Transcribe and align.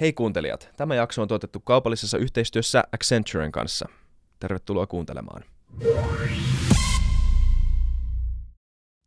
Hei 0.00 0.12
kuuntelijat, 0.12 0.70
tämä 0.76 0.94
jakso 0.94 1.22
on 1.22 1.28
tuotettu 1.28 1.60
kaupallisessa 1.60 2.18
yhteistyössä 2.18 2.84
Accenturen 2.92 3.52
kanssa. 3.52 3.88
Tervetuloa 4.38 4.86
kuuntelemaan. 4.86 5.44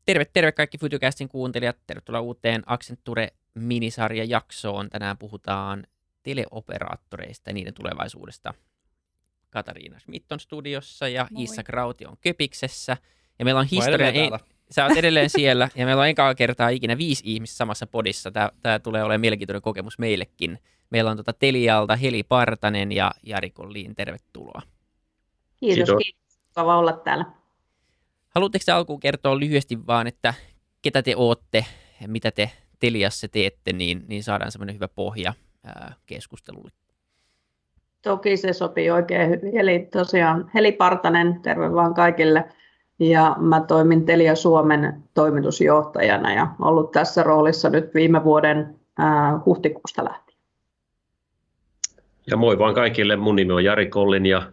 Terve, 0.05 0.25
terve 0.33 0.51
kaikki 0.51 0.77
Futucastin 0.77 1.29
kuuntelijat. 1.29 1.77
Tervetuloa 1.87 2.21
uuteen 2.21 2.63
Accenture 2.65 3.27
minisarja-jaksoon. 3.55 4.89
Tänään 4.89 5.17
puhutaan 5.17 5.87
teleoperaattoreista 6.23 7.49
ja 7.49 7.53
niiden 7.53 7.73
tulevaisuudesta. 7.73 8.53
Katariina 9.49 9.99
Schmidt 9.99 10.31
on 10.31 10.39
studiossa 10.39 11.07
ja 11.07 11.27
Moi. 11.31 11.43
Issa 11.43 11.63
Krauti 11.63 12.05
on 12.05 12.17
Köpiksessä. 12.21 12.97
Ja 13.39 13.45
meillä 13.45 13.59
on 13.59 13.67
historia... 13.71 14.09
Ei, 14.09 14.31
sä 14.71 14.85
oot 14.85 14.97
edelleen 14.97 15.29
siellä 15.29 15.69
ja 15.75 15.85
meillä 15.85 16.01
on 16.01 16.07
enkä 16.07 16.35
kertaa 16.35 16.69
ikinä 16.69 16.97
viisi 16.97 17.23
ihmistä 17.25 17.57
samassa 17.57 17.87
podissa. 17.87 18.31
Tämä, 18.31 18.49
tämä 18.61 18.79
tulee 18.79 19.03
olemaan 19.03 19.21
mielenkiintoinen 19.21 19.61
kokemus 19.61 19.99
meillekin. 19.99 20.59
Meillä 20.93 21.11
on 21.11 21.17
tuota 21.17 21.33
Telialta 21.33 21.95
Heli 21.95 22.23
Partanen 22.23 22.91
ja 22.91 23.11
Jari 23.23 23.49
Kolliin. 23.49 23.95
Tervetuloa. 23.95 24.61
Kiitos, 25.59 25.75
kiitos. 25.75 26.03
kiitos. 26.03 26.77
olla 26.77 26.93
täällä. 26.93 27.25
Haluatteko 28.29 28.63
alkuun 28.73 28.99
kertoa 28.99 29.39
lyhyesti 29.39 29.87
vaan, 29.87 30.07
että 30.07 30.33
ketä 30.81 31.01
te 31.01 31.13
ootte, 31.15 31.65
mitä 32.07 32.31
te 32.31 32.51
Teliassa 32.79 33.27
teette, 33.27 33.73
niin, 33.73 34.05
niin 34.07 34.23
saadaan 34.23 34.51
semmoinen 34.51 34.75
hyvä 34.75 34.87
pohja 34.87 35.33
ää, 35.63 35.93
keskustelulle. 36.05 36.71
Toki 38.01 38.37
se 38.37 38.53
sopii 38.53 38.91
oikein 38.91 39.29
hyvin. 39.29 39.57
Eli 39.57 39.87
tosiaan 39.91 40.51
Heli 40.53 40.71
Partanen, 40.71 41.39
terve 41.41 41.73
vaan 41.73 41.93
kaikille. 41.93 42.49
Ja 42.99 43.35
mä 43.39 43.61
toimin 43.61 44.05
Telia 44.05 44.35
Suomen 44.35 45.03
toimitusjohtajana 45.13 46.33
ja 46.33 46.47
ollut 46.59 46.91
tässä 46.91 47.23
roolissa 47.23 47.69
nyt 47.69 47.93
viime 47.93 48.23
vuoden 48.23 48.79
ää, 48.97 49.39
huhtikuusta 49.45 50.03
lähtien. 50.03 50.32
Ja 52.27 52.37
moi 52.37 52.59
vaan 52.59 52.73
kaikille. 52.73 53.15
Mun 53.15 53.35
nimi 53.35 53.53
on 53.53 53.63
Jari 53.63 53.89
Kollin 53.89 54.25
ja 54.25 54.51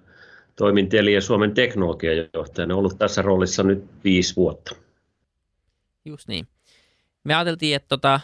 toimin 0.56 0.88
Telia 0.88 1.20
Suomen 1.20 1.54
teknologiajohtajana. 1.54 2.76
Ollut 2.76 2.98
tässä 2.98 3.22
roolissa 3.22 3.62
nyt 3.62 3.84
viisi 4.04 4.36
vuotta. 4.36 4.76
Just 6.04 6.28
niin. 6.28 6.46
Me 7.24 7.34
ajateltiin, 7.34 7.76
että 7.76 7.88
tota, 7.88 8.20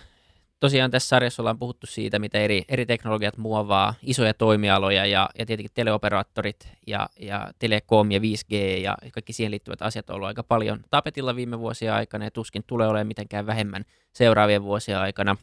tosiaan 0.61 0.91
tässä 0.91 1.09
sarjassa 1.09 1.43
ollaan 1.43 1.59
puhuttu 1.59 1.87
siitä, 1.87 2.19
mitä 2.19 2.39
eri, 2.39 2.65
eri 2.69 2.87
teknologiat 2.87 3.37
muovaa 3.37 3.95
isoja 4.03 4.35
toimialoja 4.35 5.07
ja, 5.07 5.31
ja 5.39 5.47
tietenkin 5.47 5.71
teleoperaattorit 5.75 6.69
ja, 6.87 7.09
ja 7.21 7.49
telekom 7.59 8.11
ja 8.11 8.19
5G 8.19 8.55
ja 8.81 8.97
kaikki 9.13 9.33
siihen 9.33 9.51
liittyvät 9.51 9.83
asiat 9.83 10.11
on 10.11 10.17
ollut 10.17 10.29
aika 10.29 10.43
paljon 10.43 10.81
tapetilla 10.91 11.37
viime 11.37 11.59
vuosien 11.59 11.93
aikana 11.93 12.25
ja 12.25 12.31
tuskin 12.31 12.65
tulee 12.67 12.89
olemaan 12.89 13.07
mitenkään 13.07 13.47
vähemmän 13.47 13.85
seuraavien 14.13 14.63
vuosien 14.63 14.99
aikana. 14.99 15.37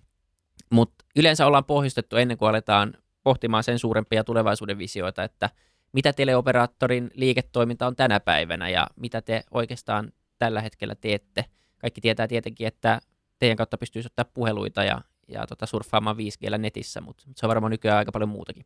Mutta 0.70 1.06
yleensä 1.16 1.48
ollaan 1.48 1.66
pohjustettu 1.66 2.16
ennen 2.16 2.38
kuin 2.38 2.50
aletaan 2.50 2.94
pohtimaan 3.24 3.64
sen 3.64 3.80
suurempia 3.80 4.24
tulevaisuuden 4.24 4.78
visioita, 4.78 5.24
että 5.24 5.50
mitä 5.94 6.14
teleoperaattorin 6.14 7.12
liiketoiminta 7.14 7.88
on 7.88 7.96
tänä 7.96 8.20
päivänä 8.20 8.70
ja 8.70 8.88
mitä 8.96 9.22
te 9.22 9.44
oikeastaan 9.52 10.12
tällä 10.40 10.62
hetkellä 10.62 10.96
teette. 10.96 11.46
Kaikki 11.78 12.02
tietää 12.02 12.28
tietenkin, 12.28 12.68
että 12.68 13.02
teidän 13.40 13.58
kautta 13.58 13.78
pystyisi 13.78 14.08
ottaa 14.08 14.26
puheluita 14.34 14.84
ja, 14.84 15.02
ja 15.28 15.48
tota 15.48 15.66
surffaamaan 15.66 16.18
5G 16.18 16.58
netissä, 16.58 17.02
mutta 17.02 17.24
se 17.36 17.46
on 17.46 17.48
varmaan 17.48 17.72
nykyään 17.72 17.98
aika 17.98 18.12
paljon 18.12 18.30
muutakin. 18.30 18.66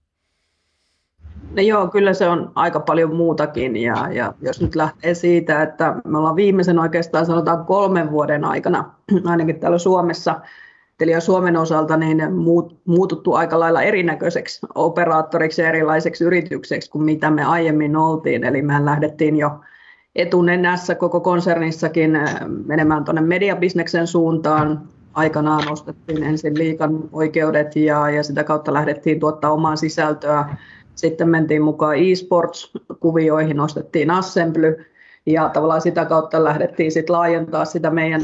No 1.55 1.61
joo, 1.61 1.87
kyllä 1.87 2.13
se 2.13 2.27
on 2.27 2.51
aika 2.55 2.79
paljon 2.79 3.15
muutakin 3.15 3.77
ja, 3.77 4.07
ja 4.11 4.33
jos 4.41 4.61
nyt 4.61 4.75
lähtee 4.75 5.13
siitä, 5.13 5.61
että 5.61 5.95
me 6.05 6.17
ollaan 6.17 6.35
viimeisen 6.35 6.79
oikeastaan 6.79 7.25
sanotaan 7.25 7.65
kolmen 7.65 8.11
vuoden 8.11 8.45
aikana, 8.45 8.91
ainakin 9.25 9.59
täällä 9.59 9.77
Suomessa, 9.77 10.41
Telia 10.97 11.19
Suomen 11.19 11.57
osalta 11.57 11.97
niin 11.97 12.33
muut, 12.33 12.77
muututtu 12.85 13.33
aika 13.33 13.59
lailla 13.59 13.81
erinäköiseksi 13.81 14.59
operaattoriksi 14.75 15.61
ja 15.61 15.69
erilaiseksi 15.69 16.23
yritykseksi 16.23 16.91
kuin 16.91 17.03
mitä 17.03 17.31
me 17.31 17.43
aiemmin 17.43 17.95
oltiin. 17.95 18.43
Eli 18.43 18.61
mehän 18.61 18.85
lähdettiin 18.85 19.35
jo 19.35 19.59
etunenässä 20.15 20.95
koko 20.95 21.19
konsernissakin 21.19 22.15
äh, 22.15 22.35
menemään 22.65 23.03
tuonne 23.03 23.21
mediabisneksen 23.21 24.07
suuntaan. 24.07 24.81
Aikanaan 25.13 25.65
nostettiin 25.65 26.23
ensin 26.23 26.57
liikan 26.57 26.99
oikeudet 27.11 27.75
ja, 27.75 28.09
ja 28.09 28.23
sitä 28.23 28.43
kautta 28.43 28.73
lähdettiin 28.73 29.19
tuottaa 29.19 29.51
omaa 29.51 29.75
sisältöä. 29.75 30.45
Sitten 30.95 31.29
mentiin 31.29 31.61
mukaan 31.61 31.95
e-sports-kuvioihin, 31.95 33.57
nostettiin 33.57 34.11
Assembly 34.11 34.85
ja 35.25 35.49
tavallaan 35.49 35.81
sitä 35.81 36.05
kautta 36.05 36.43
lähdettiin 36.43 36.91
sitten 36.91 37.13
laajentaa 37.15 37.65
sitä 37.65 37.89
meidän 37.89 38.21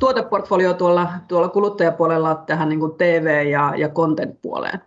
tuoteportfolio 0.00 0.74
tuolla, 0.74 1.08
tuolla 1.28 1.48
kuluttajapuolella 1.48 2.34
tähän 2.34 2.68
niin 2.68 2.80
kuin 2.80 2.92
TV- 2.98 3.46
ja, 3.46 3.72
ja 3.76 3.88
content-puoleen. 3.88 4.80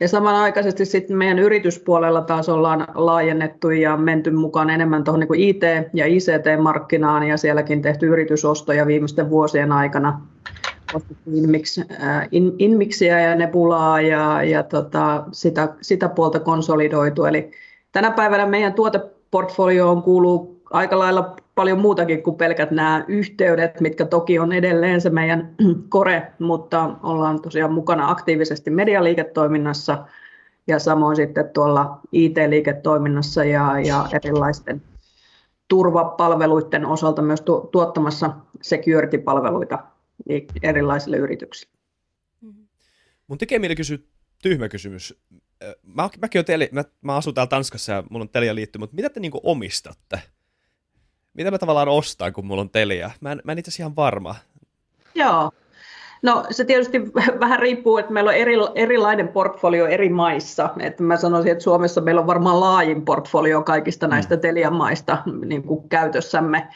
Ja 0.00 0.08
samanaikaisesti 0.08 0.84
sitten 0.84 1.16
meidän 1.16 1.38
yrityspuolella 1.38 2.20
taas 2.20 2.48
ollaan 2.48 2.86
laajennettu 2.94 3.70
ja 3.70 3.96
menty 3.96 4.30
mukaan 4.30 4.70
enemmän 4.70 5.04
tuohon 5.04 5.20
niin 5.20 5.34
IT- 5.34 5.90
ja 5.92 6.06
ICT-markkinaan 6.06 7.22
ja 7.22 7.36
sielläkin 7.36 7.82
tehty 7.82 8.06
yritysostoja 8.06 8.86
viimeisten 8.86 9.30
vuosien 9.30 9.72
aikana. 9.72 10.20
Inmix, 11.34 11.78
äh, 11.78 12.28
in, 12.30 12.52
Inmixiä 12.58 13.20
ja 13.20 13.34
Nebulaa 13.34 14.00
ja, 14.00 14.42
ja 14.42 14.62
tota, 14.62 15.24
sitä, 15.32 15.68
sitä 15.80 16.08
puolta 16.08 16.40
konsolidoitu. 16.40 17.24
Eli 17.24 17.50
tänä 17.92 18.10
päivänä 18.10 18.46
meidän 18.46 18.74
tuoteportfolioon 18.74 20.02
kuuluu 20.02 20.60
aika 20.70 20.98
lailla 20.98 21.36
paljon 21.56 21.80
muutakin 21.80 22.22
kuin 22.22 22.36
pelkät 22.36 22.70
nämä 22.70 23.04
yhteydet, 23.08 23.80
mitkä 23.80 24.04
toki 24.04 24.38
on 24.38 24.52
edelleen 24.52 25.00
se 25.00 25.10
meidän 25.10 25.54
kore, 25.88 26.32
mutta 26.38 26.96
ollaan 27.02 27.42
tosiaan 27.42 27.72
mukana 27.72 28.10
aktiivisesti 28.10 28.70
medialiiketoiminnassa 28.70 30.06
ja 30.66 30.78
samoin 30.78 31.16
sitten 31.16 31.50
tuolla 31.54 32.00
IT-liiketoiminnassa 32.12 33.44
ja, 33.44 33.80
ja 33.80 34.08
erilaisten 34.12 34.82
turvapalveluiden 35.68 36.86
osalta 36.86 37.22
myös 37.22 37.40
tu- 37.40 37.68
tuottamassa 37.72 38.30
security-palveluita 38.62 39.78
erilaisille 40.62 41.16
yrityksille. 41.16 41.72
Mun 43.26 43.38
tekee 43.38 43.58
mieli 43.58 43.76
kysyä 43.76 43.98
tyhmä 44.42 44.68
kysymys. 44.68 45.18
Mä, 45.82 46.10
mäkin 46.20 46.44
teli, 46.44 46.68
mä, 46.72 46.84
mä 47.02 47.16
asun 47.16 47.34
täällä 47.34 47.48
Tanskassa 47.48 47.92
ja 47.92 48.04
mulla 48.10 48.22
on 48.22 48.28
Telia 48.28 48.54
liitty, 48.54 48.78
mutta 48.78 48.96
mitä 48.96 49.10
te 49.10 49.20
niinku 49.20 49.40
omistatte? 49.42 50.22
Mitä 51.36 51.50
mä 51.50 51.58
tavallaan 51.58 51.88
ostan, 51.88 52.32
kun 52.32 52.46
mulla 52.46 52.60
on 52.60 52.70
Telia? 52.70 53.10
Mä 53.20 53.32
en, 53.32 53.40
mä 53.44 53.52
en 53.52 53.58
itse 53.58 53.82
ihan 53.82 53.96
varma. 53.96 54.34
Joo. 55.14 55.50
No 56.22 56.44
se 56.50 56.64
tietysti 56.64 57.02
vähän 57.40 57.58
riippuu, 57.58 57.98
että 57.98 58.12
meillä 58.12 58.28
on 58.28 58.36
eri, 58.36 58.54
erilainen 58.74 59.28
portfolio 59.28 59.86
eri 59.86 60.08
maissa. 60.08 60.70
Että 60.80 61.02
mä 61.02 61.16
sanoisin, 61.16 61.52
että 61.52 61.64
Suomessa 61.64 62.00
meillä 62.00 62.20
on 62.20 62.26
varmaan 62.26 62.60
laajin 62.60 63.04
portfolio 63.04 63.62
kaikista 63.62 64.06
näistä 64.06 64.36
mm. 64.36 64.40
Telia-maista 64.40 65.18
niin 65.44 65.62
kuin 65.62 65.88
käytössämme. 65.88 66.68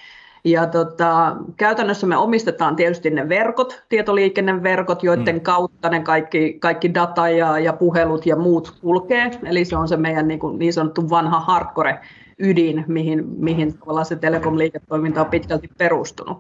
Ja 0.45 0.67
tota, 0.67 1.37
käytännössä 1.57 2.07
me 2.07 2.17
omistetaan 2.17 2.77
tietysti 2.77 3.11
ne 3.11 3.29
verkot, 3.29 3.83
tietoliikenneverkot, 3.89 5.03
joiden 5.03 5.35
mm. 5.35 5.41
kautta 5.41 5.89
ne 5.89 6.01
kaikki, 6.01 6.57
kaikki 6.61 6.95
data 6.95 7.29
ja, 7.29 7.59
ja 7.59 7.73
puhelut 7.73 8.27
ja 8.27 8.37
muut 8.37 8.75
kulkee. 8.81 9.31
Eli 9.45 9.65
se 9.65 9.77
on 9.77 9.89
se 9.89 9.97
meidän 9.97 10.29
niin, 10.29 10.41
kuin, 10.41 10.59
niin 10.59 10.73
sanottu 10.73 11.11
vanha 11.11 11.41
hardcore 11.41 12.01
ydin, 12.41 12.85
mihin, 12.89 13.25
mihin 13.27 13.79
se 14.09 14.17
telekom-liiketoiminta 14.17 15.21
on 15.21 15.27
pitkälti 15.27 15.69
perustunut. 15.79 16.39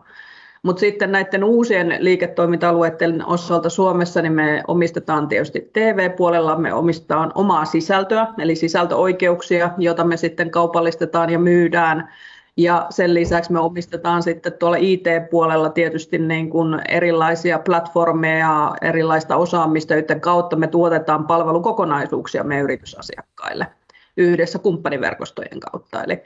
Mutta 0.63 0.81
sitten 0.81 1.13
näiden 1.13 1.45
uusien 1.45 1.97
liiketoiminta-alueiden 1.99 3.27
osalta 3.27 3.69
Suomessa 3.71 4.23
niin 4.23 4.33
me 4.33 4.63
omistetaan 4.69 5.29
tietysti 5.29 5.71
TV-puolella, 5.73 6.59
me 6.59 6.75
omistetaan 6.75 7.33
omaa 7.35 7.65
sisältöä, 7.65 8.27
eli 8.39 8.57
sisältöoikeuksia, 8.57 9.71
jota 9.79 10.05
me 10.05 10.17
sitten 10.17 10.51
kaupallistetaan 10.51 11.31
ja 11.31 11.39
myydään. 11.39 12.09
Ja 12.57 12.87
sen 12.91 13.15
lisäksi 13.15 13.53
me 13.53 13.59
omistetaan 13.59 14.23
sitten 14.23 14.53
tuolla 14.53 14.77
IT-puolella 14.77 15.71
tietysti 15.71 16.19
niin 16.19 16.51
kuin 16.51 16.81
erilaisia 16.89 17.59
platformeja 17.59 18.39
ja 18.39 18.75
erilaista 18.83 19.37
osaamista, 19.37 19.95
joiden 19.95 20.21
kautta 20.21 20.57
me 20.57 20.67
tuotetaan 20.67 21.27
palvelukokonaisuuksia 21.27 22.45
meidän 22.45 22.65
yritysasiakkaille 22.65 23.67
yhdessä 24.17 24.59
kumppaniverkostojen 24.59 25.61
kautta. 25.61 26.05
Eli, 26.05 26.23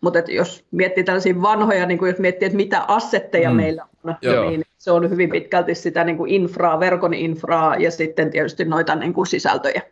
mutta 0.00 0.18
että 0.18 0.32
jos 0.32 0.64
miettii 0.70 1.04
tällaisia 1.04 1.42
vanhoja, 1.42 1.86
niin 1.86 1.98
kuin 1.98 2.10
jos 2.10 2.18
miettii, 2.18 2.46
että 2.46 2.56
mitä 2.56 2.84
assetteja 2.88 3.50
mm. 3.50 3.56
meillä 3.56 3.86
on, 4.04 4.14
Joo. 4.22 4.50
niin 4.50 4.64
se 4.78 4.90
on 4.90 5.10
hyvin 5.10 5.30
pitkälti 5.30 5.74
sitä 5.74 6.04
niin 6.04 6.16
kuin 6.16 6.30
infraa, 6.30 6.80
verkon 6.80 7.14
infraa 7.14 7.76
ja 7.76 7.90
sitten 7.90 8.30
tietysti 8.30 8.64
noita 8.64 8.94
niin 8.94 9.12
kuin 9.12 9.26
sisältöjä. 9.26 9.82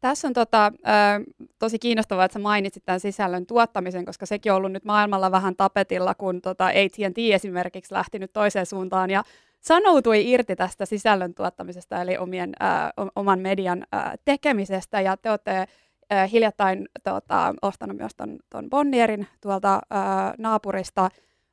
Tässä 0.00 0.28
on 0.28 0.34
tota, 0.34 0.72
tosi 1.58 1.78
kiinnostavaa, 1.78 2.24
että 2.24 2.32
sä 2.32 2.38
mainitsit 2.38 2.84
tämän 2.84 3.00
sisällön 3.00 3.46
tuottamisen, 3.46 4.04
koska 4.04 4.26
sekin 4.26 4.52
on 4.52 4.56
ollut 4.56 4.72
nyt 4.72 4.84
maailmalla 4.84 5.30
vähän 5.30 5.56
tapetilla, 5.56 6.14
kun 6.14 6.40
tota 6.42 6.66
AT&T 6.66 7.18
esimerkiksi 7.32 7.94
lähti 7.94 8.18
nyt 8.18 8.32
toiseen 8.32 8.66
suuntaan 8.66 9.10
ja 9.10 9.24
sanoutui 9.62 10.30
irti 10.30 10.56
tästä 10.56 10.86
sisällön 10.86 11.34
tuottamisesta, 11.34 12.02
eli 12.02 12.18
omien, 12.18 12.52
ää, 12.60 12.92
oman 13.16 13.40
median 13.40 13.86
ää, 13.92 14.14
tekemisestä, 14.24 15.00
ja 15.00 15.16
te 15.16 15.30
olette 15.30 15.66
hiljattain 16.32 16.88
tota, 17.04 17.54
ostanut 17.62 17.96
myös 17.96 18.14
ton, 18.14 18.38
ton 18.50 18.70
Bonnierin 18.70 19.26
tuolta 19.40 19.80
ää, 19.90 20.34
naapurista, 20.38 21.08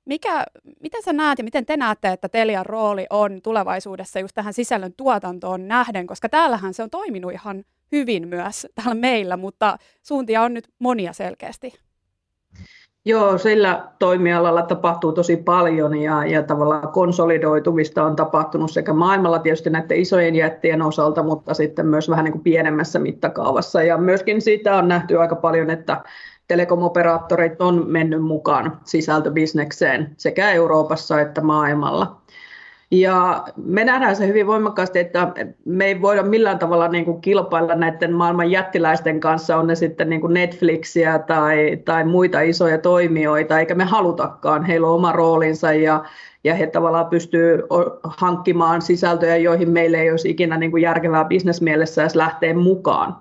mikä, 0.05 0.45
miten 0.81 1.03
sä 1.03 1.13
näet 1.13 1.37
ja 1.37 1.43
miten 1.43 1.65
te 1.65 1.77
näette, 1.77 2.07
että 2.07 2.29
Telian 2.29 2.65
rooli 2.65 3.05
on 3.09 3.41
tulevaisuudessa 3.43 4.19
just 4.19 4.35
tähän 4.35 4.53
sisällön 4.53 4.93
tuotantoon 4.97 5.67
nähden, 5.67 6.07
koska 6.07 6.29
täällähän 6.29 6.73
se 6.73 6.83
on 6.83 6.89
toiminut 6.89 7.31
ihan 7.31 7.63
hyvin 7.91 8.27
myös 8.27 8.67
täällä 8.75 8.95
meillä, 8.95 9.37
mutta 9.37 9.77
suuntia 10.03 10.41
on 10.41 10.53
nyt 10.53 10.69
monia 10.79 11.13
selkeästi. 11.13 11.73
Joo, 13.05 13.37
sillä 13.37 13.87
toimialalla 13.99 14.61
tapahtuu 14.61 15.11
tosi 15.11 15.37
paljon 15.37 15.97
ja, 15.97 16.25
ja 16.25 16.43
tavallaan 16.43 16.91
konsolidoitumista 16.91 18.03
on 18.03 18.15
tapahtunut 18.15 18.71
sekä 18.71 18.93
maailmalla 18.93 19.39
tietysti 19.39 19.69
näiden 19.69 19.97
isojen 19.97 20.35
jättien 20.35 20.81
osalta, 20.81 21.23
mutta 21.23 21.53
sitten 21.53 21.87
myös 21.87 22.09
vähän 22.09 22.25
niin 22.25 22.31
kuin 22.31 22.43
pienemmässä 22.43 22.99
mittakaavassa. 22.99 23.83
Ja 23.83 23.97
myöskin 23.97 24.41
siitä 24.41 24.75
on 24.75 24.87
nähty 24.87 25.17
aika 25.17 25.35
paljon, 25.35 25.69
että 25.69 26.03
telekomoperaattorit 26.47 27.61
on 27.61 27.83
mennyt 27.87 28.23
mukaan 28.23 28.79
sisältöbisnekseen 28.83 30.15
sekä 30.17 30.51
Euroopassa 30.51 31.21
että 31.21 31.41
maailmalla. 31.41 32.18
Ja 32.91 33.43
me 33.63 33.83
nähdään 33.83 34.15
se 34.15 34.27
hyvin 34.27 34.47
voimakkaasti, 34.47 34.99
että 34.99 35.33
me 35.65 35.85
ei 35.85 36.01
voida 36.01 36.23
millään 36.23 36.59
tavalla 36.59 36.87
niin 36.87 37.05
kuin 37.05 37.21
kilpailla 37.21 37.75
näiden 37.75 38.13
maailman 38.13 38.51
jättiläisten 38.51 39.19
kanssa, 39.19 39.57
on 39.57 39.67
ne 39.67 39.75
sitten 39.75 40.09
niin 40.09 40.21
kuin 40.21 40.33
Netflixiä 40.33 41.19
tai, 41.19 41.77
tai 41.85 42.03
muita 42.05 42.41
isoja 42.41 42.77
toimijoita, 42.77 43.59
eikä 43.59 43.75
me 43.75 43.83
halutakaan. 43.83 44.63
Heillä 44.63 44.87
on 44.87 44.93
oma 44.93 45.11
roolinsa 45.11 45.73
ja, 45.73 46.03
ja 46.43 46.55
he 46.55 46.67
tavallaan 46.67 47.05
pystyy 47.05 47.63
hankkimaan 48.03 48.81
sisältöjä, 48.81 49.37
joihin 49.37 49.69
meille 49.69 49.97
ei 50.01 50.11
olisi 50.11 50.29
ikinä 50.29 50.57
niin 50.57 50.71
kuin 50.71 50.83
järkevää 50.83 51.25
bisnesmielessä 51.25 52.01
edes 52.01 52.15
lähteä 52.15 52.53
mukaan. 52.53 53.15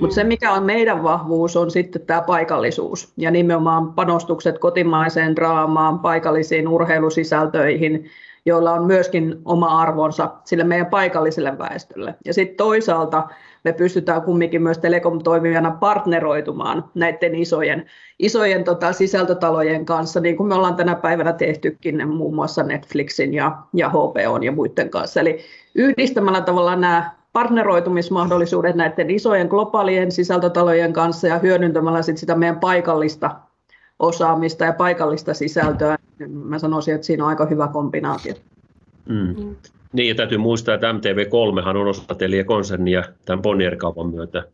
Mutta 0.00 0.14
se, 0.14 0.24
mikä 0.24 0.52
on 0.52 0.62
meidän 0.62 1.02
vahvuus, 1.02 1.56
on 1.56 1.70
sitten 1.70 2.02
tämä 2.02 2.22
paikallisuus 2.22 3.12
ja 3.16 3.30
nimenomaan 3.30 3.92
panostukset 3.92 4.58
kotimaiseen 4.58 5.36
draamaan, 5.36 5.98
paikallisiin 5.98 6.68
urheilusisältöihin, 6.68 8.10
joilla 8.46 8.72
on 8.72 8.84
myöskin 8.84 9.38
oma 9.44 9.80
arvonsa 9.80 10.30
sille 10.44 10.64
meidän 10.64 10.86
paikalliselle 10.86 11.58
väestölle. 11.58 12.14
Ja 12.24 12.34
sitten 12.34 12.56
toisaalta 12.56 13.28
me 13.64 13.72
pystytään 13.72 14.22
kumminkin 14.22 14.62
myös 14.62 14.78
telekom-toimijana 14.78 15.70
partneroitumaan 15.70 16.84
näiden 16.94 17.34
isojen, 17.34 17.86
isojen 18.18 18.64
tota, 18.64 18.92
sisältötalojen 18.92 19.84
kanssa, 19.84 20.20
niin 20.20 20.36
kuin 20.36 20.48
me 20.48 20.54
ollaan 20.54 20.76
tänä 20.76 20.94
päivänä 20.94 21.32
tehtykin 21.32 22.08
muun 22.08 22.34
muassa 22.34 22.62
Netflixin 22.62 23.34
ja, 23.34 23.58
ja 23.74 23.88
HBOn 23.88 24.42
ja 24.42 24.52
muiden 24.52 24.90
kanssa. 24.90 25.20
Eli 25.20 25.38
yhdistämällä 25.74 26.40
tavallaan 26.40 26.80
nämä 26.80 27.10
partneroitumismahdollisuudet 27.32 28.76
näiden 28.76 29.10
isojen 29.10 29.48
globaalien 29.48 30.12
sisältötalojen 30.12 30.92
kanssa 30.92 31.28
ja 31.28 31.38
hyödyntämällä 31.38 32.02
sit 32.02 32.18
sitä 32.18 32.34
meidän 32.34 32.60
paikallista 32.60 33.30
osaamista 33.98 34.64
ja 34.64 34.72
paikallista 34.72 35.34
sisältöä. 35.34 35.96
Mä 36.28 36.58
sanoisin, 36.58 36.94
että 36.94 37.06
siinä 37.06 37.24
on 37.24 37.28
aika 37.28 37.46
hyvä 37.46 37.68
kombinaatio. 37.68 38.34
Mm. 39.08 39.44
Mm. 39.44 39.56
Niin, 39.92 40.08
ja 40.08 40.14
täytyy 40.14 40.38
muistaa, 40.38 40.74
että 40.74 40.92
MTV3 40.92 41.68
on 41.68 41.88
osa 41.88 42.02
konsernia 42.46 43.02
tämän 43.24 43.42
Bonnier-kaupan 43.42 44.06
myötä. 44.06 44.44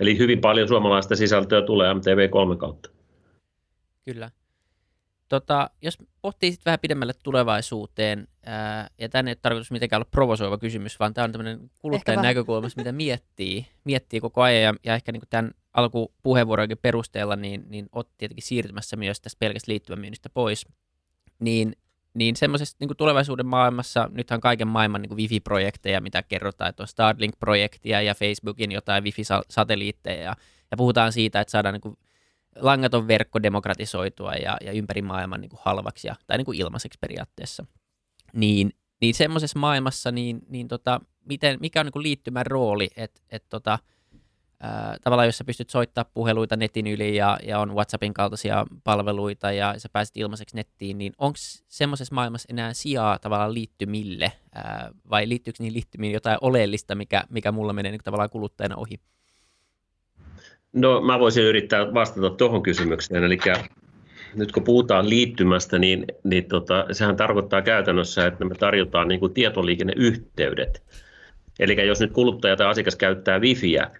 Eli 0.00 0.18
hyvin 0.18 0.40
paljon 0.40 0.68
suomalaista 0.68 1.16
sisältöä 1.16 1.62
tulee 1.62 1.94
MTV3 1.94 2.56
kautta. 2.56 2.90
Kyllä. 4.04 4.30
Tota, 5.28 5.70
jos 5.82 5.98
pohtii 6.22 6.52
sitten 6.52 6.64
vähän 6.64 6.78
pidemmälle 6.80 7.12
tulevaisuuteen, 7.22 8.28
ää, 8.46 8.90
ja 8.98 9.08
tänne 9.08 9.30
ei 9.30 9.36
tarkoitus 9.42 9.70
mitenkään 9.70 9.98
olla 9.98 10.08
provosoiva 10.10 10.58
kysymys, 10.58 11.00
vaan 11.00 11.14
tämä 11.14 11.24
on 11.24 11.32
tämmöinen 11.32 11.70
kuluttajan 11.78 12.22
näkökulmasta, 12.22 12.80
mitä 12.80 12.92
miettii, 12.92 13.66
miettii 13.84 14.20
koko 14.20 14.42
ajan, 14.42 14.62
ja, 14.62 14.74
ja 14.84 14.94
ehkä 14.94 15.12
niin 15.12 15.22
tämän 15.30 15.50
alkupuheenvuorojenkin 15.72 16.78
perusteella, 16.82 17.36
niin, 17.36 17.64
niin 17.68 17.88
olet 17.92 18.08
tietenkin 18.18 18.42
siirtymässä 18.42 18.96
myös 18.96 19.20
tästä 19.20 19.38
pelkästä 19.38 19.72
liittymämyynnistä 19.72 20.28
pois, 20.28 20.66
niin, 21.40 21.72
niin 22.14 22.36
semmoisessa 22.36 22.76
niin 22.80 22.96
tulevaisuuden 22.96 23.46
maailmassa, 23.46 24.08
nythän 24.12 24.40
kaiken 24.40 24.68
maailman 24.68 25.02
niin 25.02 25.16
wifi-projekteja, 25.16 26.00
mitä 26.00 26.22
kerrotaan, 26.22 26.68
että 26.68 26.82
on 26.82 26.88
Starlink-projektia 26.88 28.02
ja 28.02 28.14
Facebookin 28.14 28.72
jotain 28.72 29.04
wifi-satelliitteja, 29.04 30.22
ja, 30.22 30.36
ja 30.70 30.76
puhutaan 30.76 31.12
siitä, 31.12 31.40
että 31.40 31.50
saadaan 31.50 31.80
niin 31.84 31.98
langaton 32.56 33.08
verkko 33.08 33.42
demokratisoitua 33.42 34.32
ja, 34.32 34.56
ja 34.60 34.72
ympäri 34.72 35.02
maailman 35.02 35.40
niin 35.40 35.50
halvaksi 35.58 36.06
ja, 36.08 36.16
tai 36.26 36.38
niin 36.38 36.54
ilmaiseksi 36.54 36.98
periaatteessa. 37.00 37.66
Niin, 38.32 38.72
niin 39.00 39.14
semmoisessa 39.14 39.58
maailmassa, 39.58 40.12
niin, 40.12 40.40
niin 40.48 40.68
tota, 40.68 41.00
miten, 41.24 41.58
mikä 41.60 41.80
on 41.80 41.86
niin 41.86 42.02
liittymän 42.02 42.46
rooli, 42.46 42.88
että 42.96 43.20
et 43.30 43.44
tota, 43.48 43.78
tavallaan 45.04 45.28
jos 45.28 45.38
sä 45.38 45.44
pystyt 45.44 45.70
soittaa 45.70 46.04
puheluita 46.04 46.56
netin 46.56 46.86
yli 46.86 47.16
ja, 47.16 47.38
ja 47.46 47.58
on 47.58 47.74
WhatsAppin 47.74 48.14
kaltaisia 48.14 48.66
palveluita 48.84 49.52
ja 49.52 49.74
sä 49.76 49.88
pääset 49.92 50.16
ilmaiseksi 50.16 50.56
nettiin, 50.56 50.98
niin 50.98 51.12
onko 51.18 51.36
semmoisessa 51.68 52.14
maailmassa 52.14 52.46
enää 52.50 52.74
sijaa 52.74 53.18
tavallaan 53.18 53.54
liittymille 53.54 54.32
ää, 54.54 54.90
vai 55.10 55.28
liittyykö 55.28 55.56
niihin 55.58 55.74
liittymiin 55.74 56.12
jotain 56.12 56.38
oleellista, 56.40 56.94
mikä, 56.94 57.24
mikä 57.30 57.52
mulla 57.52 57.72
menee 57.72 57.92
niin 57.92 58.00
tavallaan 58.04 58.30
kuluttajana 58.30 58.76
ohi? 58.76 59.00
No 60.72 61.00
mä 61.00 61.18
voisin 61.18 61.44
yrittää 61.44 61.94
vastata 61.94 62.30
tuohon 62.30 62.62
kysymykseen. 62.62 63.24
Eli 63.24 63.38
nyt 64.34 64.52
kun 64.52 64.64
puhutaan 64.64 65.08
liittymästä, 65.08 65.78
niin, 65.78 66.04
niin 66.24 66.44
tota, 66.44 66.86
sehän 66.92 67.16
tarkoittaa 67.16 67.62
käytännössä, 67.62 68.26
että 68.26 68.44
me 68.44 68.54
tarjotaan 68.54 69.08
niin 69.08 69.20
kuin 69.20 69.34
tietoliikenneyhteydet. 69.34 70.82
Eli 71.58 71.86
jos 71.86 72.00
nyt 72.00 72.12
kuluttaja 72.12 72.56
tai 72.56 72.66
asiakas 72.66 72.96
käyttää 72.96 73.38
wifiä, 73.38 73.90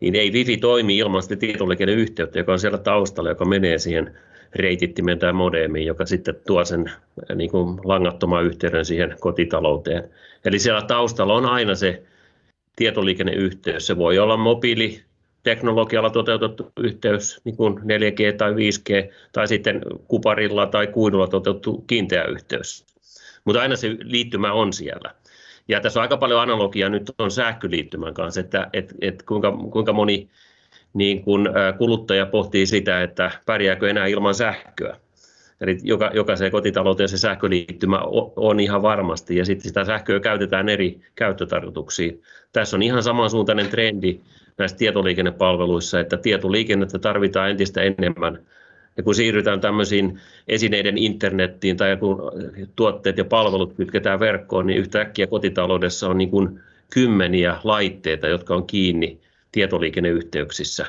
niin 0.00 0.14
ei 0.14 0.32
wifi 0.32 0.56
toimi 0.56 0.96
ilman 0.96 1.22
sitä 1.22 1.36
tietoliikenneyhteyttä, 1.36 2.38
joka 2.38 2.52
on 2.52 2.58
siellä 2.58 2.78
taustalla, 2.78 3.30
joka 3.30 3.44
menee 3.44 3.78
siihen 3.78 4.18
reitittimeen 4.54 5.18
tai 5.18 5.32
modeemiin, 5.32 5.86
joka 5.86 6.06
sitten 6.06 6.34
tuo 6.46 6.64
sen 6.64 6.90
niin 7.34 7.50
kuin 7.50 7.80
langattoman 7.84 8.44
yhteyden 8.44 8.84
siihen 8.84 9.16
kotitalouteen. 9.20 10.10
Eli 10.44 10.58
siellä 10.58 10.82
taustalla 10.82 11.34
on 11.34 11.46
aina 11.46 11.74
se 11.74 12.02
tietoliikenneyhteys. 12.76 13.86
Se 13.86 13.96
voi 13.96 14.18
olla 14.18 14.36
mobiili, 14.36 15.02
teknologialla 15.42 16.10
toteutettu 16.10 16.72
yhteys, 16.76 17.40
niin 17.44 17.56
kuin 17.56 17.78
4G 17.78 18.36
tai 18.36 18.52
5G, 18.52 19.14
tai 19.32 19.48
sitten 19.48 19.80
kuparilla 20.08 20.66
tai 20.66 20.86
kuidulla 20.86 21.26
toteutettu 21.26 21.84
kiinteä 21.86 22.24
yhteys. 22.24 22.84
Mutta 23.44 23.60
aina 23.60 23.76
se 23.76 23.96
liittymä 24.00 24.52
on 24.52 24.72
siellä. 24.72 25.14
Ja 25.68 25.80
tässä 25.80 26.00
on 26.00 26.02
aika 26.02 26.16
paljon 26.16 26.40
analogiaa 26.40 26.88
nyt 26.88 27.10
on 27.18 27.30
sähköliittymän 27.30 28.14
kanssa, 28.14 28.40
että 28.40 28.70
et, 28.72 28.94
et 29.00 29.22
kuinka, 29.22 29.52
kuinka 29.52 29.92
moni 29.92 30.28
niin 30.94 31.22
kun, 31.22 31.48
kuluttaja 31.78 32.26
pohtii 32.26 32.66
sitä, 32.66 33.02
että 33.02 33.30
pärjääkö 33.46 33.90
enää 33.90 34.06
ilman 34.06 34.34
sähköä. 34.34 34.96
Eli 35.60 35.78
joka, 35.82 36.10
jokaiseen 36.14 36.50
kotitalouteen 36.50 37.08
se 37.08 37.18
sähköliittymä 37.18 38.00
on 38.36 38.60
ihan 38.60 38.82
varmasti, 38.82 39.36
ja 39.36 39.44
sitten 39.44 39.68
sitä 39.68 39.84
sähköä 39.84 40.20
käytetään 40.20 40.68
eri 40.68 41.00
käyttötarkoituksiin. 41.14 42.22
Tässä 42.52 42.76
on 42.76 42.82
ihan 42.82 43.02
samansuuntainen 43.02 43.68
trendi 43.68 44.20
näissä 44.58 44.76
tietoliikennepalveluissa, 44.76 46.00
että 46.00 46.16
tietoliikennettä 46.16 46.98
tarvitaan 46.98 47.50
entistä 47.50 47.82
enemmän. 47.82 48.38
Ja 48.96 49.02
kun 49.02 49.14
siirrytään 49.14 49.60
tämmöisiin 49.60 50.20
esineiden 50.48 50.98
internettiin 50.98 51.76
tai 51.76 51.96
kun 51.96 52.32
tuotteet 52.76 53.18
ja 53.18 53.24
palvelut 53.24 53.74
kytketään 53.76 54.20
verkkoon, 54.20 54.66
niin 54.66 54.78
yhtäkkiä 54.78 55.26
kotitaloudessa 55.26 56.08
on 56.08 56.18
niin 56.18 56.30
kuin 56.30 56.60
kymmeniä 56.94 57.56
laitteita, 57.64 58.28
jotka 58.28 58.54
on 58.54 58.66
kiinni 58.66 59.20
tietoliikenneyhteyksissä. 59.52 60.86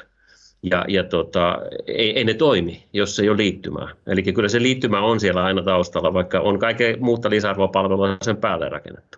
Ja, 0.63 0.85
ja 0.87 1.03
tota, 1.03 1.57
ei, 1.87 2.17
ei 2.17 2.23
ne 2.23 2.33
toimi, 2.33 2.83
jos 2.93 3.19
ei 3.19 3.29
ole 3.29 3.37
liittymää. 3.37 3.87
Eli 4.07 4.23
kyllä 4.23 4.49
se 4.49 4.61
liittymä 4.61 5.01
on 5.01 5.19
siellä 5.19 5.43
aina 5.43 5.61
taustalla, 5.61 6.13
vaikka 6.13 6.39
on 6.39 6.59
kaiken 6.59 6.97
muuta 6.99 7.29
lisäarvopalvelua 7.29 8.17
sen 8.21 8.37
päälle 8.37 8.69
rakennettu. 8.69 9.17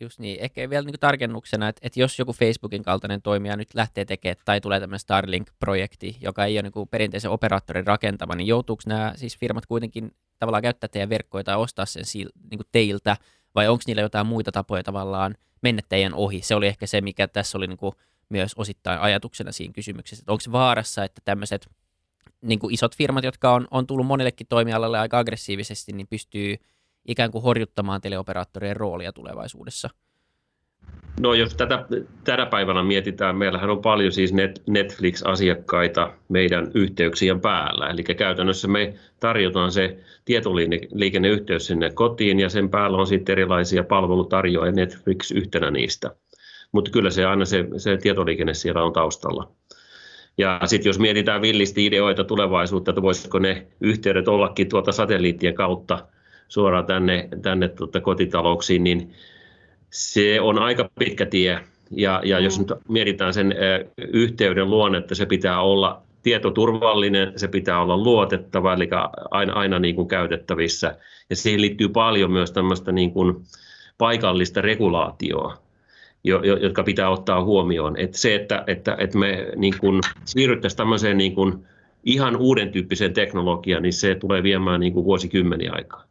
Just 0.00 0.18
niin. 0.18 0.40
Ehkä 0.40 0.70
vielä 0.70 0.86
niin 0.86 1.00
tarkennuksena, 1.00 1.68
että, 1.68 1.80
että 1.84 2.00
jos 2.00 2.18
joku 2.18 2.32
Facebookin 2.32 2.82
kaltainen 2.82 3.22
toimija 3.22 3.56
nyt 3.56 3.74
lähtee 3.74 4.04
tekemään 4.04 4.36
tai 4.44 4.60
tulee 4.60 4.80
tämmöinen 4.80 5.00
Starlink-projekti, 5.00 6.16
joka 6.20 6.44
ei 6.44 6.58
ole 6.58 6.62
niin 6.62 6.88
perinteisen 6.90 7.30
operaattorin 7.30 7.86
rakentama, 7.86 8.34
niin 8.34 8.46
joutuuko 8.46 8.82
nämä 8.86 9.12
siis 9.16 9.38
firmat 9.38 9.66
kuitenkin 9.66 10.14
tavallaan 10.38 10.62
käyttää 10.62 10.88
teidän 10.88 11.10
verkkoja 11.10 11.44
tai 11.44 11.56
ostaa 11.56 11.86
sen 11.86 12.04
niin 12.50 12.60
teiltä, 12.72 13.16
vai 13.54 13.68
onko 13.68 13.82
niillä 13.86 14.02
jotain 14.02 14.26
muita 14.26 14.52
tapoja 14.52 14.82
tavallaan 14.82 15.34
mennä 15.62 15.82
teidän 15.88 16.14
ohi? 16.14 16.40
Se 16.42 16.54
oli 16.54 16.66
ehkä 16.66 16.86
se, 16.86 17.00
mikä 17.00 17.28
tässä 17.28 17.58
oli 17.58 17.66
niin 17.66 17.92
myös 18.28 18.54
osittain 18.56 19.00
ajatuksena 19.00 19.52
siinä 19.52 19.72
kysymyksessä, 19.72 20.22
että 20.22 20.32
onko 20.32 20.44
vaarassa, 20.52 21.04
että 21.04 21.22
tämmöiset 21.24 21.68
niin 22.42 22.60
isot 22.70 22.96
firmat, 22.96 23.24
jotka 23.24 23.52
on, 23.52 23.68
on 23.70 23.86
tullut 23.86 24.06
monellekin 24.06 24.46
toimialalle 24.46 24.98
aika 24.98 25.18
aggressiivisesti, 25.18 25.92
niin 25.92 26.06
pystyy 26.06 26.56
ikään 27.08 27.30
kuin 27.30 27.42
horjuttamaan 27.42 28.00
teleoperaattorien 28.00 28.76
roolia 28.76 29.12
tulevaisuudessa? 29.12 29.90
No 31.20 31.34
jos 31.34 31.54
tätä 31.54 31.86
tänä 32.24 32.46
päivänä 32.46 32.82
mietitään, 32.82 33.36
meillähän 33.36 33.70
on 33.70 33.82
paljon 33.82 34.12
siis 34.12 34.32
net, 34.32 34.62
Netflix-asiakkaita 34.66 36.12
meidän 36.28 36.70
yhteyksien 36.74 37.40
päällä. 37.40 37.90
Eli 37.90 38.02
käytännössä 38.02 38.68
me 38.68 38.94
tarjotaan 39.20 39.72
se 39.72 39.98
tietoliikenneyhteys 40.24 41.66
sinne 41.66 41.90
kotiin 41.90 42.40
ja 42.40 42.48
sen 42.48 42.68
päällä 42.68 42.98
on 42.98 43.06
sitten 43.06 43.32
erilaisia 43.32 43.84
palvelutarjoajia 43.84 44.72
Netflix 44.72 45.30
yhtenä 45.30 45.70
niistä. 45.70 46.10
Mutta 46.72 46.90
kyllä 46.90 47.10
se 47.10 47.24
aina 47.24 47.44
se, 47.44 47.64
se 47.76 47.96
tietoliikenne 47.96 48.54
siellä 48.54 48.82
on 48.82 48.92
taustalla. 48.92 49.52
Ja 50.38 50.60
sitten 50.64 50.90
jos 50.90 50.98
mietitään 50.98 51.42
villisti 51.42 51.86
ideoita 51.86 52.24
tulevaisuutta, 52.24 52.90
että 52.90 53.02
voisiko 53.02 53.38
ne 53.38 53.66
yhteydet 53.80 54.28
ollakin 54.28 54.68
tuota 54.68 54.92
satelliittien 54.92 55.54
kautta– 55.54 55.98
suoraan 56.48 56.86
tänne, 56.86 57.28
tänne 57.42 57.68
tota 57.68 58.00
kotitalouksiin, 58.00 58.84
niin 58.84 59.12
se 59.90 60.40
on 60.40 60.58
aika 60.58 60.90
pitkä 60.98 61.26
tie. 61.26 61.60
Ja, 61.90 62.20
ja 62.24 62.40
jos 62.40 62.58
mm. 62.58 62.66
nyt 62.68 62.78
mietitään 62.88 63.34
sen 63.34 63.54
yhteyden 63.96 64.70
luonnetta, 64.70 65.14
se 65.14 65.26
pitää 65.26 65.60
olla 65.60 66.02
tietoturvallinen, 66.22 67.32
se 67.36 67.48
pitää 67.48 67.82
olla 67.82 67.96
luotettava, 67.96 68.74
eli 68.74 68.88
aina, 69.30 69.52
aina 69.52 69.78
niin 69.78 69.94
kuin 69.94 70.08
käytettävissä. 70.08 70.96
Ja 71.30 71.36
siihen 71.36 71.60
liittyy 71.60 71.88
paljon 71.88 72.32
myös 72.32 72.52
tämmöistä 72.52 72.92
niin 72.92 73.10
kuin 73.10 73.36
paikallista 73.98 74.60
regulaatioa, 74.60 75.56
jo, 76.24 76.42
jo, 76.42 76.56
jotka 76.56 76.82
pitää 76.82 77.10
ottaa 77.10 77.44
huomioon. 77.44 77.96
Et 77.96 78.14
se, 78.14 78.34
että, 78.34 78.64
että, 78.66 78.96
että 78.98 79.18
me 79.18 79.46
niin 79.56 79.74
kuin 79.80 80.00
siirryttäisiin 80.24 80.76
tämmöiseen 80.76 81.18
niin 81.18 81.34
kuin 81.34 81.64
ihan 82.04 82.36
uuden 82.36 82.72
tyyppiseen 82.72 83.12
teknologiaan, 83.12 83.82
niin 83.82 83.92
se 83.92 84.14
tulee 84.14 84.42
viemään 84.42 84.80
niin 84.80 84.92
kuin 84.92 85.04
vuosikymmeniä 85.04 85.72
aikaa. 85.72 86.04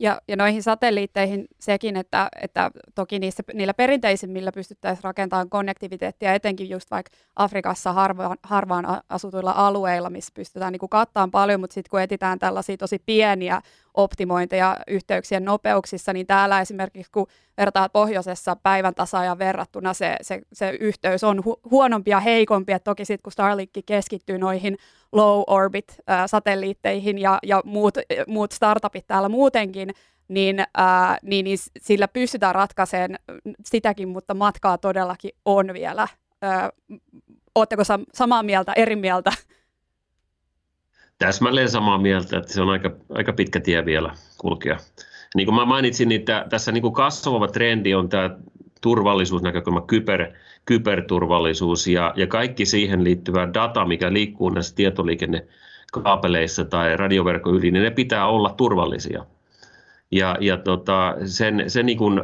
Ja, 0.00 0.20
ja 0.28 0.36
noihin 0.36 0.62
satelliitteihin 0.62 1.48
sekin, 1.60 1.96
että, 1.96 2.28
että 2.42 2.70
toki 2.94 3.18
niissä, 3.18 3.42
niillä 3.54 3.74
perinteisimmillä 3.74 4.52
pystyttäisiin 4.52 5.04
rakentamaan 5.04 5.50
konnektiviteettia, 5.50 6.34
etenkin 6.34 6.70
just 6.70 6.90
vaikka 6.90 7.16
Afrikassa 7.36 7.92
harvaan, 7.92 8.38
harvaan 8.42 8.84
asutuilla 9.08 9.50
alueilla, 9.56 10.10
missä 10.10 10.32
pystytään 10.34 10.72
niin 10.72 10.88
kattamaan 10.90 11.30
paljon, 11.30 11.60
mutta 11.60 11.74
sitten 11.74 11.90
kun 11.90 12.00
etitään 12.00 12.38
tällaisia 12.38 12.76
tosi 12.76 13.02
pieniä 13.06 13.62
optimointeja 13.98 14.76
yhteyksien 14.86 15.44
nopeuksissa, 15.44 16.12
niin 16.12 16.26
täällä 16.26 16.60
esimerkiksi 16.60 17.12
kun 17.12 17.26
vertaat 17.56 17.92
pohjoisessa 17.92 18.56
päivän 18.56 18.94
tasaajan 18.94 19.38
verrattuna 19.38 19.94
se, 19.94 20.16
se, 20.22 20.40
se 20.52 20.70
yhteys 20.80 21.24
on 21.24 21.38
hu- 21.38 21.70
huonompi 21.70 22.10
ja 22.10 22.20
heikompi, 22.20 22.72
että 22.72 22.90
toki 22.90 23.04
sitten 23.04 23.22
kun 23.22 23.32
Starlink 23.32 23.70
keskittyy 23.86 24.38
noihin 24.38 24.76
low 25.12 25.42
orbit 25.46 25.96
äh, 26.10 26.22
satelliitteihin 26.26 27.18
ja, 27.18 27.38
ja 27.42 27.62
muut, 27.64 27.94
muut 28.26 28.52
startupit 28.52 29.06
täällä 29.06 29.28
muutenkin, 29.28 29.90
niin, 30.28 30.60
äh, 30.60 31.18
niin, 31.22 31.44
niin 31.44 31.58
sillä 31.80 32.08
pystytään 32.08 32.54
ratkaisemaan 32.54 33.18
sitäkin, 33.64 34.08
mutta 34.08 34.34
matkaa 34.34 34.78
todellakin 34.78 35.30
on 35.44 35.72
vielä. 35.72 36.02
Äh, 36.02 36.68
Oletteko 37.54 37.84
sa- 37.84 38.00
samaa 38.14 38.42
mieltä, 38.42 38.72
eri 38.76 38.96
mieltä? 38.96 39.32
Täsmälleen 41.18 41.68
samaa 41.70 41.98
mieltä, 41.98 42.38
että 42.38 42.52
se 42.52 42.62
on 42.62 42.70
aika, 42.70 42.90
aika 43.10 43.32
pitkä 43.32 43.60
tie 43.60 43.84
vielä 43.84 44.14
kulkea. 44.38 44.76
Niin 45.34 45.46
kuin 45.46 45.54
mä 45.54 45.64
mainitsin, 45.64 46.08
niin 46.08 46.24
tässä 46.50 46.72
niin 46.72 46.82
kuin 46.82 46.94
kasvava 46.94 47.48
trendi 47.48 47.94
on 47.94 48.08
tämä 48.08 48.30
turvallisuusnäkökulma, 48.80 49.80
kyber, 49.80 50.32
kyberturvallisuus 50.64 51.86
ja, 51.86 52.12
ja 52.16 52.26
kaikki 52.26 52.66
siihen 52.66 53.04
liittyvä 53.04 53.48
data, 53.54 53.84
mikä 53.84 54.12
liikkuu 54.12 54.48
näissä 54.48 54.74
tietoliikennekaapeleissa 54.74 56.64
tai 56.64 56.96
radioverkon 56.96 57.54
yli, 57.54 57.70
niin 57.70 57.82
ne 57.82 57.90
pitää 57.90 58.26
olla 58.26 58.54
turvallisia. 58.56 59.24
Ja, 60.10 60.36
ja 60.40 60.56
tota, 60.56 61.14
sen, 61.24 61.64
sen, 61.66 61.86
niin 61.86 61.98
kuin, 61.98 62.20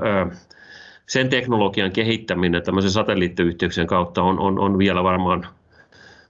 sen 1.07 1.29
teknologian 1.29 1.93
kehittäminen 1.93 2.63
tämmöisen 2.63 2.91
satelliittiyhteyksien 2.91 3.87
kautta 3.87 4.23
on, 4.23 4.39
on, 4.39 4.59
on 4.59 4.79
vielä 4.79 5.05
varmaan 5.05 5.47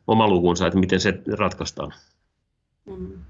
oma 0.06 0.28
lukunsa, 0.28 0.66
että 0.66 0.78
miten 0.78 1.00
se 1.00 1.20
ratkaistaan. 1.38 1.92
Mm. 2.86 3.24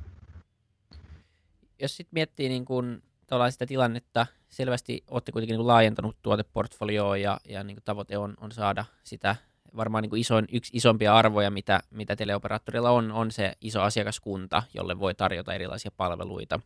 Jos 1.79 1.97
sitten 1.97 2.15
miettii 2.15 2.49
niin 2.49 2.65
kun, 2.65 3.03
sitä 3.51 3.67
tilannetta, 3.67 4.27
selvästi 4.49 5.05
olette 5.11 5.33
kuitenkin 5.33 5.57
niin 5.57 5.67
laajentanut 5.67 6.17
tuoteportfolioa 6.23 7.17
ja, 7.17 7.41
ja 7.49 7.65
niin 7.65 7.79
tavoite 7.85 8.19
on, 8.19 8.35
on 8.41 8.53
saada 8.53 8.85
sitä 9.05 9.37
varmaan 9.77 10.03
niin 10.03 10.17
isoin, 10.17 10.47
yksi 10.53 10.77
isompia 10.77 11.17
arvoja, 11.17 11.51
mitä, 11.51 11.81
mitä 11.91 12.17
teleoperaattorilla 12.17 12.91
on, 12.91 13.13
on 13.13 13.31
se 13.31 13.53
iso 13.61 13.83
asiakaskunta, 13.83 14.63
jolle 14.75 14.99
voi 14.99 15.15
tarjota 15.15 15.55
erilaisia 15.55 15.91
palveluita. 15.97 16.61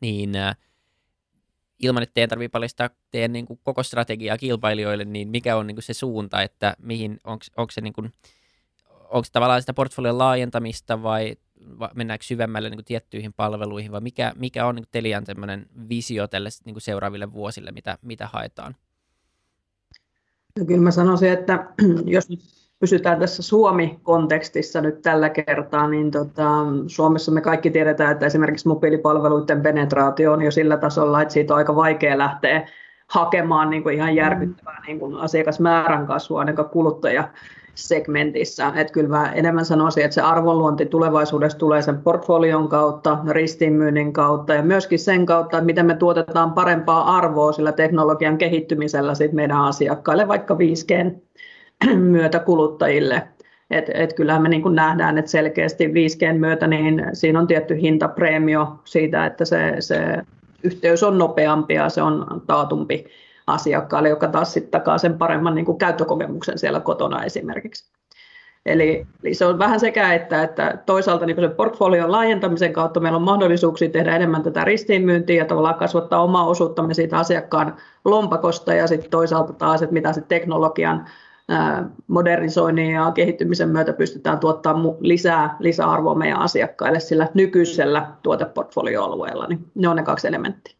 Niin 0.00 0.36
äh, 0.36 0.56
ilman, 1.78 2.02
että 2.02 2.14
teidän 2.14 2.28
tarvitsee 2.28 2.52
paljastaa 2.52 2.90
teidän 3.10 3.32
niin 3.32 3.46
kuin 3.46 3.60
koko 3.62 3.82
strategiaa 3.82 4.38
kilpailijoille, 4.38 5.04
niin 5.04 5.28
mikä 5.28 5.56
on 5.56 5.66
niin 5.66 5.76
kuin 5.76 5.82
se 5.82 5.94
suunta, 5.94 6.42
että 6.42 6.76
mihin, 6.78 7.18
onko 7.56 7.70
se, 7.70 7.80
niin 7.80 7.92
kuin, 7.92 8.12
onko 8.88 9.28
tavallaan 9.32 9.62
sitä 9.62 9.74
portfolion 9.74 10.18
laajentamista 10.18 11.02
vai 11.02 11.36
mennäänkö 11.94 12.24
syvemmälle 12.24 12.70
niin 12.70 12.76
kuin 12.76 12.84
tiettyihin 12.84 13.32
palveluihin, 13.32 13.92
vai 13.92 14.00
mikä, 14.00 14.32
mikä 14.36 14.66
on 14.66 14.74
niin 14.74 14.84
kuin 14.84 14.90
Telian 14.92 15.24
visio 15.88 16.28
tälle 16.28 16.48
niin 16.64 16.74
kuin 16.74 16.82
seuraaville 16.82 17.32
vuosille, 17.32 17.72
mitä, 17.72 17.98
mitä 18.02 18.28
haetaan? 18.32 18.76
No 20.58 20.64
kyllä 20.64 20.80
mä 20.80 20.90
sanoisin, 20.90 21.32
että 21.32 21.66
jos 22.04 22.28
pysytään 22.80 23.18
tässä 23.18 23.42
Suomi-kontekstissa 23.42 24.80
nyt 24.80 25.02
tällä 25.02 25.28
kertaa, 25.28 25.88
niin 25.88 26.10
tota, 26.10 26.48
Suomessa 26.86 27.32
me 27.32 27.40
kaikki 27.40 27.70
tiedetään, 27.70 28.12
että 28.12 28.26
esimerkiksi 28.26 28.68
mobiilipalveluiden 28.68 29.62
penetraatio 29.62 30.32
on 30.32 30.42
jo 30.42 30.50
sillä 30.50 30.76
tasolla, 30.76 31.22
että 31.22 31.34
siitä 31.34 31.54
on 31.54 31.58
aika 31.58 31.76
vaikea 31.76 32.18
lähteä 32.18 32.68
hakemaan 33.06 33.70
niin 33.70 33.82
kuin 33.82 33.94
ihan 33.94 34.14
järkyttävää 34.14 34.82
niin 34.86 34.98
kuin 34.98 35.16
asiakasmäärän 35.16 36.06
kasvua 36.06 36.40
ainakaan 36.40 36.70
kuluttaja 36.70 37.28
segmentissä. 37.74 38.72
Että 38.76 38.92
kyllä 38.92 39.08
mä 39.08 39.32
enemmän 39.32 39.64
sanoisin, 39.64 40.04
että 40.04 40.14
se 40.14 40.20
arvonluonti 40.20 40.86
tulevaisuudessa 40.86 41.58
tulee 41.58 41.82
sen 41.82 41.98
portfolion 41.98 42.68
kautta, 42.68 43.18
ristiinmyynnin 43.28 44.12
kautta 44.12 44.54
ja 44.54 44.62
myöskin 44.62 44.98
sen 44.98 45.26
kautta, 45.26 45.56
että 45.56 45.66
miten 45.66 45.86
me 45.86 45.94
tuotetaan 45.94 46.52
parempaa 46.52 47.16
arvoa 47.16 47.52
sillä 47.52 47.72
teknologian 47.72 48.38
kehittymisellä 48.38 49.14
sit 49.14 49.32
meidän 49.32 49.60
asiakkaille, 49.60 50.28
vaikka 50.28 50.54
5G 50.54 51.14
myötä 51.96 52.38
kuluttajille. 52.38 53.22
Et, 53.70 53.90
et 53.94 54.12
kyllähän 54.12 54.42
me 54.42 54.48
niin 54.48 54.62
kuin 54.62 54.74
nähdään, 54.74 55.18
että 55.18 55.30
selkeästi 55.30 55.86
5G 55.86 56.38
myötä 56.38 56.66
niin 56.66 57.02
siinä 57.12 57.38
on 57.38 57.46
tietty 57.46 57.80
hintapreemio 57.80 58.80
siitä, 58.84 59.26
että 59.26 59.44
se, 59.44 59.76
se 59.80 60.16
yhteys 60.62 61.02
on 61.02 61.18
nopeampi 61.18 61.74
ja 61.74 61.88
se 61.88 62.02
on 62.02 62.42
taatumpi 62.46 63.04
asiakkaalle, 63.50 64.08
joka 64.08 64.28
taas 64.28 64.52
sitten 64.52 64.70
takaa 64.70 64.98
sen 64.98 65.18
paremman 65.18 65.54
niin 65.54 65.64
kuin 65.64 65.78
käyttökokemuksen 65.78 66.58
siellä 66.58 66.80
kotona 66.80 67.24
esimerkiksi. 67.24 67.90
Eli, 68.66 69.06
eli 69.24 69.34
se 69.34 69.46
on 69.46 69.58
vähän 69.58 69.80
sekä, 69.80 70.14
että, 70.14 70.42
että 70.42 70.78
toisaalta 70.86 71.26
niin 71.26 71.36
sen 71.36 71.50
portfolion 71.50 72.12
laajentamisen 72.12 72.72
kautta 72.72 73.00
meillä 73.00 73.16
on 73.16 73.22
mahdollisuuksia 73.22 73.90
tehdä 73.90 74.16
enemmän 74.16 74.42
tätä 74.42 74.64
ristiinmyyntiä 74.64 75.36
ja 75.36 75.44
tavallaan 75.44 75.74
kasvattaa 75.74 76.22
omaa 76.22 76.46
osuuttamme 76.46 76.94
siitä 76.94 77.18
asiakkaan 77.18 77.76
lompakosta 78.04 78.74
ja 78.74 78.86
sitten 78.86 79.10
toisaalta 79.10 79.52
taas, 79.52 79.82
että 79.82 79.92
mitä 79.92 80.12
se 80.12 80.20
teknologian 80.20 81.06
modernisoinnin 82.06 82.90
ja 82.90 83.12
kehittymisen 83.14 83.68
myötä 83.68 83.92
pystytään 83.92 84.38
tuottamaan 84.38 84.94
lisää 85.00 85.56
lisäarvoa 85.58 86.14
meidän 86.14 86.38
asiakkaille 86.38 87.00
sillä 87.00 87.28
nykyisellä 87.34 88.06
tuoteportfolioalueella, 88.22 89.46
niin 89.46 89.70
ne 89.74 89.88
on 89.88 89.96
ne 89.96 90.02
kaksi 90.02 90.28
elementtiä. 90.28 90.79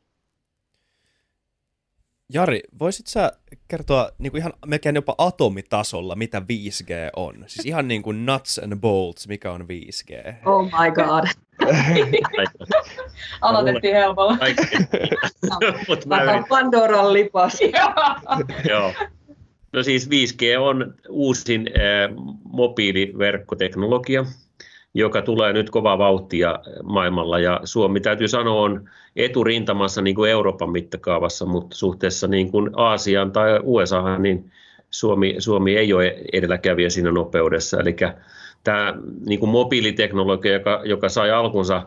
Jari, 2.32 2.60
voisit 2.78 3.06
sä 3.06 3.32
kertoa 3.68 4.10
niin 4.18 4.30
kuin 4.30 4.40
ihan 4.40 4.52
melkein 4.66 4.94
jopa 4.94 5.14
atomitasolla, 5.18 6.16
mitä 6.16 6.40
5G 6.40 7.10
on? 7.16 7.44
Siis 7.46 7.66
ihan 7.66 7.88
niin 7.88 8.02
kuin 8.02 8.26
nuts 8.26 8.58
and 8.58 8.76
bolts, 8.76 9.28
mikä 9.28 9.52
on 9.52 9.60
5G? 9.60 10.34
Oh 10.46 10.64
my 10.64 10.90
god. 10.94 11.24
Aloitettiin 13.40 13.94
helpolla. 13.94 14.38
Mä 16.06 16.44
Pandoran 16.48 17.12
lipas. 17.12 17.58
Joo. 18.70 18.92
No 19.72 19.82
siis 19.82 20.08
5G 20.08 20.58
on 20.60 20.94
uusin 21.08 21.66
äh, 21.68 22.16
mobiiliverkkoteknologia, 22.44 24.24
joka 24.94 25.22
tulee 25.22 25.52
nyt 25.52 25.70
kovaa 25.70 25.98
vauhtia 25.98 26.58
maailmalla. 26.82 27.38
Ja 27.38 27.60
Suomi 27.64 28.00
täytyy 28.00 28.28
sanoa 28.28 28.60
on 28.60 28.88
eturintamassa 29.16 30.02
niin 30.02 30.14
kuin 30.14 30.30
Euroopan 30.30 30.70
mittakaavassa, 30.70 31.46
mutta 31.46 31.76
suhteessa 31.76 32.28
niin 32.28 32.50
kuin 32.50 32.70
Aasiaan 32.76 33.32
tai 33.32 33.60
USA, 33.62 34.18
niin 34.18 34.50
Suomi, 34.90 35.34
Suomi 35.38 35.76
ei 35.76 35.92
ole 35.92 36.16
edelläkävijä 36.32 36.90
siinä 36.90 37.10
nopeudessa. 37.10 37.80
Eli 37.80 37.96
tämä 38.64 38.94
niin 39.26 39.40
kuin 39.40 39.50
mobiiliteknologia, 39.50 40.52
joka, 40.52 40.82
joka 40.84 41.08
sai 41.08 41.30
alkunsa 41.30 41.82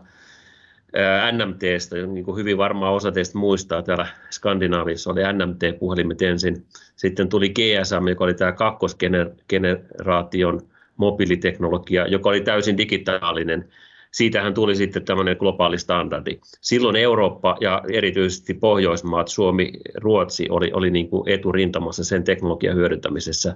NMTstä, 1.32 1.96
niin 1.96 2.26
kuin 2.26 2.38
hyvin 2.38 2.58
varmaan 2.58 2.94
osa 2.94 3.12
teistä 3.12 3.38
muistaa, 3.38 3.82
täällä 3.82 4.08
Skandinaavissa 4.30 5.12
oli 5.12 5.22
NMT-puhelimet 5.34 6.22
ensin. 6.22 6.66
Sitten 6.96 7.30
tuli 7.30 7.50
GSM, 7.50 8.08
joka 8.08 8.24
oli 8.24 8.34
tämä 8.34 8.52
kakkosgeneraation 8.52 10.62
mobiiliteknologia, 10.98 12.08
joka 12.08 12.30
oli 12.30 12.42
täysin 12.42 12.78
digitaalinen. 12.78 13.70
Siitähän 14.12 14.54
tuli 14.54 14.76
sitten 14.76 15.06
tämmöinen 15.06 15.38
globaali 15.40 15.78
standardi. 15.78 16.40
Silloin 16.62 16.96
Eurooppa 16.96 17.58
ja 17.62 17.82
erityisesti 17.94 18.54
Pohjoismaat, 18.54 19.28
Suomi, 19.28 19.72
Ruotsi 19.96 20.48
oli, 20.50 20.72
oli 20.74 20.92
niin 20.92 21.10
kuin 21.10 21.30
eturintamassa 21.30 22.04
sen 22.04 22.24
teknologian 22.24 22.76
hyödyntämisessä. 22.76 23.56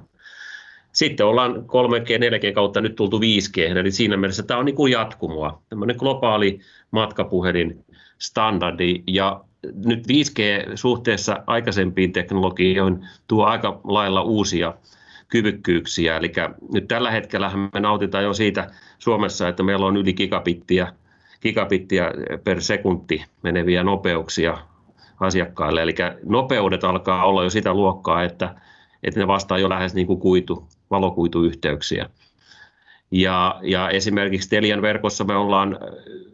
Sitten 0.94 1.25
ollaan 1.25 1.56
3G, 1.56 2.50
4G 2.50 2.53
kautta 2.53 2.82
nyt 2.82 2.96
tultu 2.96 3.20
5G, 3.20 3.77
eli 3.77 3.91
siinä 3.91 4.17
mielessä 4.17 4.44
tämä 4.44 4.60
on 4.60 4.65
niin 4.65 4.75
kuin 4.75 4.91
jatkumoa, 4.91 5.62
tämmöinen 5.70 5.96
globaali 6.00 6.60
matkapuhelin 6.91 7.86
standardi, 8.20 9.03
ja 9.08 9.44
nyt 9.86 10.08
5G 10.08 10.41
suhteessa 10.75 11.44
aikaisempiin 11.48 12.13
teknologioihin 12.13 13.08
tuo 13.27 13.46
aika 13.46 13.82
lailla 13.84 14.22
uusia 14.22 14.74
kyvykkyyksiä. 15.27 16.17
Eli 16.17 16.31
nyt 16.74 16.88
tällä 16.88 17.12
hetkellä 17.12 17.51
me 17.74 17.79
nautitaan 17.79 18.24
jo 18.24 18.34
siitä 18.34 18.72
Suomessa, 19.00 19.48
että 19.48 19.63
meillä 19.63 19.86
on 19.86 19.98
yli 19.98 20.13
gigabittiä, 20.13 20.93
gigabittiä 21.41 22.12
per 22.43 22.62
sekunti 22.62 23.24
meneviä 23.43 23.84
nopeuksia 23.84 24.57
asiakkaille. 25.19 25.81
Eli 25.81 25.96
nopeudet 26.25 26.84
alkaa 26.84 27.25
olla 27.25 27.43
jo 27.43 27.50
sitä 27.50 27.74
luokkaa, 27.74 28.24
että, 28.24 28.55
että 29.03 29.19
ne 29.19 29.27
vastaa 29.27 29.60
jo 29.60 29.69
lähes 29.69 29.93
niin 29.93 30.07
kuin 30.07 30.19
kuitu, 30.19 30.67
valokuituyhteyksiä. 30.91 32.10
Ja, 33.12 33.60
ja 33.63 33.89
esimerkiksi 33.89 34.50
Telian 34.50 34.81
verkossa 34.81 35.24
me 35.24 35.36
ollaan, 35.36 35.79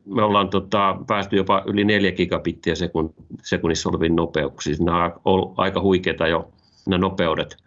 me 0.06 0.24
ollaan 0.24 0.50
tota, 0.50 0.98
päästy 1.08 1.36
jopa 1.36 1.64
yli 1.66 1.84
4 1.84 2.12
gigabittiä 2.12 2.76
sekun, 2.76 3.14
sekunnissa 3.44 3.90
oleviin 3.90 4.16
nopeuksiin. 4.16 4.86
Nämä 4.86 5.12
on 5.26 5.54
aika 5.58 5.82
huikeita 5.82 6.28
jo 6.28 6.52
nämä 6.88 7.02
nopeudet. 7.02 7.63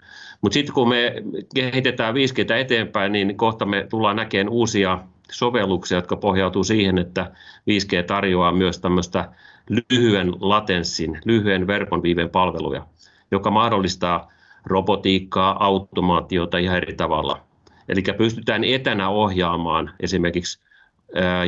Mutta 0.47 0.55
sitten 0.55 0.75
kun 0.75 0.89
me 0.89 1.15
kehitetään 1.55 2.15
5G 2.15 2.53
eteenpäin, 2.55 3.13
niin 3.13 3.37
kohta 3.37 3.67
me 3.67 3.87
tullaan 3.91 4.17
näkemään 4.17 4.49
uusia 4.49 4.99
sovelluksia, 5.31 5.99
jotka 5.99 6.17
pohjautuu 6.17 6.65
siihen, 6.65 6.99
että 6.99 7.31
5G 7.71 8.03
tarjoaa 8.07 8.53
myös 8.53 8.79
tämmöistä 8.79 9.29
lyhyen 9.91 10.33
latenssin, 10.41 11.19
lyhyen 11.25 11.67
verkon 11.67 12.03
viiven 12.03 12.31
palveluja, 12.31 12.87
joka 13.31 13.51
mahdollistaa 13.51 14.33
robotiikkaa, 14.65 15.65
automaatiota 15.65 16.59
ihan 16.59 16.77
eri 16.77 16.95
tavalla. 16.95 17.41
Eli 17.89 18.03
pystytään 18.19 18.65
etänä 18.65 19.09
ohjaamaan 19.09 19.91
esimerkiksi 20.01 20.61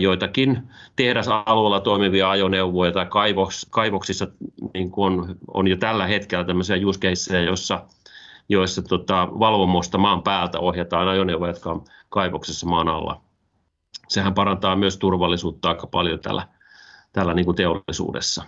joitakin 0.00 0.62
tehdasalueella 0.96 1.80
toimivia 1.80 2.30
ajoneuvoja 2.30 2.92
tai 2.92 3.06
kaivoks, 3.06 3.66
kaivoksissa 3.70 4.26
niin 4.74 4.90
kuin 4.90 5.12
on, 5.12 5.36
on 5.54 5.68
jo 5.68 5.76
tällä 5.76 6.06
hetkellä 6.06 6.44
tämmöisiä 6.44 6.76
use 6.86 7.00
caseja, 7.00 7.50
joissa, 8.48 8.82
tota, 8.82 9.28
valvomosta 9.38 9.98
maan 9.98 10.22
päältä 10.22 10.58
ohjataan 10.58 11.08
ajoneuvoja, 11.08 11.50
jotka 11.50 11.70
on 11.70 11.84
kaivoksessa 12.08 12.66
maan 12.66 12.88
alla. 12.88 13.20
Sehän 14.08 14.34
parantaa 14.34 14.76
myös 14.76 14.96
turvallisuutta 14.96 15.68
aika 15.68 15.86
paljon 15.86 16.18
tällä, 16.18 16.48
tällä 17.12 17.34
niin 17.34 17.44
kuin 17.44 17.56
teollisuudessa. 17.56 18.44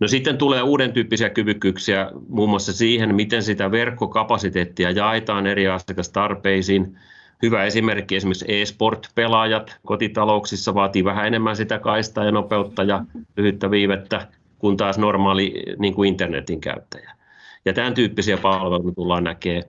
No 0.00 0.08
sitten 0.08 0.38
tulee 0.38 0.62
uuden 0.62 0.92
tyyppisiä 0.92 1.30
kyvykkyyksiä 1.30 2.10
muun 2.28 2.48
muassa 2.48 2.72
siihen, 2.72 3.14
miten 3.14 3.42
sitä 3.42 3.70
verkkokapasiteettia 3.70 4.90
jaetaan 4.90 5.46
eri 5.46 5.68
asiakastarpeisiin. 5.68 6.98
Hyvä 7.42 7.64
esimerkki 7.64 8.16
esimerkiksi 8.16 8.44
e-sport-pelaajat 8.48 9.76
kotitalouksissa 9.86 10.74
vaatii 10.74 11.04
vähän 11.04 11.26
enemmän 11.26 11.56
sitä 11.56 11.78
kaistaa 11.78 12.24
ja 12.24 12.32
nopeutta 12.32 12.82
ja 12.82 13.04
lyhyttä 13.36 13.70
viivettä 13.70 14.28
kuin 14.58 14.76
taas 14.76 14.98
normaali 14.98 15.62
niin 15.78 15.94
kuin 15.94 16.08
internetin 16.08 16.60
käyttäjä. 16.60 17.21
Ja 17.64 17.72
tämän 17.72 17.94
tyyppisiä 17.94 18.36
palveluita 18.36 18.94
tullaan 18.94 19.24
näkemään. 19.24 19.62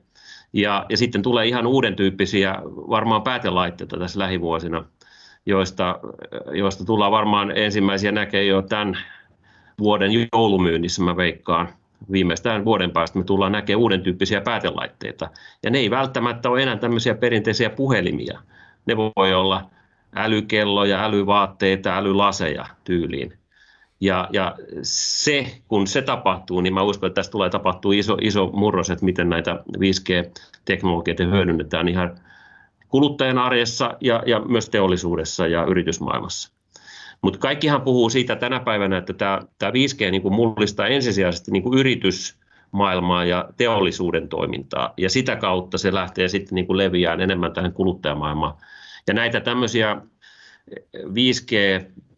Ja, 0.54 0.86
ja 0.90 0.98
sitten 0.98 1.22
tulee 1.22 1.48
ihan 1.48 1.68
uuden 1.68 1.96
tyyppisiä 1.96 2.56
varmaan 2.66 3.22
päätelaitteita 3.22 3.98
tässä 3.98 4.20
lähivuosina, 4.20 4.86
joista, 5.46 6.00
joista 6.52 6.86
tullaan 6.86 7.12
varmaan 7.12 7.58
ensimmäisiä 7.58 8.12
näkemään 8.12 8.48
jo 8.48 8.62
tämän 8.62 8.98
vuoden 9.80 10.12
joulumyynnissä, 10.34 11.04
mä 11.04 11.18
veikkaan. 11.18 11.70
Viimeistään 12.12 12.66
vuoden 12.66 12.92
päästä 12.92 13.18
me 13.18 13.24
tullaan 13.24 13.52
näkemään 13.52 13.82
uuden 13.82 14.02
tyyppisiä 14.02 14.42
päätelaitteita. 14.42 15.30
Ja 15.64 15.70
ne 15.70 15.78
ei 15.78 15.90
välttämättä 15.90 16.50
ole 16.50 16.64
enää 16.64 16.78
tämmöisiä 16.78 17.16
perinteisiä 17.16 17.70
puhelimia. 17.70 18.40
Ne 18.86 18.98
voi 18.98 19.34
olla 19.34 19.70
älykelloja, 20.16 21.06
älyvaatteita, 21.06 21.98
älylaseja 21.98 22.66
tyyliin. 22.84 23.34
Ja, 24.04 24.28
ja 24.34 24.56
se, 24.82 25.46
kun 25.68 25.88
se 25.88 26.02
tapahtuu, 26.02 26.62
niin 26.62 26.74
mä 26.74 26.82
uskon, 26.82 27.08
että 27.08 27.16
tästä 27.16 27.32
tulee 27.32 27.50
tapahtuu 27.50 27.92
iso, 27.92 28.18
iso 28.22 28.48
murros, 28.54 28.90
että 28.90 29.06
miten 29.06 29.30
näitä 29.30 29.64
5G-teknologioita 29.78 31.24
hyödynnetään 31.24 31.88
ihan 31.88 32.20
kuluttajan 32.90 33.38
arjessa 33.38 33.98
ja, 34.02 34.24
ja 34.26 34.40
myös 34.40 34.70
teollisuudessa 34.70 35.48
ja 35.48 35.66
yritysmaailmassa. 35.66 36.54
Mutta 37.22 37.40
kaikkihan 37.40 37.82
puhuu 37.82 38.10
siitä 38.10 38.36
tänä 38.36 38.60
päivänä, 38.60 38.98
että 38.98 39.14
tämä, 39.14 39.42
tämä 39.60 39.72
5G 39.72 40.12
niin 40.12 40.22
kuin 40.22 40.34
mullistaa 40.34 40.88
ensisijaisesti 40.88 41.52
niin 41.52 41.64
kuin 41.64 41.80
yritysmaailmaa 41.80 43.26
ja 43.26 43.50
teollisuuden 43.58 44.30
toimintaa, 44.30 44.94
ja 44.98 45.10
sitä 45.10 45.36
kautta 45.36 45.78
se 45.78 45.94
lähtee 45.94 46.28
sitten 46.28 46.56
niin 46.56 46.68
kuin 46.68 46.78
leviään 46.78 47.22
enemmän 47.22 47.54
tähän 47.54 47.74
kuluttajamaailmaan. 47.74 48.54
Ja 49.08 49.14
näitä 49.14 49.39
tämmöisiä 49.39 50.02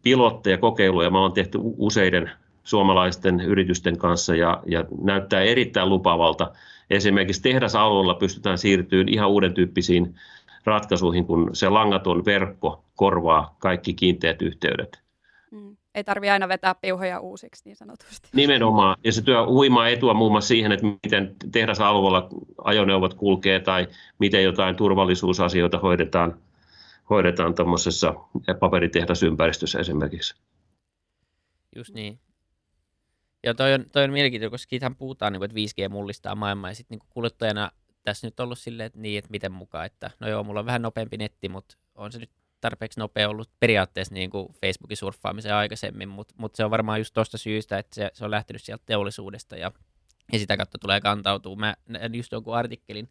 5G-pilotteja, 0.06 0.58
kokeiluja 0.58 1.10
mä 1.10 1.20
olen 1.20 1.32
tehty 1.32 1.58
useiden 1.62 2.30
suomalaisten 2.64 3.40
yritysten 3.40 3.98
kanssa 3.98 4.34
ja, 4.34 4.62
ja 4.66 4.84
näyttää 5.02 5.42
erittäin 5.42 5.88
lupavalta. 5.88 6.52
Esimerkiksi 6.90 7.42
tehdasalueella 7.42 8.14
pystytään 8.14 8.58
siirtymään 8.58 9.08
ihan 9.08 9.30
uuden 9.30 9.54
tyyppisiin 9.54 10.14
ratkaisuihin, 10.64 11.26
kun 11.26 11.50
se 11.52 11.68
langaton 11.68 12.24
verkko 12.24 12.84
korvaa 12.96 13.56
kaikki 13.58 13.94
kiinteät 13.94 14.42
yhteydet. 14.42 15.02
Mm. 15.50 15.76
Ei 15.94 16.04
tarvitse 16.04 16.32
aina 16.32 16.48
vetää 16.48 16.74
piuhoja 16.74 17.20
uusiksi 17.20 17.62
niin 17.64 17.76
sanotusti. 17.76 18.28
Nimenomaan. 18.32 18.96
Ja 19.04 19.12
se 19.12 19.22
työ 19.22 19.46
huimaa 19.46 19.88
etua 19.88 20.14
muun 20.14 20.32
muassa 20.32 20.48
siihen, 20.48 20.72
että 20.72 20.86
miten 20.86 21.36
tehdasalueella 21.52 22.28
ajoneuvot 22.64 23.14
kulkee 23.14 23.60
tai 23.60 23.86
miten 24.18 24.44
jotain 24.44 24.76
turvallisuusasioita 24.76 25.78
hoidetaan, 25.78 26.34
hoidetaan 27.10 27.54
tuommoisessa 27.54 28.14
paperitehdasyympäristössä 28.60 29.78
esimerkiksi. 29.78 30.34
Just 31.76 31.94
niin. 31.94 32.20
Ja 33.44 33.54
toi 33.54 33.74
on, 33.74 33.84
toi 33.92 34.04
on 34.04 34.12
mielenkiintoinen, 34.12 34.50
koska 34.50 34.70
siitähän 34.70 34.96
puhutaan, 34.96 35.32
niin 35.32 35.40
kuin, 35.40 35.50
että 35.50 35.82
5G 35.82 35.88
mullistaa 35.88 36.34
maailmaa, 36.34 36.70
ja 36.70 36.74
sitten 36.74 36.98
niin 36.98 37.08
kuluttajana 37.10 37.70
tässä 38.04 38.26
nyt 38.26 38.40
ollut 38.40 38.58
silleen, 38.58 38.86
että 38.86 38.98
niin, 38.98 39.18
että 39.18 39.30
miten 39.30 39.52
mukaan, 39.52 39.86
että 39.86 40.10
no 40.20 40.28
joo, 40.28 40.44
mulla 40.44 40.60
on 40.60 40.66
vähän 40.66 40.82
nopeampi 40.82 41.16
netti, 41.16 41.48
mutta 41.48 41.76
on 41.94 42.12
se 42.12 42.18
nyt 42.18 42.30
tarpeeksi 42.60 43.00
nopea 43.00 43.28
ollut 43.28 43.50
periaatteessa 43.60 44.14
niin 44.14 44.30
kuin 44.30 44.48
Facebookin 44.60 44.96
surffaamiseen 44.96 45.54
aikaisemmin, 45.54 46.08
mutta 46.08 46.34
mut 46.38 46.54
se 46.54 46.64
on 46.64 46.70
varmaan 46.70 47.00
just 47.00 47.14
tuosta 47.14 47.38
syystä, 47.38 47.78
että 47.78 47.94
se, 47.94 48.10
se 48.14 48.24
on 48.24 48.30
lähtenyt 48.30 48.62
sieltä 48.62 48.82
teollisuudesta 48.86 49.56
ja, 49.56 49.72
ja 50.32 50.38
sitä 50.38 50.56
kautta 50.56 50.78
tulee 50.78 51.00
kantautua. 51.00 51.56
Mä 51.56 51.76
just 52.12 52.32
jonkun 52.32 52.56
artikkelin, 52.56 53.08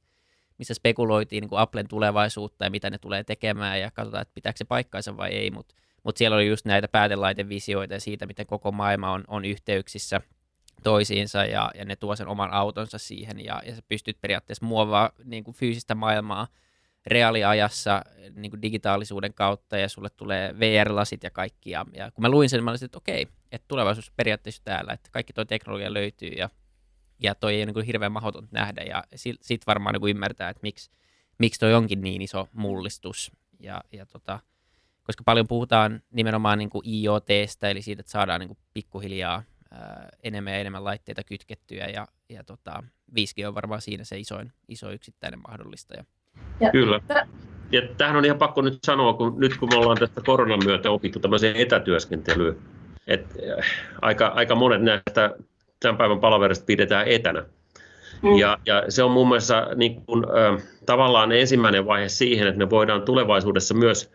missä 0.57 0.73
spekuloitiin 0.73 1.41
niin 1.41 1.49
kuin 1.49 1.59
Applen 1.59 1.87
tulevaisuutta 1.87 2.65
ja 2.65 2.71
mitä 2.71 2.89
ne 2.89 2.97
tulee 2.97 3.23
tekemään 3.23 3.79
ja 3.79 3.91
katsotaan, 3.91 4.21
että 4.21 4.35
pitääkö 4.35 4.57
se 4.57 4.65
paikkaansa 4.65 5.17
vai 5.17 5.29
ei, 5.29 5.51
mutta 5.51 5.75
mut 6.03 6.17
siellä 6.17 6.35
oli 6.35 6.47
just 6.47 6.65
näitä 6.65 6.87
päätelaitevisioita 6.87 7.93
ja 7.93 7.99
siitä, 7.99 8.25
miten 8.25 8.45
koko 8.45 8.71
maailma 8.71 9.11
on, 9.11 9.23
on 9.27 9.45
yhteyksissä– 9.45 10.21
toisiinsa 10.83 11.45
ja, 11.45 11.71
ja 11.75 11.85
ne 11.85 11.95
tuo 11.95 12.15
sen 12.15 12.27
oman 12.27 12.51
autonsa 12.51 12.97
siihen 12.97 13.45
ja, 13.45 13.61
ja 13.65 13.75
sä 13.75 13.81
pystyt 13.89 14.17
periaatteessa 14.21 14.65
muovaa 14.65 15.11
niin 15.23 15.43
kuin 15.43 15.55
fyysistä 15.55 15.95
maailmaa 15.95 16.47
reaaliajassa 17.07 18.01
niin 18.35 18.51
kuin 18.51 18.61
digitaalisuuden 18.61 19.33
kautta 19.33 19.77
ja 19.77 19.89
sulle 19.89 20.09
tulee 20.09 20.59
VR-lasit 20.59 21.23
ja 21.23 21.31
kaikki. 21.31 21.69
Ja, 21.69 21.85
ja 21.93 22.11
kun 22.11 22.21
mä 22.21 22.29
luin 22.29 22.49
sen, 22.49 22.63
mä 22.63 22.69
olisin, 22.69 22.85
että 22.85 22.97
okei, 22.97 23.27
että 23.51 23.65
tulevaisuus 23.67 24.11
periaatteessa 24.11 24.61
täällä, 24.65 24.93
että 24.93 25.09
kaikki 25.11 25.33
tuo 25.33 25.45
teknologia 25.45 25.93
löytyy 25.93 26.29
ja, 26.29 26.49
ja 27.19 27.35
toi 27.35 27.53
ei 27.53 27.59
ole 27.59 27.65
niin 27.65 27.73
kuin 27.73 27.85
hirveän 27.85 28.11
mahdoton 28.11 28.47
nähdä 28.51 28.81
ja 28.81 29.03
sit, 29.41 29.67
varmaan 29.67 29.93
niin 29.93 30.01
kuin 30.01 30.11
ymmärtää, 30.11 30.49
että 30.49 30.59
miksi, 30.63 30.91
miksi 31.39 31.59
toi 31.59 31.73
onkin 31.73 32.01
niin 32.01 32.21
iso 32.21 32.47
mullistus. 32.53 33.31
Ja, 33.59 33.81
ja 33.91 34.05
tota, 34.05 34.39
koska 35.03 35.23
paljon 35.25 35.47
puhutaan 35.47 36.01
nimenomaan 36.11 36.57
niin 36.57 36.69
kuin 36.69 36.89
IoTstä, 36.89 37.69
eli 37.69 37.81
siitä, 37.81 37.99
että 37.99 38.11
saadaan 38.11 38.39
niin 38.39 38.47
kuin 38.49 38.59
pikkuhiljaa 38.73 39.43
enemmän 40.23 40.53
ja 40.53 40.59
enemmän 40.59 40.83
laitteita 40.83 41.23
kytkettyä 41.23 41.85
ja, 41.85 42.07
ja 42.29 42.43
tota, 42.43 42.83
5G 43.11 43.47
on 43.47 43.55
varmaan 43.55 43.81
siinä 43.81 44.03
se 44.03 44.19
isoin, 44.19 44.53
iso 44.67 44.91
yksittäinen 44.91 45.39
mahdollistaja. 45.47 46.05
Ja 46.59 46.71
Kyllä. 46.71 47.01
Ja 47.71 47.81
tähän 47.97 48.15
on 48.15 48.25
ihan 48.25 48.37
pakko 48.37 48.61
nyt 48.61 48.79
sanoa, 48.83 49.13
kun 49.13 49.39
nyt 49.39 49.57
kun 49.57 49.69
me 49.69 49.77
ollaan 49.77 49.97
tästä 49.97 50.21
koronan 50.25 50.59
myötä 50.65 50.91
opittu 50.91 51.19
tämmöiseen 51.19 51.55
etätyöskentelyyn, 51.55 52.57
että 53.07 53.35
aika, 54.01 54.27
aika 54.27 54.55
monet 54.55 54.81
näistä 54.81 55.35
tämän 55.79 55.97
päivän 55.97 56.19
palaverista 56.19 56.65
pidetään 56.65 57.07
etänä. 57.07 57.45
Mm. 58.21 58.37
Ja, 58.37 58.57
ja 58.65 58.83
se 58.89 59.03
on 59.03 59.11
mun 59.11 59.27
mielestä 59.27 59.67
niin 59.75 60.05
kuin, 60.05 60.25
äh, 60.25 60.63
tavallaan 60.85 61.31
ensimmäinen 61.31 61.85
vaihe 61.85 62.09
siihen, 62.09 62.47
että 62.47 62.57
me 62.59 62.69
voidaan 62.69 63.01
tulevaisuudessa 63.01 63.73
myös 63.73 64.11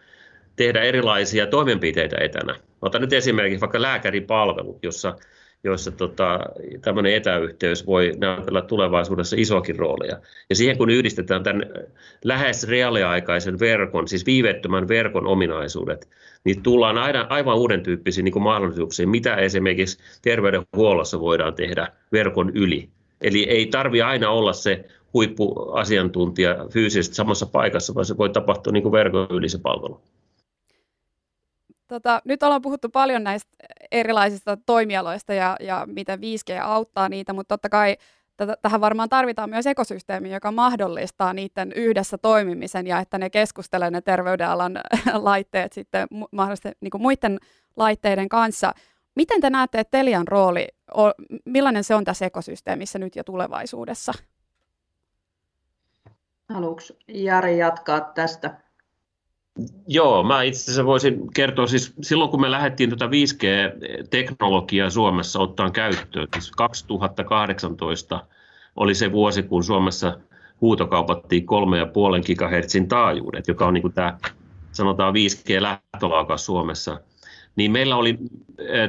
tehdä 0.57 0.83
erilaisia 0.83 1.47
toimenpiteitä 1.47 2.17
etänä. 2.21 2.55
Otan 2.83 3.01
nyt 3.01 3.13
esimerkiksi 3.13 3.61
vaikka 3.61 3.83
lääkäripalvelut, 3.83 4.79
jossa 4.83 5.17
joissa 5.65 5.91
tota, 5.91 6.41
tämmöinen 6.83 7.15
etäyhteys 7.15 7.87
voi 7.87 8.13
näytellä 8.19 8.63
tulevaisuudessa 8.63 9.37
isokin 9.39 9.79
roolia. 9.79 10.17
Ja 10.51 10.57
siihen 10.57 10.79
kun 10.79 10.91
yhdistetään 10.91 11.43
tämän 11.43 11.63
lähes 12.25 12.69
reaaliaikaisen 12.69 13.61
verkon, 13.61 14.09
siis 14.09 14.27
viivettömän 14.27 14.89
verkon 14.89 15.27
ominaisuudet, 15.27 16.09
niin 16.45 16.63
tullaan 16.63 16.99
aina, 16.99 17.27
aivan 17.29 17.57
uuden 17.57 17.83
tyyppisiin 17.83 18.25
niin 18.25 18.43
mahdollisuuksiin, 18.43 19.09
mitä 19.09 19.37
esimerkiksi 19.37 19.99
terveydenhuollossa 20.23 21.21
voidaan 21.21 21.55
tehdä 21.55 21.89
verkon 22.13 22.51
yli. 22.55 22.89
Eli 23.21 23.45
ei 23.45 23.67
tarvi 23.67 24.03
aina 24.03 24.31
olla 24.31 24.53
se 24.53 24.85
huippuasiantuntija 25.15 26.67
fyysisesti 26.73 27.15
samassa 27.15 27.47
paikassa, 27.47 27.95
vaan 27.95 28.05
se 28.05 28.17
voi 28.17 28.31
tapahtua 28.31 28.73
niin 28.73 28.83
kuin 28.83 28.93
verkon 28.93 29.27
yli 29.31 29.49
se 29.49 29.59
palvelu. 29.59 30.01
Tota, 31.91 32.23
nyt 32.25 32.43
ollaan 32.43 32.63
puhuttu 32.63 32.89
paljon 32.89 33.25
näistä 33.25 33.51
erilaisista 33.91 34.57
toimialoista 34.57 35.35
ja, 35.35 35.57
ja 35.61 35.87
miten 35.87 36.19
5G 36.21 36.63
auttaa 36.63 37.09
niitä, 37.09 37.33
mutta 37.33 37.55
totta 37.55 37.69
kai 37.69 37.97
että 38.31 38.57
tähän 38.63 38.81
varmaan 38.81 39.09
tarvitaan 39.09 39.51
myös 39.51 39.67
ekosysteemi, 39.67 40.33
joka 40.33 40.53
mahdollistaa 40.53 41.33
niiden 41.33 41.73
yhdessä 41.73 42.19
toimimisen 42.19 42.87
ja 42.87 42.99
että 42.99 43.19
ne 43.19 43.31
keskustelee 43.31 43.91
ne 43.91 44.01
terveydenalan 44.01 44.81
laitteet 45.15 45.73
sitten 45.73 46.09
mahdollisesti 46.33 46.79
niin 46.81 46.91
kuin 46.91 47.03
muiden 47.03 47.39
laitteiden 47.77 48.29
kanssa. 48.29 48.73
Miten 49.15 49.41
te 49.41 49.51
näette, 49.51 49.81
että 49.81 49.99
Telian 49.99 50.29
rooli, 50.29 50.69
millainen 51.45 51.85
se 51.85 51.95
on 51.95 52.05
tässä 52.05 52.27
ekosysteemissä 52.27 52.99
nyt 52.99 53.17
ja 53.17 53.25
tulevaisuudessa? 53.25 54.13
Haluatko 56.49 56.83
Jari 57.09 57.59
jatkaa 57.59 58.01
tästä? 58.01 58.70
Joo, 59.87 60.23
mä 60.23 60.43
itse 60.43 60.63
asiassa 60.63 60.85
voisin 60.85 61.33
kertoa, 61.35 61.67
siis 61.67 61.93
silloin 62.03 62.31
kun 62.31 62.41
me 62.41 62.51
lähdettiin 62.51 62.91
tuota 62.91 63.07
5G-teknologiaa 63.07 64.91
Suomessa 64.91 65.41
ottaa 65.41 65.71
käyttöön, 65.71 66.29
siis 66.35 66.51
2018 66.51 68.27
oli 68.77 68.95
se 68.95 69.13
vuosi, 69.13 69.43
kun 69.43 69.65
Suomessa 69.65 70.19
huutokaupattiin 70.61 71.43
3,5 71.43 71.49
GHz 72.35 72.89
taajuudet, 72.89 73.49
joka 73.49 73.67
on 73.67 73.75
niin 73.75 73.83
kuin 73.83 73.95
tämä 73.95 74.19
sanotaan 74.73 75.15
5G-lähtölaukaus 75.15 76.47
Suomessa, 76.47 77.01
niin 77.57 77.73
meillä 77.73 77.97
oli 77.97 78.19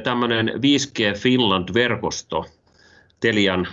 tämmöinen 0.02 0.48
5G 0.48 1.18
Finland-verkosto, 1.18 2.44
Telian 3.20 3.68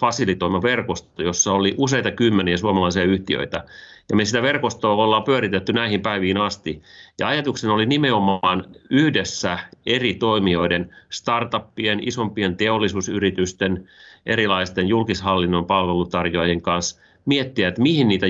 fasilitoima 0.00 0.62
verkosto, 0.62 1.22
jossa 1.22 1.52
oli 1.52 1.74
useita 1.78 2.10
kymmeniä 2.10 2.56
suomalaisia 2.56 3.04
yhtiöitä. 3.04 3.64
Ja 4.10 4.16
me 4.16 4.24
sitä 4.24 4.42
verkostoa 4.42 5.04
ollaan 5.04 5.24
pyöritetty 5.24 5.72
näihin 5.72 6.00
päiviin 6.00 6.36
asti. 6.36 6.82
Ja 7.18 7.28
ajatuksena 7.28 7.74
oli 7.74 7.86
nimenomaan 7.86 8.64
yhdessä 8.90 9.58
eri 9.86 10.14
toimijoiden, 10.14 10.94
startuppien, 11.10 12.08
isompien 12.08 12.56
teollisuusyritysten, 12.56 13.88
erilaisten 14.26 14.88
julkishallinnon 14.88 15.66
palvelutarjoajien 15.66 16.62
kanssa 16.62 17.00
miettiä, 17.24 17.68
että 17.68 17.82
mihin 17.82 18.08
niitä 18.08 18.26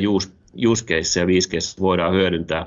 use 0.67 0.85
caseja 0.85 1.27
5 1.27 1.81
voidaan 1.81 2.13
hyödyntää 2.13 2.67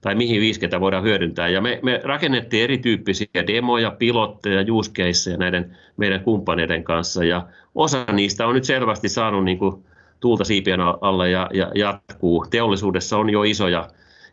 tai 0.00 0.14
mihin 0.14 0.40
5 0.40 0.60
voidaan 0.80 1.04
hyödyntää. 1.04 1.48
Ja 1.48 1.60
me, 1.60 1.80
me 1.82 2.00
rakennettiin 2.04 2.64
erityyppisiä 2.64 3.46
demoja, 3.46 3.90
pilotteja, 3.90 4.64
use 4.70 5.36
näiden 5.36 5.76
meidän 5.96 6.20
kumppaneiden 6.20 6.84
kanssa. 6.84 7.24
Ja 7.24 7.46
osa 7.74 8.04
niistä 8.12 8.46
on 8.46 8.54
nyt 8.54 8.64
selvästi 8.64 9.08
saanut 9.08 9.44
niin 9.44 9.58
kuin 9.58 9.84
tuulta 10.20 10.44
siipien 10.44 10.80
alle 11.00 11.30
ja, 11.30 11.50
ja 11.54 11.70
jatkuu. 11.74 12.46
Teollisuudessa 12.50 13.18
on 13.18 13.30
jo 13.30 13.42
isoja, 13.42 13.88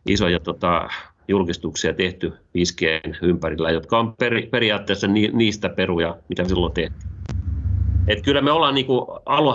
isoja 0.06 0.40
tota, 0.40 0.90
julkistuksia 1.28 1.94
tehty 1.94 2.30
5G 2.30 3.18
ympärillä, 3.22 3.72
jotka 3.72 4.00
on 4.00 4.16
per, 4.16 4.48
periaatteessa 4.52 5.08
ni, 5.08 5.32
niistä 5.34 5.70
peruja, 5.70 6.18
mitä 6.30 6.44
silloin 6.44 6.74
tehtiin. 6.74 7.12
Et 8.08 8.22
kyllä 8.22 8.42
me 8.42 8.52
ollaan 8.52 8.76
niin 8.76 8.86
kuin 8.86 9.06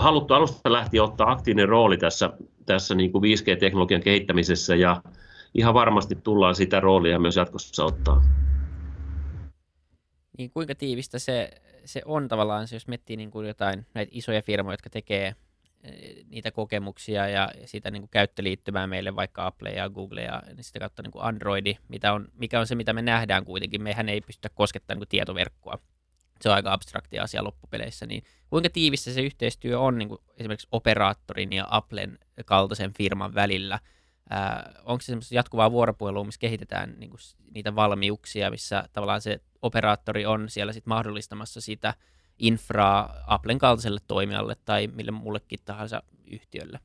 haluttu 0.01 0.35
alusta 0.35 0.73
lähtien 0.73 1.03
ottaa 1.03 1.31
aktiivinen 1.31 1.68
rooli 1.68 1.97
tässä, 1.97 2.31
tässä 2.66 2.95
niin 2.95 3.12
kuin 3.12 3.23
5G-teknologian 3.23 4.03
kehittämisessä 4.03 4.75
ja 4.75 5.03
ihan 5.55 5.75
varmasti 5.75 6.14
tullaan 6.14 6.55
sitä 6.55 6.81
roolia 6.81 7.18
myös 7.18 7.37
jatkossa 7.37 7.85
ottaa. 7.85 8.23
Niin 10.38 10.51
kuinka 10.51 10.75
tiivistä 10.75 11.18
se, 11.18 11.51
se 11.85 12.03
on 12.05 12.29
tavallaan, 12.29 12.66
jos 12.73 12.88
miettii 12.88 13.16
niin 13.16 13.31
kuin 13.31 13.47
jotain 13.47 13.87
näitä 13.95 14.11
isoja 14.14 14.42
firmoja, 14.42 14.73
jotka 14.73 14.90
tekee 14.90 15.35
niitä 16.31 16.51
kokemuksia 16.51 17.29
ja 17.29 17.49
sitä 17.64 17.90
niin 17.90 18.03
kuin 18.03 18.11
käyttöliittymää 18.11 18.87
meille, 18.87 19.16
vaikka 19.16 19.47
Apple 19.47 19.71
ja 19.71 19.90
Google 19.90 20.23
ja 20.23 20.42
niin 20.47 20.64
sitä 20.64 20.79
kautta 20.79 21.03
niin 21.03 21.11
kuin 21.11 21.25
Androidi, 21.25 21.77
mitä 21.88 22.12
on, 22.12 22.29
mikä 22.35 22.61
on 22.61 22.66
se, 22.66 22.75
mitä 22.75 22.92
me 22.92 23.03
nähdään 23.03 23.45
kuitenkin. 23.45 23.83
Mehän 23.83 24.09
ei 24.09 24.21
pystytä 24.21 24.49
koskettamaan 24.49 25.01
niin 25.01 25.09
tietoverkkoa. 25.09 25.79
Se 26.40 26.49
on 26.49 26.55
aika 26.55 26.73
abstrakti 26.73 27.18
asia 27.18 27.45
loppupeleissä. 27.45 28.07
Niin 28.07 28.25
kuinka 28.51 28.71
tiivistä 28.71 29.11
se 29.11 29.23
yhteistyö 29.23 29.81
on 29.81 29.99
niin 29.99 30.09
kuin 30.09 30.21
esimerkiksi 30.38 30.68
operaattorin 30.73 31.53
ja 31.53 31.66
Applen 31.71 32.18
kaltaisen 32.45 32.92
firman 32.92 33.35
välillä? 33.35 33.81
Ää, 34.31 34.73
onko 34.85 35.01
se 35.01 35.07
semmoista 35.07 35.35
jatkuvaa 35.35 35.73
vuoropuhelua, 35.73 36.25
missä 36.25 36.40
kehitetään 36.40 36.95
niin 36.99 37.11
kuin 37.11 37.21
niitä 37.55 37.75
valmiuksia, 37.75 38.51
missä 38.51 38.88
tavallaan 38.92 39.21
se 39.21 39.40
operaattori 39.62 40.27
on 40.27 40.51
siellä 40.51 40.73
sit 40.73 40.87
mahdollistamassa 40.87 41.61
sitä– 41.61 41.95
infraa 42.43 43.15
Applen 43.27 43.59
kaltaiselle 43.59 44.01
toimijalle 44.09 44.57
tai 44.65 44.89
mille 44.95 45.11
mullekin 45.11 45.59
tahansa 45.65 46.03
yhtiölle. 46.33 46.79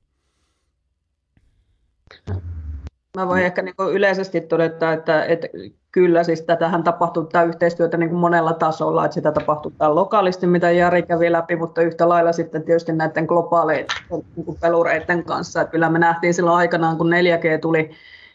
Mä 3.18 3.28
voin 3.28 3.44
ehkä 3.44 3.62
niin 3.62 3.76
yleisesti 3.92 4.42
todeta, 4.42 4.94
että, 4.94 5.26
että 5.26 5.48
kyllä 5.92 6.24
siis 6.24 6.42
tätähän 6.42 6.84
tapahtuu 6.84 7.24
tämä 7.24 7.44
yhteistyötä 7.44 7.98
niin 7.98 8.10
kuin 8.10 8.20
monella 8.20 8.54
tasolla, 8.54 9.06
että 9.06 9.16
sitä 9.16 9.32
tapahtuu 9.32 9.72
täällä 9.72 9.96
lokaalisti, 9.96 10.48
mitä 10.48 10.72
Jari 10.72 11.04
kävi 11.04 11.32
läpi, 11.32 11.56
mutta 11.56 11.82
yhtä 11.82 12.10
lailla 12.10 12.32
sitten 12.32 12.64
tietysti 12.64 12.92
näiden 12.92 13.26
globaaleiden 13.26 13.86
niin 14.36 14.58
pelureiden 14.62 15.24
kanssa. 15.24 15.62
Että 15.62 15.72
kyllä 15.72 15.90
me 15.90 16.00
nähtiin 16.00 16.34
silloin 16.34 16.58
aikanaan, 16.58 16.98
kun 16.98 17.12
4G 17.12 17.60
tuli, 17.62 17.92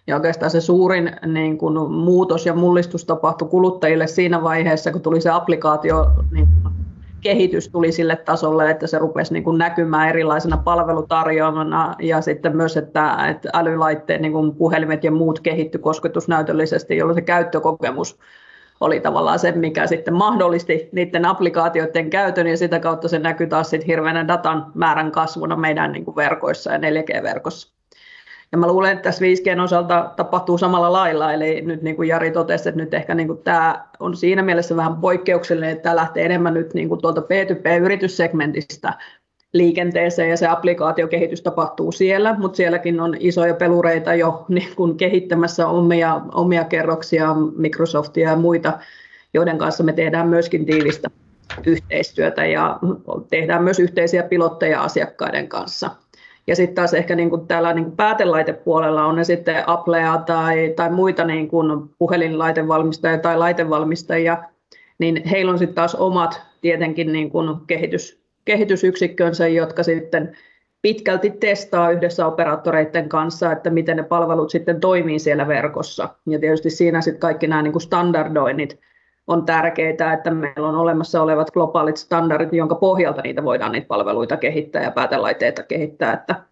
ja 0.06 0.16
oikeastaan 0.16 0.50
se 0.50 0.60
suurin 0.60 1.16
niin 1.26 1.58
kuin, 1.58 1.90
muutos 1.90 2.46
ja 2.46 2.54
mullistus 2.54 3.04
tapahtui 3.04 3.48
kuluttajille 3.48 4.06
siinä 4.06 4.42
vaiheessa, 4.42 4.92
kun 4.92 5.00
tuli 5.00 5.20
se 5.20 5.30
applikaatio 5.30 6.10
niin 6.30 6.48
kehitys 7.22 7.68
tuli 7.68 7.92
sille 7.92 8.16
tasolle, 8.16 8.70
että 8.70 8.86
se 8.86 8.98
rupesi 8.98 9.32
niin 9.32 9.44
kuin 9.44 9.58
näkymään 9.58 10.08
erilaisena 10.08 10.56
palvelutarjoamana 10.56 11.94
ja 11.98 12.20
sitten 12.20 12.56
myös, 12.56 12.76
että, 12.76 13.28
että 13.30 13.50
älylaitteet, 13.52 14.20
niin 14.20 14.32
kuin 14.32 14.54
puhelimet 14.54 15.04
ja 15.04 15.10
muut 15.10 15.40
kehittyi 15.40 15.80
kosketusnäytöllisesti, 15.80 16.96
jolloin 16.96 17.14
se 17.14 17.22
käyttökokemus 17.22 18.18
oli 18.80 19.00
tavallaan 19.00 19.38
se, 19.38 19.52
mikä 19.52 19.86
sitten 19.86 20.14
mahdollisti 20.14 20.88
niiden 20.92 21.24
applikaatioiden 21.24 22.10
käytön 22.10 22.46
ja 22.46 22.56
sitä 22.56 22.80
kautta 22.80 23.08
se 23.08 23.18
näkyy 23.18 23.46
taas 23.46 23.70
sitten 23.70 23.86
hirveänä 23.86 24.28
datan 24.28 24.66
määrän 24.74 25.12
kasvuna 25.12 25.56
meidän 25.56 25.92
niin 25.92 26.04
kuin 26.04 26.16
verkoissa 26.16 26.72
ja 26.72 26.78
4G-verkossa. 26.78 27.81
Ja 28.52 28.58
mä 28.58 28.66
luulen, 28.66 28.92
että 28.92 29.02
tässä 29.02 29.24
5Gn 29.24 29.60
osalta 29.60 30.12
tapahtuu 30.16 30.58
samalla 30.58 30.92
lailla, 30.92 31.32
eli 31.32 31.60
nyt 31.60 31.82
niin 31.82 31.96
kuin 31.96 32.08
Jari 32.08 32.30
totesi, 32.30 32.68
että 32.68 32.80
nyt 32.80 32.94
ehkä 32.94 33.14
niin 33.14 33.26
kuin 33.26 33.38
tämä 33.38 33.86
on 34.00 34.16
siinä 34.16 34.42
mielessä 34.42 34.76
vähän 34.76 34.96
poikkeuksellinen, 34.96 35.70
että 35.70 35.82
tämä 35.82 35.96
lähtee 35.96 36.24
enemmän 36.24 36.54
nyt 36.54 36.74
niin 36.74 36.88
kuin 36.88 37.02
tuolta 37.02 37.20
B2B-yrityssegmentistä 37.20 38.92
liikenteeseen 39.52 40.30
ja 40.30 40.36
se 40.36 40.48
applikaatiokehitys 40.48 41.42
tapahtuu 41.42 41.92
siellä, 41.92 42.38
mutta 42.38 42.56
sielläkin 42.56 43.00
on 43.00 43.16
isoja 43.20 43.54
pelureita 43.54 44.14
jo 44.14 44.44
niin 44.48 44.76
kuin 44.76 44.96
kehittämässä 44.96 45.68
omia, 45.68 46.20
omia 46.34 46.64
kerroksia, 46.64 47.34
Microsoftia 47.56 48.30
ja 48.30 48.36
muita, 48.36 48.78
joiden 49.34 49.58
kanssa 49.58 49.84
me 49.84 49.92
tehdään 49.92 50.28
myöskin 50.28 50.66
tiivistä 50.66 51.08
yhteistyötä 51.66 52.46
ja 52.46 52.78
tehdään 53.30 53.64
myös 53.64 53.78
yhteisiä 53.78 54.22
pilotteja 54.22 54.82
asiakkaiden 54.82 55.48
kanssa. 55.48 55.90
Ja 56.46 56.56
sitten 56.56 56.74
taas 56.74 56.94
ehkä 56.94 57.14
niin 57.14 57.30
kuin 57.30 57.46
täällä 57.46 57.74
niin 57.74 57.84
kuin 57.84 57.96
päätelaitepuolella 57.96 59.04
on 59.04 59.16
ne 59.16 59.24
sitten 59.24 59.64
Applea 59.66 60.18
tai, 60.18 60.72
tai 60.76 60.90
muita 60.90 61.24
niin 61.24 61.48
kuin 61.48 61.88
puhelinlaitevalmistajia 61.98 63.18
tai 63.18 63.38
laitevalmistajia, 63.38 64.42
niin 64.98 65.22
heillä 65.28 65.52
on 65.52 65.58
sitten 65.58 65.74
taas 65.74 65.94
omat 65.94 66.42
tietenkin 66.60 67.12
niin 67.12 67.30
kuin 67.30 67.56
kehitys, 67.66 68.22
kehitysyksikkönsä, 68.44 69.48
jotka 69.48 69.82
sitten 69.82 70.36
pitkälti 70.82 71.30
testaa 71.30 71.90
yhdessä 71.90 72.26
operaattoreiden 72.26 73.08
kanssa, 73.08 73.52
että 73.52 73.70
miten 73.70 73.96
ne 73.96 74.02
palvelut 74.02 74.50
sitten 74.50 74.80
toimii 74.80 75.18
siellä 75.18 75.48
verkossa. 75.48 76.08
Ja 76.26 76.38
tietysti 76.38 76.70
siinä 76.70 77.00
sitten 77.00 77.20
kaikki 77.20 77.46
nämä 77.46 77.62
niin 77.62 77.72
kuin 77.72 77.82
standardoinnit 77.82 78.78
on 79.26 79.44
tärkeää, 79.44 80.12
että 80.12 80.30
meillä 80.30 80.68
on 80.68 80.74
olemassa 80.74 81.22
olevat 81.22 81.50
globaalit 81.50 81.96
standardit, 81.96 82.52
jonka 82.52 82.74
pohjalta 82.74 83.22
niitä 83.22 83.44
voidaan 83.44 83.72
niitä 83.72 83.86
palveluita 83.86 84.36
kehittää 84.36 84.82
ja 84.82 84.90
päätelaitteita 84.90 85.62
kehittää. 85.62 86.12
Että, 86.12 86.44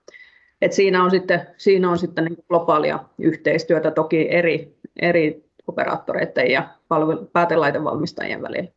että 0.63 0.77
siinä 0.77 1.05
on 1.05 1.11
sitten, 1.11 1.47
siinä 1.57 1.91
on 1.91 1.99
sitten 1.99 2.25
niin 2.25 2.45
globaalia 2.49 2.99
yhteistyötä 3.19 3.91
toki 3.91 4.27
eri, 4.31 4.75
eri 5.01 5.45
operaattoreiden 5.67 6.51
ja 6.51 6.69
palvelu, 6.89 7.31
päätelaitevalmistajien 7.33 8.43
välillä. 8.43 8.71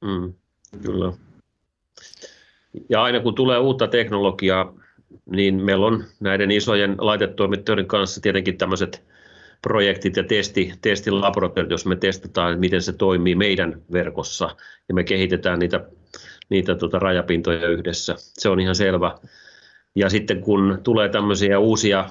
Mm, 0.00 0.32
kyllä. 0.82 1.12
Ja 2.88 3.02
aina 3.02 3.20
kun 3.20 3.34
tulee 3.34 3.58
uutta 3.58 3.88
teknologiaa, 3.88 4.74
niin 5.26 5.54
meillä 5.64 5.86
on 5.86 6.04
näiden 6.20 6.50
isojen 6.50 6.94
laitetoimittajien 6.98 7.86
kanssa 7.86 8.20
tietenkin 8.20 8.58
tämmöiset 8.58 9.04
projektit 9.62 10.16
ja 10.16 10.24
testi, 10.24 10.72
testilaboratoriot, 10.80 11.70
jos 11.70 11.86
me 11.86 11.96
testataan, 11.96 12.52
että 12.52 12.60
miten 12.60 12.82
se 12.82 12.92
toimii 12.92 13.34
meidän 13.34 13.82
verkossa 13.92 14.56
ja 14.88 14.94
me 14.94 15.04
kehitetään 15.04 15.58
niitä, 15.58 15.80
niitä 16.48 16.74
tota 16.74 16.98
rajapintoja 16.98 17.68
yhdessä. 17.68 18.14
Se 18.18 18.48
on 18.48 18.60
ihan 18.60 18.74
selvä. 18.74 19.18
Ja 19.94 20.10
sitten 20.10 20.40
kun 20.40 20.78
tulee 20.82 21.08
tämmöisiä 21.08 21.58
uusia 21.58 22.10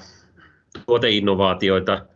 tuoteinnovaatioita, 0.86 2.06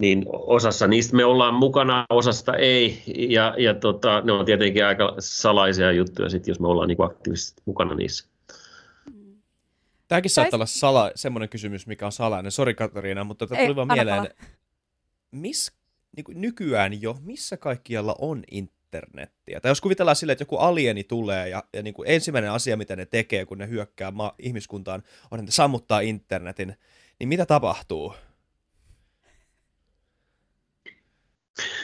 niin 0.00 0.24
osassa 0.32 0.86
niistä 0.86 1.16
me 1.16 1.24
ollaan 1.24 1.54
mukana, 1.54 2.04
osasta 2.10 2.56
ei, 2.56 3.02
ja, 3.06 3.54
ja 3.58 3.74
tota, 3.74 4.20
ne 4.20 4.32
on 4.32 4.44
tietenkin 4.44 4.86
aika 4.86 5.14
salaisia 5.18 5.92
juttuja, 5.92 6.28
sit, 6.28 6.46
jos 6.46 6.60
me 6.60 6.68
ollaan 6.68 6.88
niin 6.88 7.04
aktiivisesti 7.04 7.62
mukana 7.64 7.94
niissä. 7.94 8.31
Tämäkin 10.12 10.30
saattaa 10.30 10.56
olla 10.56 10.66
sala, 10.66 11.10
semmoinen 11.14 11.48
kysymys, 11.48 11.86
mikä 11.86 12.06
on 12.06 12.12
salainen. 12.12 12.52
Sori 12.52 12.74
Katariina, 12.74 13.24
mutta 13.24 13.46
tuli 13.46 13.58
Ei, 13.58 13.76
vaan 13.76 13.88
mieleen, 13.88 14.28
miss, 15.30 15.72
niin 16.16 16.24
kuin 16.24 16.40
nykyään 16.40 17.02
jo, 17.02 17.18
missä 17.22 17.56
kaikkialla 17.56 18.16
on 18.18 18.44
in, 18.50 18.70
internettiä. 18.92 19.60
Tai 19.60 19.70
jos 19.70 19.80
kuvitellaan 19.80 20.16
silleen, 20.16 20.32
että 20.32 20.42
joku 20.42 20.56
alieni 20.56 21.04
tulee 21.04 21.48
ja, 21.48 21.64
ja 21.72 21.82
niin 21.82 21.94
kuin 21.94 22.10
ensimmäinen 22.10 22.50
asia, 22.50 22.76
mitä 22.76 22.96
ne 22.96 23.06
tekee, 23.06 23.46
kun 23.46 23.58
ne 23.58 23.68
hyökkää 23.68 24.10
ma- 24.10 24.34
ihmiskuntaan, 24.38 25.02
on, 25.30 25.40
että 25.40 25.52
sammuttaa 25.52 26.00
internetin, 26.00 26.76
niin 27.18 27.28
mitä 27.28 27.46
tapahtuu? 27.46 28.14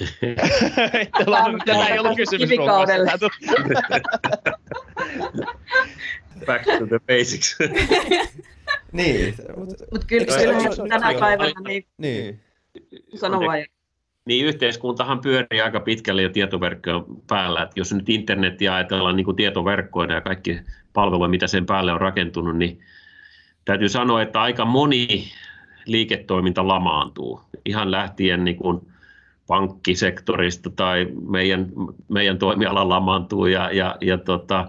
Tämä 1.66 1.88
ei 1.88 1.98
ollut 1.98 2.16
kysymys 2.16 2.50
Back 6.46 6.64
to 6.64 6.86
the 6.86 7.00
basics. 7.06 7.58
niin. 8.92 9.34
Mutta 9.56 9.84
Mut 9.92 10.04
kyllä, 10.04 10.26
kyllä 10.26 10.88
tänä 10.88 11.18
päivänä 11.20 11.52
niin, 11.68 11.86
niin. 11.98 12.40
sano 13.14 13.40
vain. 13.40 13.66
Niin, 14.24 14.46
yhteiskuntahan 14.46 15.20
pyörii 15.20 15.60
aika 15.60 15.80
pitkälle 15.80 16.22
jo 16.22 16.28
tietoverkkojen 16.28 17.04
päällä. 17.26 17.62
Et 17.62 17.70
jos 17.76 17.92
nyt 17.92 18.08
internetia 18.08 18.74
ajatellaan 18.74 19.16
niin 19.16 19.24
kuin 19.24 19.36
tietoverkkoina 19.36 20.14
ja 20.14 20.20
kaikki 20.20 20.60
palveluja, 20.92 21.28
mitä 21.28 21.46
sen 21.46 21.66
päälle 21.66 21.92
on 21.92 22.00
rakentunut, 22.00 22.56
niin 22.56 22.80
täytyy 23.64 23.88
sanoa, 23.88 24.22
että 24.22 24.40
aika 24.40 24.64
moni 24.64 25.24
liiketoiminta 25.86 26.68
lamaantuu. 26.68 27.40
Ihan 27.64 27.90
lähtien 27.90 28.44
niin 28.44 28.56
kuin 28.56 28.80
pankkisektorista 29.46 30.70
tai 30.70 31.06
meidän, 31.28 31.66
meidän 32.08 32.38
toimiala 32.38 32.88
lamaantuu 32.88 33.46
ja, 33.46 33.70
ja, 33.72 33.96
ja 34.00 34.18
tota, 34.18 34.68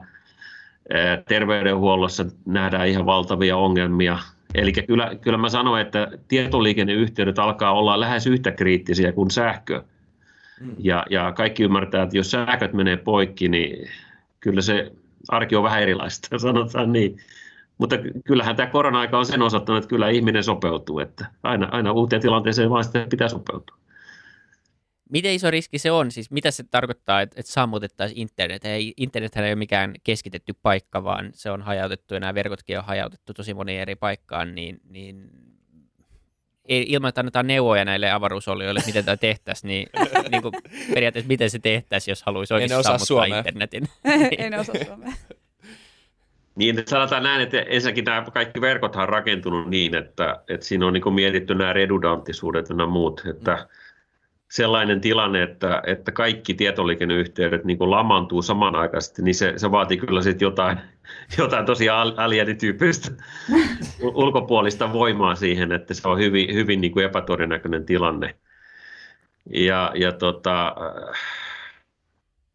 terveydenhuollossa 1.28 2.26
nähdään 2.46 2.88
ihan 2.88 3.06
valtavia 3.06 3.58
ongelmia. 3.58 4.20
Eli 4.56 4.72
kyllä, 4.72 5.16
kyllä 5.22 5.38
mä 5.38 5.50
sanoin, 5.50 5.82
että 5.82 6.12
tietoliikenneyhteydet 6.28 7.40
alkaa 7.40 7.74
olla 7.74 8.00
lähes 8.00 8.28
yhtä 8.28 8.52
kriittisiä 8.52 9.12
kuin 9.12 9.32
sähkö. 9.32 9.84
Mm. 10.62 10.76
Ja, 10.78 11.06
ja 11.10 11.32
kaikki 11.32 11.64
ymmärtää, 11.64 12.04
että 12.04 12.18
jos 12.18 12.32
sähköt 12.32 12.74
menee 12.74 12.98
poikki, 12.98 13.50
niin 13.50 13.90
kyllä 14.40 14.62
se 14.62 14.92
arki 15.30 15.56
on 15.56 15.64
vähän 15.64 15.82
erilaista, 15.82 16.40
sanotaan 16.40 16.94
niin. 16.94 17.18
Mutta 17.78 17.96
kyllähän 18.24 18.56
tämä 18.56 18.70
korona-aika 18.70 19.18
on 19.18 19.26
sen 19.26 19.42
osoittanut, 19.42 19.84
että 19.84 19.90
kyllä 19.90 20.10
ihminen 20.10 20.44
sopeutuu, 20.44 21.00
että 21.00 21.26
aina, 21.44 21.68
aina 21.72 21.92
uuteen 21.92 22.22
tilanteeseen 22.22 22.70
vaan 22.70 22.84
sitten 22.84 23.10
pitää 23.10 23.30
sopeutua. 23.30 23.79
Miten 25.10 25.34
iso 25.34 25.52
riski 25.52 25.80
se 25.80 25.92
on? 25.92 26.12
Siis 26.12 26.32
mitä 26.32 26.52
se 26.52 26.64
tarkoittaa, 26.64 27.22
että, 27.22 27.40
että 27.40 27.52
sammutettaisiin 27.52 28.22
internet? 28.22 28.66
Ei, 28.66 28.94
internet 28.98 29.38
ei 29.38 29.44
ole 29.44 29.56
mikään 29.56 29.94
keskitetty 30.04 30.54
paikka, 30.62 31.04
vaan 31.04 31.30
se 31.34 31.52
on 31.52 31.62
hajautettu 31.62 32.14
ja 32.14 32.20
nämä 32.20 32.34
verkotkin 32.34 32.78
on 32.78 32.86
hajautettu 32.86 33.34
tosi 33.34 33.54
moniin 33.54 33.82
eri 33.82 33.96
paikkaan, 33.96 34.56
niin, 34.56 34.80
niin 34.90 35.30
ilman, 36.70 37.10
että 37.10 37.22
annetaan 37.22 37.48
neuvoja 37.48 37.86
näille 37.86 38.12
avaruusolioille, 38.12 38.82
miten 38.86 39.06
tämä 39.06 39.18
tehtäisiin, 39.18 39.68
niin, 39.68 39.90
niin 40.32 40.42
kuin 40.42 40.54
periaatteessa 40.94 41.28
miten 41.28 41.50
se 41.50 41.60
tehtäisiin, 41.60 42.12
jos 42.12 42.24
haluaisi 42.24 42.54
oikeasti 42.54 42.84
sammuttaa 42.84 43.06
Suomea. 43.06 43.38
internetin. 43.38 43.84
en 44.38 44.60
osaa 44.60 44.76
suomea. 44.86 45.14
Niin, 46.56 46.80
että 46.80 46.90
sanotaan 46.90 47.24
näin, 47.24 47.42
että 47.42 47.62
ensinnäkin 47.62 48.06
nämä 48.06 48.26
kaikki 48.34 48.62
verkothan 48.62 49.04
on 49.04 49.10
rakentunut 49.10 49.70
niin, 49.70 49.96
että, 49.96 50.44
että 50.48 50.66
siinä 50.66 50.88
on 50.88 50.94
niin 50.94 51.14
mietitty 51.14 51.56
nämä 51.56 51.74
redundanttisuudet 51.74 52.70
ja 52.70 52.88
muut, 52.88 53.22
että 53.26 53.52
mm 53.56 53.79
sellainen 54.52 55.02
tilanne, 55.02 55.44
että, 55.44 55.82
että 55.88 56.12
kaikki 56.12 56.54
tietoliikenneyhteydet 56.54 57.66
niin 57.66 57.78
kuin 57.78 57.92
lamantuu 57.92 58.42
samanaikaisesti, 58.42 59.22
niin 59.22 59.36
se, 59.36 59.54
se 59.58 59.72
vaatii 59.72 59.98
kyllä 59.98 60.22
sitten 60.22 60.46
jotain, 60.46 60.78
jotain 61.38 61.66
tosiaan 61.66 62.14
alienityyppistä 62.18 63.12
ulkopuolista 64.02 64.94
voimaa 64.94 65.36
siihen, 65.36 65.72
että 65.72 65.94
se 65.94 66.08
on 66.08 66.20
hyvin, 66.20 66.56
hyvin 66.56 66.82
niin 66.82 66.92
kuin 66.92 67.06
epätodennäköinen 67.06 67.86
tilanne. 67.86 68.36
Ja, 69.54 69.92
ja 69.96 70.12
tota, 70.12 70.76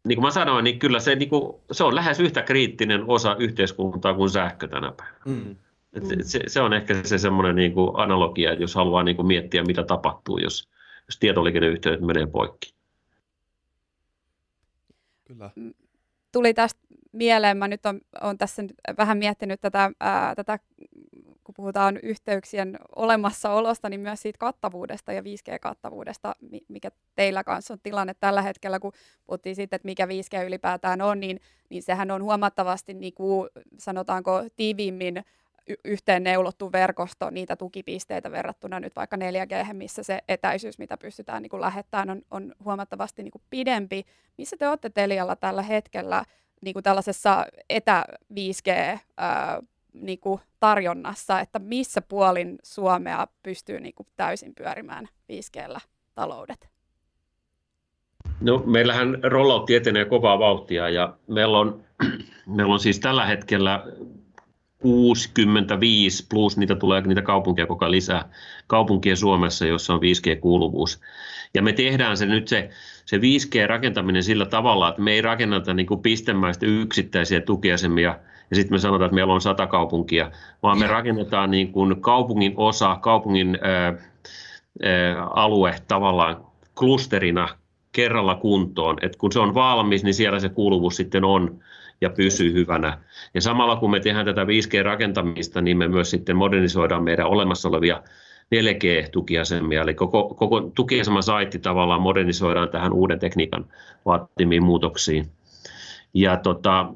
niin 0.07 0.15
kuin 0.15 0.25
mä 0.25 0.31
sanoin, 0.31 0.63
niin 0.63 0.79
kyllä 0.79 0.99
se, 0.99 1.15
niin 1.15 1.29
kuin, 1.29 1.55
se 1.71 1.83
on 1.83 1.95
lähes 1.95 2.19
yhtä 2.19 2.41
kriittinen 2.41 3.03
osa 3.07 3.35
yhteiskuntaa 3.39 4.13
kuin 4.13 4.29
sähkö 4.29 4.67
tänä 4.67 4.91
päivänä. 4.97 5.19
Mm. 5.25 5.55
Et 5.93 6.03
se, 6.21 6.39
se 6.47 6.61
on 6.61 6.73
ehkä 6.73 6.93
se 7.03 7.17
semmoinen 7.17 7.55
niin 7.55 7.73
kuin 7.73 7.91
analogia, 7.93 8.51
että 8.51 8.63
jos 8.63 8.75
haluaa 8.75 9.03
niin 9.03 9.15
kuin 9.15 9.27
miettiä, 9.27 9.63
mitä 9.63 9.83
tapahtuu, 9.83 10.37
jos, 10.37 10.69
jos 11.07 11.19
tietoliikenneyhteydet 11.19 12.01
menee 12.01 12.27
poikki. 12.27 12.75
Kyllä. 15.25 15.51
Tuli 16.31 16.53
tästä 16.53 16.81
mieleen, 17.11 17.57
mä 17.57 17.67
nyt 17.67 17.81
olen 18.21 18.37
tässä 18.37 18.61
nyt 18.61 18.73
vähän 18.97 19.17
miettinyt 19.17 19.61
tätä, 19.61 19.91
ää, 19.99 20.35
tätä, 20.35 20.59
kun 21.43 21.55
puhutaan 21.55 21.99
yhteyksien 22.03 22.79
olemassaolosta, 22.95 23.89
niin 23.89 23.99
myös 23.99 24.21
siitä 24.21 24.37
kattavuudesta 24.37 25.13
ja 25.13 25.21
5G-kattavuudesta, 25.21 26.35
mikä 26.67 26.89
teillä 27.15 27.43
kanssa 27.43 27.73
on 27.73 27.79
tilanne 27.83 28.13
tällä 28.19 28.41
hetkellä, 28.41 28.79
kun 28.79 28.91
puhuttiin 29.25 29.55
siitä, 29.55 29.75
että 29.75 29.85
mikä 29.85 30.05
5G 30.05 30.45
ylipäätään 30.45 31.01
on, 31.01 31.19
niin, 31.19 31.39
niin 31.69 31.83
sehän 31.83 32.11
on 32.11 32.23
huomattavasti, 32.23 32.93
niin 32.93 33.13
kuin, 33.13 33.49
sanotaanko, 33.77 34.43
tiiviimmin 34.55 35.23
yhteen 35.85 36.23
neulottu 36.23 36.71
verkosto 36.71 37.29
niitä 37.29 37.55
tukipisteitä 37.55 38.31
verrattuna 38.31 38.79
nyt 38.79 38.95
vaikka 38.95 39.17
4G, 39.17 39.73
missä 39.73 40.03
se 40.03 40.19
etäisyys, 40.27 40.79
mitä 40.79 40.97
pystytään 40.97 41.41
niin 41.41 41.49
kuin 41.49 41.61
lähettämään, 41.61 42.09
on, 42.09 42.21
on 42.31 42.53
huomattavasti 42.65 43.23
niin 43.23 43.31
kuin 43.31 43.41
pidempi. 43.49 44.05
Missä 44.37 44.57
te 44.57 44.67
olette 44.67 44.89
Telialla 44.89 45.35
tällä 45.35 45.61
hetkellä 45.61 46.23
niin 46.61 46.73
kuin 46.73 46.83
tällaisessa 46.83 47.45
etä 47.69 48.05
5G 48.33 48.99
ää, 49.17 49.61
niin 49.93 50.19
tarjonnassa, 50.59 51.39
että 51.39 51.59
missä 51.59 52.01
puolin 52.01 52.59
Suomea 52.63 53.27
pystyy 53.43 53.79
niin 53.79 53.95
kuin 53.95 54.07
täysin 54.15 54.55
pyörimään 54.55 55.09
5Gllä 55.31 55.79
taloudet? 56.15 56.69
No, 58.41 58.63
meillähän 58.65 59.17
rollout 59.23 59.69
etenee 59.69 60.05
kovaa 60.05 60.39
vauhtia 60.39 60.89
ja 60.89 61.17
meillä 61.27 61.57
on, 61.57 61.83
meillä 62.55 62.73
on 62.73 62.79
siis 62.79 62.99
tällä 62.99 63.25
hetkellä 63.25 63.83
65 64.79 66.27
plus 66.29 66.57
niitä 66.57 66.75
tulee 66.75 67.01
niitä 67.01 67.21
kaupunkia 67.21 67.67
koko 67.67 67.85
ajan 67.85 67.91
lisää 67.91 68.29
kaupunkia 68.67 69.15
Suomessa, 69.15 69.65
jossa 69.65 69.93
on 69.93 69.99
5G-kuuluvuus. 69.99 71.01
Ja 71.53 71.61
me 71.61 71.73
tehdään 71.73 72.17
se 72.17 72.25
nyt 72.25 72.47
se, 72.47 72.69
se 73.05 73.17
5G-rakentaminen 73.17 74.23
sillä 74.23 74.45
tavalla, 74.45 74.89
että 74.89 75.01
me 75.01 75.11
ei 75.11 75.21
rakenneta 75.21 75.73
niin 75.73 75.87
kuin 75.87 76.01
pistemäistä 76.01 76.65
yksittäisiä 76.65 77.41
tukiasemia 77.41 78.19
ja 78.49 78.55
sitten 78.55 78.73
me 78.73 78.79
sanotaan, 78.79 79.05
että 79.05 79.15
meillä 79.15 79.33
on 79.33 79.41
sata 79.41 79.67
kaupunkia, 79.67 80.31
vaan 80.63 80.79
me 80.79 80.87
rakennetaan 80.87 81.51
niin 81.51 81.71
kuin 81.71 82.01
kaupungin 82.01 82.53
osa, 82.57 82.95
kaupungin 82.95 83.57
ää, 83.61 83.93
ää, 84.83 85.23
alue 85.23 85.75
tavallaan 85.87 86.45
klusterina 86.75 87.49
kerralla 87.91 88.35
kuntoon. 88.35 88.97
Et 89.01 89.15
kun 89.15 89.31
se 89.31 89.39
on 89.39 89.53
valmis, 89.53 90.03
niin 90.03 90.13
siellä 90.13 90.39
se 90.39 90.49
kuuluvuus 90.49 90.95
sitten 90.95 91.23
on 91.23 91.59
ja 92.01 92.09
pysyy 92.09 92.53
hyvänä. 92.53 92.97
Ja 93.33 93.41
samalla 93.41 93.75
kun 93.75 93.91
me 93.91 93.99
tehdään 93.99 94.25
tätä 94.25 94.43
5G-rakentamista, 94.43 95.61
niin 95.61 95.77
me 95.77 95.87
myös 95.87 96.09
sitten 96.09 96.35
modernisoidaan 96.35 97.03
meidän 97.03 97.27
olemassa 97.27 97.69
olevia 97.69 98.01
4G-tukiasemia, 98.55 99.81
eli 99.81 99.93
koko, 99.93 100.33
koko 100.33 100.61
tukiaseman 100.61 101.23
saitti 101.23 101.59
tavallaan 101.59 102.01
modernisoidaan 102.01 102.69
tähän 102.69 102.93
uuden 102.93 103.19
tekniikan 103.19 103.65
vaatimiin 104.05 104.63
muutoksiin. 104.63 105.25
Ja 106.13 106.37
tota, 106.37 106.93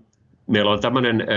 meillä 0.47 0.71
on 0.71 0.81
tämmöinen 0.81 1.27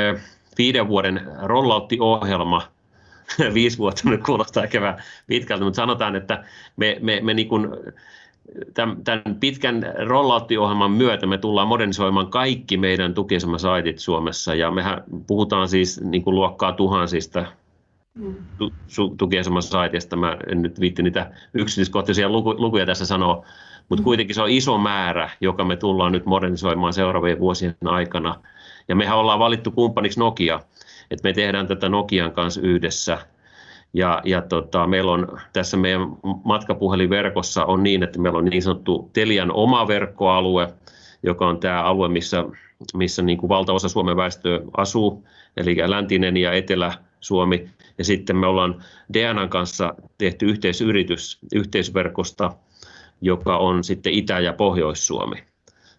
viiden 0.59 0.89
vuoden 0.89 1.21
rolloutti-ohjelma, 1.43 2.63
viisi 3.55 3.79
vuotta 3.79 4.11
nyt 4.11 4.23
kuulostaa 4.23 4.65
ehkä 4.65 4.81
vähän 4.81 5.03
pitkältä, 5.27 5.65
mutta 5.65 5.77
sanotaan, 5.77 6.17
että 6.17 6.45
me, 6.77 6.97
me, 7.01 7.21
me 7.21 7.35
niin 7.35 7.49
tämän 9.05 9.37
pitkän 9.41 9.83
rollouttiohjelman 10.07 10.91
myötä 10.91 11.27
me 11.27 11.39
tullaan 11.39 11.69
modernisoimaan 11.69 12.31
kaikki 12.31 12.77
meidän 12.77 13.15
tukiasemasaitit 13.15 13.99
Suomessa 13.99 14.55
ja 14.55 14.71
mehän 14.71 15.05
puhutaan 15.27 15.69
siis 15.69 16.01
niin 16.01 16.23
kuin 16.23 16.35
luokkaa 16.35 16.73
tuhansista 16.73 17.45
mm. 18.15 18.35
tukiasemasaitista. 19.19 20.17
Mä 20.17 20.37
en 20.47 20.63
nyt 20.63 20.81
viitti 20.81 21.03
niitä 21.03 21.31
yksityiskohtaisia 21.55 22.29
lukuja 22.29 22.87
tässä 22.87 23.07
sanoa, 23.07 23.45
mutta 23.89 24.03
mm. 24.03 24.05
kuitenkin 24.05 24.35
se 24.35 24.43
on 24.43 24.51
iso 24.51 24.79
määrä, 24.79 25.31
joka 25.41 25.65
me 25.65 25.77
tullaan 25.77 26.13
nyt 26.13 26.27
modernisoimaan 26.27 26.93
seuraavien 26.93 27.39
vuosien 27.39 27.77
aikana. 27.85 28.35
Ja 28.89 28.97
mehän 28.97 29.19
ollaan 29.19 29.39
valittu 29.39 29.71
kumppaniksi 29.71 30.21
Nokia, 30.21 30.61
että 31.11 31.29
me 31.29 31.33
tehdään 31.33 31.67
tätä 31.67 31.89
Nokian 31.89 32.33
kanssa 32.33 32.61
yhdessä– 32.61 33.19
ja, 33.93 34.21
ja 34.25 34.43
tota, 34.43 34.87
meillä 34.87 35.13
on 35.13 35.39
tässä 35.53 35.77
meidän 35.77 36.17
matkapuhelinverkossa 36.45 37.65
on 37.65 37.83
niin, 37.83 38.03
että 38.03 38.19
meillä 38.19 38.39
on 38.39 38.45
niin 38.45 38.63
sanottu 38.63 39.11
Telian 39.13 39.53
oma 39.53 39.89
verkkoalue, 39.89 40.75
joka 41.23 41.47
on 41.47 41.61
tämä 41.61 41.83
alue, 41.83 42.09
missä, 42.09 42.45
missä 42.95 43.23
niin 43.23 43.39
kuin 43.39 43.49
valtaosa 43.49 43.89
Suomen 43.89 44.17
väestöä 44.17 44.61
asuu, 44.77 45.25
eli 45.57 45.77
läntinen 45.87 46.37
ja 46.37 46.53
etelä-Suomi. 46.53 47.69
Ja 47.99 48.05
sitten 48.05 48.37
me 48.37 48.47
ollaan 48.47 48.85
DNAn 49.13 49.49
kanssa 49.49 49.95
tehty 50.19 50.47
yhteisyritys 50.47 51.39
yhteisverkosta, 51.55 52.53
joka 53.21 53.57
on 53.57 53.85
sitten 53.85 54.13
Itä- 54.13 54.41
ja 54.41 54.53
Pohjois-Suomi. 54.53 55.37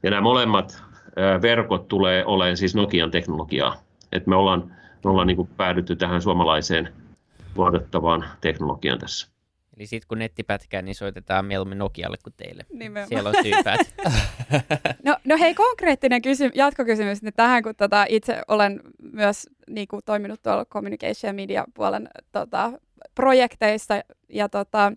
Ja 0.03 0.09
nämä 0.09 0.21
molemmat 0.21 0.83
verkot 1.41 1.87
tulee 1.87 2.25
olemaan 2.25 2.57
siis 2.57 2.75
Nokian 2.75 3.11
teknologiaa. 3.11 3.75
Et 4.11 4.27
me 4.27 4.35
ollaan, 4.35 4.71
me 5.03 5.09
ollaan 5.09 5.27
niin 5.27 5.37
kuin 5.37 5.49
päädytty 5.57 5.95
tähän 5.95 6.21
suomalaiseen 6.21 6.89
luotettavaan 7.55 8.25
teknologiaan 8.41 8.99
tässä. 8.99 9.33
Eli 9.77 9.85
sitten 9.85 10.07
kun 10.07 10.19
netti 10.19 10.43
pätkää, 10.43 10.81
niin 10.81 10.95
soitetaan 10.95 11.45
mieluummin 11.45 11.77
Nokialle 11.77 12.17
kuin 12.23 12.33
teille. 12.37 12.65
Nimenomaan. 12.73 13.07
Siellä 13.07 13.29
on 13.29 13.35
syypäät. 13.43 13.79
No, 15.03 15.17
no 15.25 15.37
hei, 15.37 15.53
konkreettinen 15.53 16.21
kysy- 16.21 16.51
jatkokysymys 16.53 17.21
nyt 17.21 17.35
tähän, 17.35 17.63
kun 17.63 17.75
tota, 17.75 18.05
itse 18.09 18.41
olen 18.47 18.81
myös 19.13 19.49
niin 19.69 19.87
kuin, 19.87 20.01
toiminut 20.05 20.41
tuolla 20.41 20.65
communication 20.65 21.29
ja 21.29 21.33
media 21.33 21.65
puolen 21.73 22.09
tota, 22.31 22.71
projekteissa 23.15 24.01
ja 24.29 24.49
tota, 24.49 24.93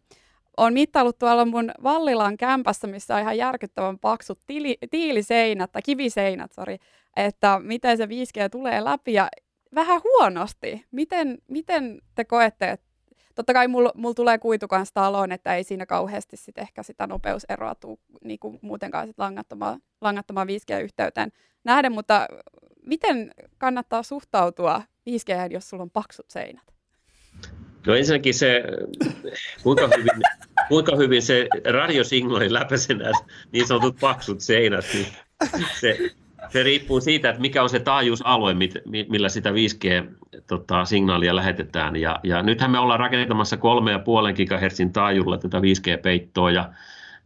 on 0.56 0.72
mittaillut 0.72 1.18
tuolla 1.18 1.44
mun 1.44 1.70
Vallilan 1.82 2.36
kämpässä, 2.36 2.86
missä 2.86 3.14
on 3.14 3.20
ihan 3.20 3.38
järkyttävän 3.38 3.98
paksut 3.98 4.40
tili, 4.46 4.78
tiiliseinät 4.90 5.72
tai 5.72 5.82
kiviseinät, 5.82 6.52
sorry, 6.52 6.76
että 7.16 7.60
miten 7.62 7.96
se 7.96 8.06
5G 8.06 8.48
tulee 8.50 8.84
läpi 8.84 9.12
ja 9.12 9.28
vähän 9.74 10.00
huonosti. 10.05 10.85
Miten, 10.90 11.38
miten 11.48 12.00
te 12.14 12.24
koette, 12.24 12.70
että 12.70 12.87
totta 13.35 13.52
kai 13.52 13.68
mulla 13.68 13.92
mul 13.94 14.12
tulee 14.12 14.38
kuitu 14.38 14.68
kanssa 14.68 14.94
taloon, 14.94 15.33
että 15.33 15.55
ei 15.55 15.64
siinä 15.64 15.87
kauheasti 15.87 16.37
sit 16.37 16.59
ehkä 16.59 16.83
sitä 16.83 17.07
nopeuseroa 17.07 17.74
tule 17.74 17.98
niin 18.24 18.38
muutenkaan 18.62 19.07
sit 19.07 19.18
langattomaan, 19.18 19.81
langattomaan 20.00 20.48
5G-yhteyteen 20.48 21.33
nähden, 21.64 21.92
mutta 21.92 22.26
miten 22.83 23.31
kannattaa 23.59 24.02
suhtautua 24.02 24.83
5G, 25.11 25.52
jos 25.52 25.68
sulla 25.68 25.83
on 25.83 25.90
paksut 25.90 26.31
seinät? 26.31 26.64
No 27.87 27.94
ensinnäkin 27.94 28.35
se, 28.35 28.62
kuinka 29.62 29.88
hyvin, 29.96 30.22
kuinka 30.68 30.96
hyvin 30.96 31.22
se 31.22 31.48
radiosignaali 31.72 32.52
läpäisee 32.52 32.96
nämä 32.96 33.11
niin 33.52 33.66
sanotut 33.66 33.96
paksut 34.00 34.40
seinät, 34.40 34.85
niin 34.94 35.07
se, 35.81 35.98
se 36.48 36.62
riippuu 36.62 37.00
siitä, 37.00 37.30
että 37.30 37.40
mikä 37.40 37.62
on 37.62 37.68
se 37.68 37.80
taajuusalue, 37.80 38.54
millä 39.09 39.28
sitä 39.28 39.50
5G-signaalia 39.50 41.30
tota, 41.30 41.37
lähetetään. 41.37 41.96
Ja, 41.96 42.20
ja 42.22 42.42
nythän 42.42 42.70
me 42.70 42.78
ollaan 42.78 43.00
rakentamassa 43.00 43.56
3,5 43.56 43.62
GHz 44.46 44.80
taajuudella 44.92 45.38
tätä 45.38 45.59
5G-peittoa, 45.59 46.50
ja 46.50 46.70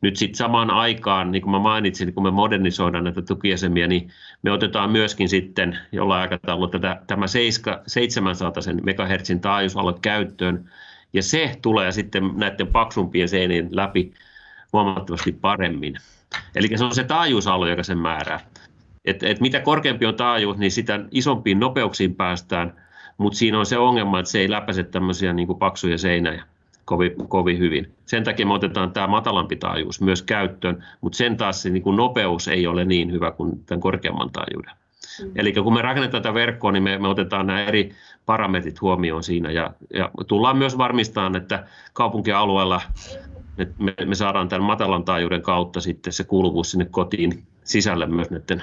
nyt 0.00 0.16
sitten 0.16 0.36
samaan 0.36 0.70
aikaan, 0.70 1.30
niin 1.30 1.42
kuin 1.42 1.50
mä 1.50 1.58
mainitsin, 1.58 2.14
kun 2.14 2.22
me 2.22 2.30
modernisoidaan 2.30 3.04
näitä 3.04 3.22
tukiesemia, 3.22 3.86
niin 3.86 4.10
me 4.42 4.52
otetaan 4.52 4.90
myöskin 4.90 5.28
sitten 5.28 5.78
jollain 5.92 6.20
aikataululla 6.20 6.70
tätä, 6.70 7.02
tämä 7.06 7.26
700 7.26 8.62
MHz 8.82 9.40
taajuusalue 9.40 9.94
käyttöön, 10.02 10.70
ja 11.12 11.22
se 11.22 11.58
tulee 11.62 11.92
sitten 11.92 12.30
näiden 12.36 12.66
paksumpien 12.66 13.28
seinien 13.28 13.68
läpi 13.70 14.12
huomattavasti 14.72 15.32
paremmin. 15.32 15.96
Eli 16.54 16.68
se 16.78 16.84
on 16.84 16.94
se 16.94 17.04
taajuusalue, 17.04 17.70
joka 17.70 17.82
sen 17.82 17.98
määrää. 17.98 18.40
Et, 19.04 19.22
et 19.22 19.40
mitä 19.40 19.60
korkeampi 19.60 20.06
on 20.06 20.14
taajuus, 20.14 20.56
niin 20.56 20.70
sitä 20.70 21.00
isompiin 21.10 21.60
nopeuksiin 21.60 22.14
päästään, 22.14 22.72
mutta 23.18 23.38
siinä 23.38 23.58
on 23.58 23.66
se 23.66 23.78
ongelma, 23.78 24.18
että 24.18 24.30
se 24.32 24.38
ei 24.38 24.50
läpäise 24.50 24.82
tämmöisiä 24.82 25.32
niin 25.32 25.58
paksuja 25.58 25.98
seinäjä 25.98 26.44
kovin, 26.84 27.28
kovin 27.28 27.58
hyvin. 27.58 27.92
Sen 28.06 28.24
takia 28.24 28.46
me 28.46 28.54
otetaan 28.54 28.92
tämä 28.92 29.06
matalampi 29.06 29.56
taajuus 29.56 30.00
myös 30.00 30.22
käyttöön, 30.22 30.84
mutta 31.00 31.16
sen 31.16 31.36
taas 31.36 31.62
se 31.62 31.70
niin 31.70 31.82
kuin 31.82 31.96
nopeus 31.96 32.48
ei 32.48 32.66
ole 32.66 32.84
niin 32.84 33.12
hyvä 33.12 33.30
kuin 33.30 33.64
tämän 33.66 33.80
korkeamman 33.80 34.30
taajuuden. 34.30 34.74
Mm. 35.22 35.32
Eli 35.36 35.52
kun 35.52 35.74
me 35.74 35.82
rakennetaan 35.82 36.22
tätä 36.22 36.34
verkkoa, 36.34 36.72
niin 36.72 36.82
me, 36.82 36.98
me 36.98 37.08
otetaan 37.08 37.46
nämä 37.46 37.64
eri 37.64 37.92
parametrit 38.26 38.80
huomioon 38.80 39.22
siinä 39.22 39.50
ja, 39.50 39.70
ja 39.94 40.10
tullaan 40.26 40.56
myös 40.56 40.78
varmistamaan, 40.78 41.36
että 41.36 41.66
kaupunkialueella 41.92 42.80
me, 43.78 43.94
me 44.04 44.14
saadaan 44.14 44.48
tämän 44.48 44.66
matalan 44.66 45.04
taajuuden 45.04 45.42
kautta 45.42 45.80
sitten 45.80 46.12
se 46.12 46.24
kuuluvuus 46.24 46.70
sinne 46.70 46.84
kotiin 46.84 47.42
sisälle 47.64 48.06
myös 48.06 48.30
näiden 48.30 48.62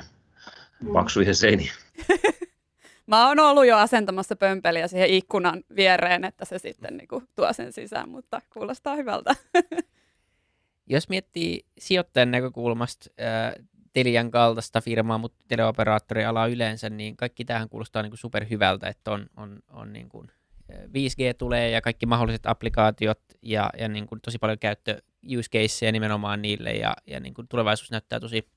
mm. 0.81 0.93
paksujen 0.93 1.35
seinien. 1.35 1.73
Mä 3.07 3.27
oon 3.27 3.39
ollut 3.39 3.65
jo 3.65 3.77
asentamassa 3.77 4.35
pömpeliä 4.35 4.87
siihen 4.87 5.09
ikkunan 5.09 5.63
viereen, 5.75 6.25
että 6.25 6.45
se 6.45 6.59
sitten 6.59 6.97
niin 6.97 7.07
kuin, 7.07 7.27
tuo 7.35 7.53
sen 7.53 7.73
sisään, 7.73 8.09
mutta 8.09 8.41
kuulostaa 8.53 8.95
hyvältä. 8.95 9.35
Jos 10.89 11.09
miettii 11.09 11.65
sijoittajan 11.77 12.31
näkökulmasta 12.31 13.09
äh, 13.21 13.65
Telian 13.93 14.31
kaltaista 14.31 14.81
firmaa, 14.81 15.17
mutta 15.17 15.45
teleoperaattoriala 15.47 16.47
yleensä, 16.47 16.89
niin 16.89 17.17
kaikki 17.17 17.45
tähän 17.45 17.69
kuulostaa 17.69 18.01
niin 18.01 18.11
kuin 18.11 18.17
superhyvältä, 18.17 18.87
että 18.87 19.11
on, 19.11 19.27
on, 19.37 19.59
on 19.69 19.93
niin 19.93 20.09
kuin 20.09 20.31
5G 20.71 21.33
tulee 21.37 21.69
ja 21.69 21.81
kaikki 21.81 22.05
mahdolliset 22.05 22.45
applikaatiot 22.45 23.19
ja, 23.41 23.69
ja 23.79 23.87
niin 23.87 24.07
kuin 24.07 24.21
tosi 24.21 24.39
paljon 24.39 24.59
käyttö 24.59 25.01
use 25.37 25.49
caseja 25.49 25.91
nimenomaan 25.91 26.41
niille 26.41 26.71
ja, 26.71 26.95
ja 27.07 27.19
niin 27.19 27.33
kuin 27.33 27.47
tulevaisuus 27.47 27.91
näyttää 27.91 28.19
tosi, 28.19 28.49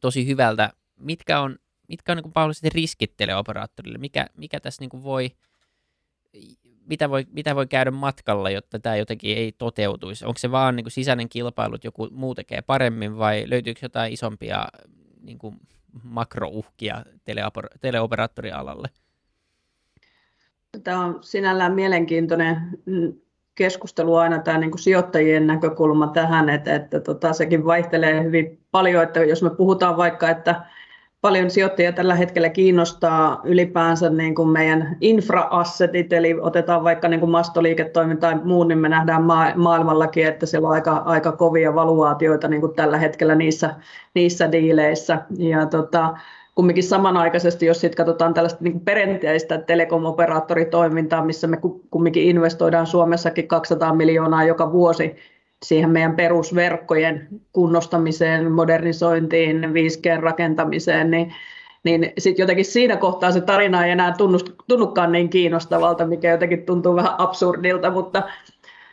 tosi 0.00 0.26
hyvältä. 0.26 0.72
Mitkä 0.96 1.40
on 1.40 1.58
mitkä 1.88 2.12
on 2.12 2.16
niin 2.16 2.32
kuin 2.32 2.72
riskit 2.74 3.16
teleoperaattorille? 3.16 3.98
Mikä, 3.98 4.26
mikä 4.36 4.60
tässä 4.60 4.82
niin 4.82 5.02
voi, 5.02 5.30
mitä 6.86 7.10
voi, 7.10 7.26
mitä 7.30 7.54
voi 7.56 7.66
käydä 7.66 7.90
matkalla, 7.90 8.50
jotta 8.50 8.78
tämä 8.78 8.96
jotenkin 8.96 9.36
ei 9.36 9.52
toteutuisi? 9.52 10.24
Onko 10.24 10.38
se 10.38 10.50
vaan 10.50 10.76
niin 10.76 10.90
sisäinen 10.90 11.28
kilpailu, 11.28 11.74
että 11.74 11.86
joku 11.86 12.08
muu 12.10 12.34
tekee 12.34 12.62
paremmin 12.62 13.18
vai 13.18 13.44
löytyykö 13.46 13.80
jotain 13.82 14.12
isompia 14.12 14.66
niin 15.22 15.38
kuin 15.38 15.56
makrouhkia 16.02 17.04
teleoper- 17.24 17.78
teleoperaattorialalle? 17.80 18.88
Tämä 20.84 21.04
on 21.04 21.18
sinällään 21.20 21.74
mielenkiintoinen 21.74 22.56
keskustelu 23.54 24.16
aina 24.16 24.38
tämä 24.38 24.58
niin 24.58 24.70
kuin 24.70 24.80
sijoittajien 24.80 25.46
näkökulma 25.46 26.06
tähän, 26.06 26.48
että, 26.48 26.74
että 26.74 27.00
tota, 27.00 27.32
sekin 27.32 27.64
vaihtelee 27.64 28.22
hyvin 28.22 28.60
paljon, 28.70 29.02
että 29.02 29.24
jos 29.24 29.42
me 29.42 29.50
puhutaan 29.50 29.96
vaikka, 29.96 30.30
että 30.30 30.66
paljon 31.24 31.50
sijoittajia 31.50 31.92
tällä 31.92 32.14
hetkellä 32.14 32.48
kiinnostaa 32.48 33.40
ylipäänsä 33.44 34.10
niin 34.10 34.34
kuin 34.34 34.48
meidän 34.48 34.96
infraassetit, 35.00 36.12
eli 36.12 36.34
otetaan 36.40 36.84
vaikka 36.84 37.08
niin 37.08 37.20
kuin 37.20 37.30
mastoliiketoiminta 37.30 38.20
tai 38.20 38.40
muu, 38.44 38.64
niin 38.64 38.78
me 38.78 38.88
nähdään 38.88 39.22
ma- 39.22 39.52
maailmallakin, 39.54 40.26
että 40.26 40.46
siellä 40.46 40.68
on 40.68 40.74
aika, 40.74 40.92
aika 40.96 41.32
kovia 41.32 41.74
valuaatioita 41.74 42.48
niin 42.48 42.60
kuin 42.60 42.74
tällä 42.74 42.98
hetkellä 42.98 43.34
niissä, 43.34 43.74
niissä 44.14 44.52
diileissä. 44.52 45.18
Ja 45.38 45.66
tota, 45.66 46.14
kumminkin 46.54 46.84
samanaikaisesti, 46.84 47.66
jos 47.66 47.80
sitten 47.80 47.96
katsotaan 47.96 48.34
tällaista 48.34 48.64
niin 48.64 48.72
kuin 48.72 48.84
perinteistä 48.84 49.58
telekomoperaattoritoimintaa, 49.58 51.24
missä 51.24 51.46
me 51.46 51.58
kumminkin 51.90 52.22
investoidaan 52.22 52.86
Suomessakin 52.86 53.48
200 53.48 53.94
miljoonaa 53.94 54.44
joka 54.44 54.72
vuosi 54.72 55.16
siihen 55.64 55.90
meidän 55.90 56.16
perusverkkojen 56.16 57.28
kunnostamiseen, 57.52 58.52
modernisointiin, 58.52 59.62
5G-rakentamiseen, 59.62 61.10
niin, 61.10 61.34
niin 61.84 62.12
sitten 62.18 62.42
jotenkin 62.42 62.64
siinä 62.64 62.96
kohtaa 62.96 63.32
se 63.32 63.40
tarina 63.40 63.84
ei 63.84 63.90
enää 63.90 64.14
tunnukaan 64.68 65.12
niin 65.12 65.28
kiinnostavalta, 65.28 66.06
mikä 66.06 66.30
jotenkin 66.30 66.66
tuntuu 66.66 66.96
vähän 66.96 67.14
absurdilta, 67.18 67.90
mutta, 67.90 68.22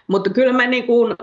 mutta 0.07 0.29
kyllä 0.29 0.53
me 0.53 0.67
niin 0.67 0.85
kuin 0.85 1.15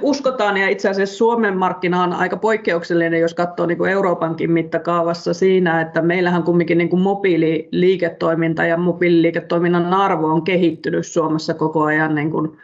uskotaan, 0.00 0.56
ja 0.56 0.68
itse 0.68 0.88
asiassa 0.88 1.16
Suomen 1.16 1.56
markkina 1.56 2.02
on 2.02 2.12
aika 2.12 2.36
poikkeuksellinen, 2.36 3.20
jos 3.20 3.34
katsoo 3.34 3.66
niin 3.66 3.78
kuin 3.78 3.90
Euroopankin 3.90 4.50
mittakaavassa 4.50 5.34
siinä, 5.34 5.80
että 5.80 6.02
meillähän 6.02 6.42
kumminkin 6.42 6.78
niin 6.78 6.90
kuin 6.90 7.02
mobiililiiketoiminta 7.02 8.64
ja 8.64 8.76
mobiililiiketoiminnan 8.76 9.94
arvo 9.94 10.26
on 10.26 10.42
kehittynyt 10.42 11.06
Suomessa 11.06 11.54
koko 11.54 11.82
ajan 11.82 12.14
niin 12.14 12.30
kuin 12.30 12.58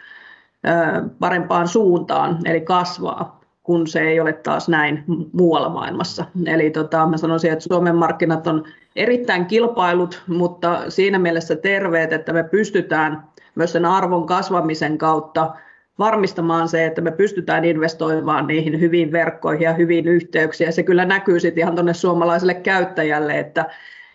parempaan 1.21 1.69
suuntaan, 1.69 2.38
eli 2.45 2.61
kasvaa, 2.61 3.40
kun 3.62 3.87
se 3.87 4.01
ei 4.01 4.21
ole 4.21 4.33
taas 4.33 4.69
näin 4.69 5.05
muualla 5.33 5.69
maailmassa. 5.69 6.25
Eli 6.47 6.71
tota, 6.71 7.07
mä 7.07 7.16
sanoisin, 7.16 7.53
että 7.53 7.64
Suomen 7.69 7.97
markkinat 7.97 8.47
on 8.47 8.64
erittäin 8.97 9.47
kilpailut, 9.47 10.23
mutta 10.27 10.90
siinä 10.90 11.19
mielessä 11.19 11.57
terveet, 11.57 12.12
että 12.12 12.33
me 12.33 12.42
pystytään 12.45 13.23
myös 13.55 13.73
sen 13.73 13.85
arvon 13.85 14.27
kasvamisen 14.27 14.99
kautta 14.99 15.55
varmistamaan 15.99 16.69
se, 16.69 16.87
että 16.87 17.01
me 17.01 17.11
pystytään 17.11 17.64
investoimaan 17.64 18.47
niihin 18.47 18.81
hyviin 18.81 19.12
verkkoihin 19.12 19.64
ja 19.64 19.73
hyviin 19.73 20.09
yhteyksiin. 20.09 20.66
Ja 20.66 20.73
se 20.73 20.83
kyllä 20.83 21.05
näkyy 21.05 21.40
sitten 21.40 21.62
ihan 21.62 21.75
tuonne 21.75 21.95
suomalaiselle 21.95 22.55
käyttäjälle, 22.55 23.38
että 23.38 23.64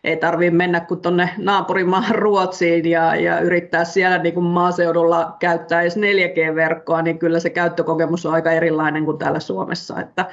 ei 0.03 0.17
tarvitse 0.17 0.55
mennä 0.55 0.79
kuin 0.79 1.01
tuonne 1.01 1.29
naapurimaahan 1.37 2.15
Ruotsiin 2.15 2.89
ja, 2.89 3.15
ja 3.15 3.39
yrittää 3.39 3.85
siellä 3.85 4.17
niin 4.17 4.33
kuin 4.33 4.43
maaseudulla 4.43 5.35
käyttää 5.39 5.81
edes 5.81 5.97
4G-verkkoa, 5.97 7.01
niin 7.01 7.19
kyllä 7.19 7.39
se 7.39 7.49
käyttökokemus 7.49 8.25
on 8.25 8.33
aika 8.33 8.51
erilainen 8.51 9.05
kuin 9.05 9.17
täällä 9.17 9.39
Suomessa. 9.39 9.99
Että, 9.99 10.25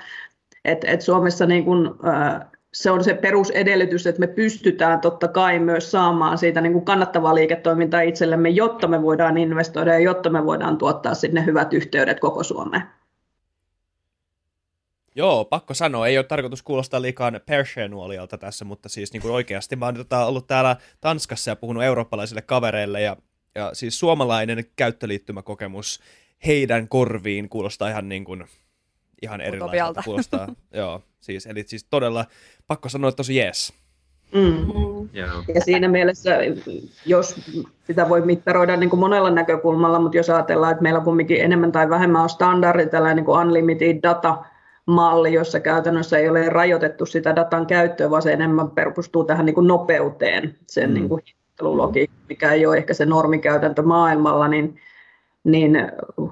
et, 0.65 0.85
et 0.85 1.01
Suomessa 1.01 1.47
niin 1.47 1.65
kuin, 1.65 1.91
se 2.73 2.91
on 2.91 3.05
se 3.05 3.15
perusedellytys, 3.15 4.07
että 4.07 4.21
me 4.21 4.27
pystytään 4.27 5.01
totta 5.01 5.29
kai 5.29 5.59
myös 5.59 5.91
saamaan 5.91 6.39
siitä 6.39 6.61
niin 6.61 6.73
kuin 6.73 6.85
kannattavaa 6.85 7.35
liiketoimintaa 7.35 8.01
itsellemme, 8.01 8.49
jotta 8.49 8.89
me 8.89 9.03
voidaan 9.03 9.39
investoida 9.39 9.93
ja 9.93 9.99
jotta 9.99 10.31
me 10.31 10.45
voidaan 10.45 10.79
tuottaa 10.79 11.15
sinne 11.15 11.47
hyvät 11.47 11.73
yhteydet 11.73 12.21
koko 12.21 12.43
Suomeen. 12.43 12.83
Joo, 15.19 15.45
pakko 15.45 15.75
sanoa, 15.75 16.07
ei 16.07 16.19
ole 16.19 16.25
tarkoitus 16.25 16.63
kuulostaa 16.63 17.03
liikaa 17.03 17.33
perseenuolialta 17.47 18.39
tässä, 18.39 18.65
mutta 18.65 18.89
siis 18.89 19.13
niin 19.13 19.23
kuin 19.23 19.35
oikeasti 19.35 19.77
mä 19.77 19.85
oon 19.85 19.95
tota, 19.95 20.27
ollut 20.27 20.47
täällä 20.47 20.77
Tanskassa 21.01 21.51
ja 21.51 21.57
puhunut 21.57 21.83
eurooppalaisille 21.83 22.43
kavereille 22.43 23.01
ja, 23.01 23.17
ja 23.55 23.71
siis 23.73 23.99
suomalainen 23.99 24.65
käyttöliittymäkokemus 24.77 26.01
heidän 26.47 26.89
korviin 26.89 27.49
kuulostaa 27.49 27.89
ihan 27.89 28.09
niin 28.09 28.25
kuin, 28.25 28.45
ihan 29.23 29.41
erilaiselta. 29.41 30.03
Kuulostaa, 30.05 30.49
joo, 30.75 31.03
siis, 31.21 31.47
eli 31.47 31.65
siis 31.67 31.85
todella 31.85 32.25
pakko 32.67 32.89
sanoa, 32.89 33.09
että 33.09 33.17
tosi 33.17 33.37
jees. 33.37 33.73
Mm. 34.35 35.09
Ja 35.55 35.61
siinä 35.65 35.89
mielessä, 35.89 36.39
jos 37.07 37.41
sitä 37.87 38.09
voi 38.09 38.21
mittaroida 38.21 38.77
niin 38.77 38.91
kuin 38.91 39.01
monella 39.01 39.31
näkökulmalla, 39.31 39.99
mutta 39.99 40.17
jos 40.17 40.31
ajatellaan, 40.31 40.73
että 40.73 40.83
meillä 40.83 41.01
kumminkin 41.01 41.41
enemmän 41.41 41.73
tai 41.73 41.91
vähemmän 41.91 42.23
on 42.23 42.29
standardi, 42.29 42.87
tällainen 42.87 43.17
niin 43.17 43.25
kuin 43.25 43.41
unlimited 43.41 43.99
data, 44.03 44.45
malli, 44.89 45.33
jossa 45.33 45.61
käytännössä 45.61 46.19
ei 46.19 46.29
ole 46.29 46.49
rajoitettu 46.49 47.07
sitä 47.07 47.37
datan 47.37 47.67
käyttöä, 47.67 48.11
vaan 48.11 48.23
se 48.23 48.33
enemmän 48.33 48.71
perustuu 48.71 49.25
tähän 49.25 49.47
niin 49.47 49.55
kuin 49.55 49.67
nopeuteen, 49.67 50.57
sen 50.67 50.91
mm. 50.91 50.95
niin 50.95 51.09
kuin 51.09 51.23
mikä 52.29 52.53
ei 52.53 52.67
ole 52.67 52.77
ehkä 52.77 52.95
se 52.95 53.07
normikäytäntö 53.07 53.83
maailmalla, 53.83 54.49
niin, 54.49 54.81
niin 55.45 55.77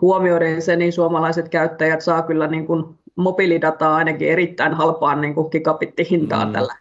huomioiden 0.01 0.63
se, 0.63 0.77
niin 0.77 0.93
suomalaiset 0.93 1.49
käyttäjät 1.49 2.01
saa 2.01 2.23
kyllä 2.23 2.47
niin 2.47 2.67
kuin 2.67 2.85
mobiilidataa 3.17 3.97
ainakin 3.97 4.29
erittäin 4.29 4.75
halpaan 4.75 5.21
niin 5.21 5.35
kuin 5.35 5.49
gigabittihintaan 5.51 6.49
mm. 6.49 6.53
tällä 6.53 6.75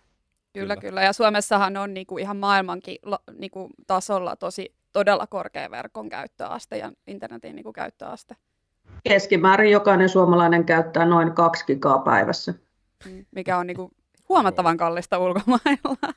Kyllä, 0.56 0.78
kyllä. 0.78 1.04
Ja 1.04 1.14
Suomessahan 1.14 1.78
on 1.78 1.94
niinku 1.94 2.18
ihan 2.18 2.38
maailmankin 2.38 2.98
niinku 3.38 3.70
tasolla 3.88 4.36
tosi 4.36 4.76
todella 4.92 5.28
korkea 5.28 5.72
verkon 5.72 6.10
käyttöaste 6.10 6.78
ja 6.78 6.92
internetin 7.08 7.56
niinku 7.56 7.74
käyttöaste. 7.74 8.36
Keskimäärin 9.10 9.72
jokainen 9.72 10.10
suomalainen 10.10 10.66
käyttää 10.66 11.06
noin 11.06 11.32
kaksi 11.32 11.66
gigaa 11.66 12.00
päivässä. 12.00 12.54
Mm, 13.06 13.26
mikä 13.32 13.58
on 13.58 13.68
niinku 13.68 13.92
huomattavan 14.30 14.78
kallista 14.78 15.20
ulkomailla 15.20 16.14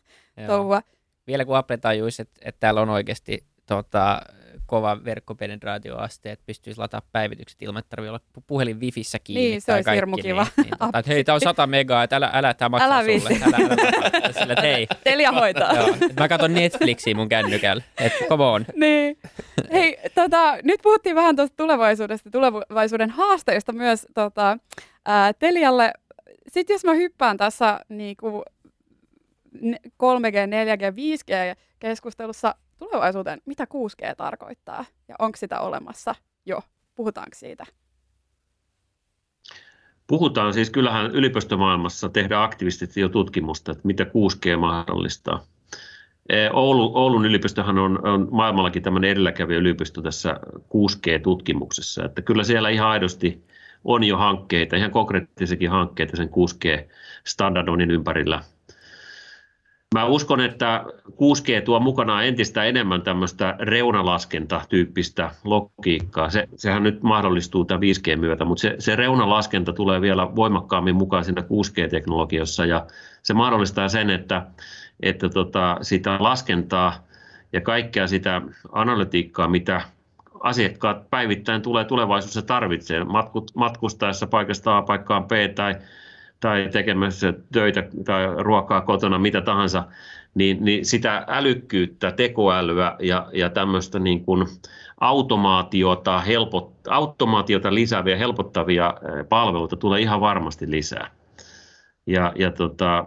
Vielä 1.26 1.44
kun 1.44 1.56
Apple 1.56 1.76
tajuisi, 1.76 2.22
että, 2.22 2.40
että 2.44 2.60
täällä 2.60 2.80
on 2.80 2.88
oikeasti 2.88 3.44
tota, 3.66 4.20
kova 4.68 5.04
verkkopenetraatioaste, 5.04 6.32
että 6.32 6.46
pystyisi 6.46 6.80
lataamaan 6.80 7.08
päivitykset 7.12 7.62
ilman, 7.62 7.80
että 7.80 7.90
tarvitsee 7.90 8.10
olla 8.10 8.42
puhelin 8.46 8.80
wifissä 8.80 9.18
kiinni. 9.18 9.48
Niin, 9.48 9.60
se 9.60 9.72
olisi 9.72 9.90
hirmu 9.90 10.16
kiva. 10.16 10.46
Niin, 10.56 10.64
niin, 10.64 10.78
tota, 10.78 11.02
hei, 11.06 11.24
tämä 11.24 11.34
on 11.34 11.40
100 11.40 11.66
megaa, 11.66 12.02
että 12.02 12.16
älä, 12.16 12.30
älä 12.32 12.54
tämä 12.54 12.68
maksaa 12.68 12.98
älä 12.98 13.18
sulle. 13.18 13.38
Älä, 13.46 13.56
älä, 14.14 14.32
sillä, 14.32 14.52
että 14.52 14.62
hei. 14.62 14.86
Telia 15.04 15.32
hoitaa. 15.32 15.74
Joo, 15.74 15.96
mä 16.20 16.28
katson 16.28 16.54
Netflixiä 16.54 17.14
mun 17.14 17.28
kännykällä, 17.28 17.82
että 17.98 18.24
come 18.28 18.44
on. 18.44 18.66
niin. 18.76 19.18
Hei, 19.72 19.98
tota, 20.14 20.56
nyt 20.62 20.80
puhuttiin 20.82 21.16
vähän 21.16 21.36
tuosta 21.36 21.56
tulevaisuudesta, 21.56 22.30
tulevaisuuden 22.30 23.10
haasteista 23.10 23.72
myös 23.72 24.06
tota, 24.14 24.58
ää, 25.06 25.32
Telialle. 25.32 25.92
Sitten 26.48 26.74
jos 26.74 26.84
mä 26.84 26.94
hyppään 26.94 27.36
tässä 27.36 27.80
niin 27.88 28.16
kuin 28.16 28.42
3G, 29.82 30.36
4G, 30.46 30.92
5G 30.94 31.56
keskustelussa 31.78 32.54
tulevaisuuteen, 32.78 33.40
mitä 33.46 33.64
6G 33.64 34.14
tarkoittaa 34.16 34.84
ja 35.08 35.14
onko 35.18 35.36
sitä 35.36 35.60
olemassa 35.60 36.14
jo? 36.46 36.60
Puhutaanko 36.94 37.34
siitä? 37.34 37.64
Puhutaan 40.06 40.54
siis, 40.54 40.70
kyllähän 40.70 41.10
yliopistomaailmassa 41.10 42.08
tehdään 42.08 42.42
aktiivisesti 42.42 43.00
jo 43.00 43.08
tutkimusta, 43.08 43.72
että 43.72 43.86
mitä 43.86 44.04
6G 44.04 44.56
mahdollistaa. 44.56 45.44
Oulu, 46.52 46.96
Oulun 46.96 47.26
yliopistohan 47.26 47.78
on, 47.78 48.06
on 48.06 48.28
maailmallakin 48.30 48.82
tämmöinen 48.82 49.10
edelläkävijä 49.10 49.58
yliopisto 49.58 50.02
tässä 50.02 50.40
6G-tutkimuksessa, 50.56 52.04
että 52.04 52.22
kyllä 52.22 52.44
siellä 52.44 52.68
ihan 52.68 52.88
aidosti 52.88 53.44
on 53.84 54.04
jo 54.04 54.16
hankkeita, 54.16 54.76
ihan 54.76 54.90
konkreettisiakin 54.90 55.70
hankkeita 55.70 56.16
sen 56.16 56.28
6G-standardoinnin 56.28 57.90
ympärillä– 57.90 58.42
Mä 59.94 60.04
uskon, 60.04 60.40
että 60.40 60.84
6G 61.10 61.62
tuo 61.64 61.80
mukanaan 61.80 62.24
entistä 62.26 62.64
enemmän 62.64 63.02
tämmöistä 63.02 63.56
reunalaskenta-tyyppistä 63.58 65.30
logiikkaa. 65.44 66.30
Se, 66.30 66.48
sehän 66.56 66.82
nyt 66.82 67.02
mahdollistuu 67.02 67.64
tämän 67.64 67.82
5G 67.82 68.16
myötä, 68.16 68.44
mutta 68.44 68.60
se, 68.60 68.76
se 68.78 68.96
reunalaskenta 68.96 69.72
tulee 69.72 70.00
vielä 70.00 70.36
voimakkaammin 70.36 70.96
mukaan 70.96 71.24
siinä 71.24 71.42
6G-teknologiassa 71.42 72.66
ja 72.66 72.86
se 73.22 73.34
mahdollistaa 73.34 73.88
sen, 73.88 74.10
että, 74.10 74.46
että 75.00 75.28
tota, 75.28 75.78
sitä 75.82 76.16
laskentaa 76.20 77.06
ja 77.52 77.60
kaikkea 77.60 78.06
sitä 78.06 78.42
analytiikkaa, 78.72 79.48
mitä 79.48 79.82
asiakkaat 80.40 81.10
päivittäin 81.10 81.62
tulee 81.62 81.84
tulevaisuudessa 81.84 82.42
tarvitsee 82.42 83.00
matkustaessa 83.54 84.26
paikasta 84.26 84.76
A 84.76 84.82
paikkaan 84.82 85.24
B 85.24 85.30
tai 85.54 85.74
tai 86.40 86.68
tekemässä 86.72 87.34
töitä 87.52 87.82
tai 88.04 88.26
ruokaa 88.38 88.80
kotona, 88.80 89.18
mitä 89.18 89.40
tahansa, 89.40 89.84
niin, 90.34 90.64
niin 90.64 90.86
sitä 90.86 91.24
älykkyyttä, 91.28 92.10
tekoälyä 92.10 92.96
ja, 92.98 93.26
ja 93.32 93.50
tämmöistä 93.50 93.98
niin 93.98 94.24
kuin 94.24 94.46
automaatiota, 95.00 96.20
helpot, 96.20 96.72
automaatiota 96.88 97.74
lisääviä, 97.74 98.16
helpottavia 98.16 98.94
palveluita 99.28 99.76
tulee 99.76 100.00
ihan 100.00 100.20
varmasti 100.20 100.70
lisää. 100.70 101.10
Ja, 102.06 102.32
ja 102.36 102.50
tota, 102.50 103.04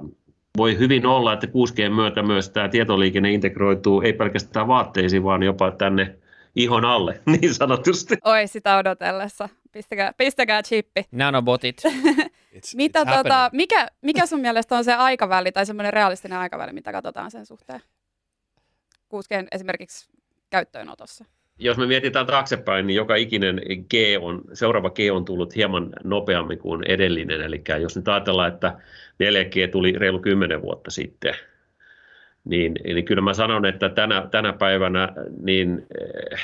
voi 0.58 0.78
hyvin 0.78 1.06
olla, 1.06 1.34
että 1.34 1.48
6G 1.48 1.94
myötä 1.96 2.24
myös 2.24 2.50
tämä 2.50 2.70
tietoliikenne 2.70 3.32
integroituu 3.32 4.02
ei 4.02 4.14
pelkästään 4.14 4.68
vaatteisiin, 4.68 5.24
vaan 5.24 5.44
jopa 5.44 5.72
tänne 5.72 6.16
ihon 6.56 6.86
alle, 6.86 7.22
niin 7.42 7.54
sanotusti. 7.54 8.18
Oi, 8.24 8.48
sitä 8.48 8.78
odotellessa. 8.78 9.50
Pistäkää, 9.72 10.14
pistäkää 10.18 10.64
chippi. 10.64 11.06
Nanobotit. 11.12 11.84
It's, 12.56 12.76
mitä, 12.76 13.04
it's 13.04 13.18
tota, 13.18 13.50
mikä, 13.54 13.88
mikä 14.02 14.26
sun 14.26 14.40
mielestä 14.40 14.76
on 14.76 14.84
se 14.84 14.94
aikaväli 14.94 15.52
tai 15.52 15.66
semmoinen 15.66 15.94
realistinen 15.94 16.38
aikaväli, 16.38 16.74
mitä 16.74 16.92
katsotaan 16.92 17.32
sen 17.32 17.46
suhteen? 17.46 17.80
6G 19.14 19.48
esimerkiksi 19.52 20.10
käyttöönotossa. 20.50 21.26
Jos 21.60 21.78
me 21.78 21.88
mietitään 21.88 22.26
taaksepäin, 22.26 22.88
niin 22.88 22.96
joka 22.96 23.16
ikinen 23.16 23.62
G 23.90 23.94
on, 24.22 24.42
seuraava 24.54 24.90
G 24.90 25.00
on 25.12 25.26
tullut 25.26 25.56
hieman 25.56 25.90
nopeammin 26.04 26.60
kuin 26.60 26.84
edellinen. 26.88 27.42
Eli 27.42 27.64
jos 27.82 27.96
nyt 27.96 28.08
ajatellaan, 28.08 28.54
että 28.54 28.80
4G 29.24 29.72
tuli 29.72 29.92
reilu 29.92 30.20
10 30.20 30.62
vuotta 30.62 30.92
sitten, 30.92 31.34
niin, 32.46 32.74
niin 32.84 33.06
kyllä 33.06 33.22
mä 33.22 33.34
sanon, 33.34 33.66
että 33.66 33.90
tänä, 33.90 34.28
tänä 34.32 34.54
päivänä 34.54 35.10
niin 35.42 35.88
eh, 36.00 36.40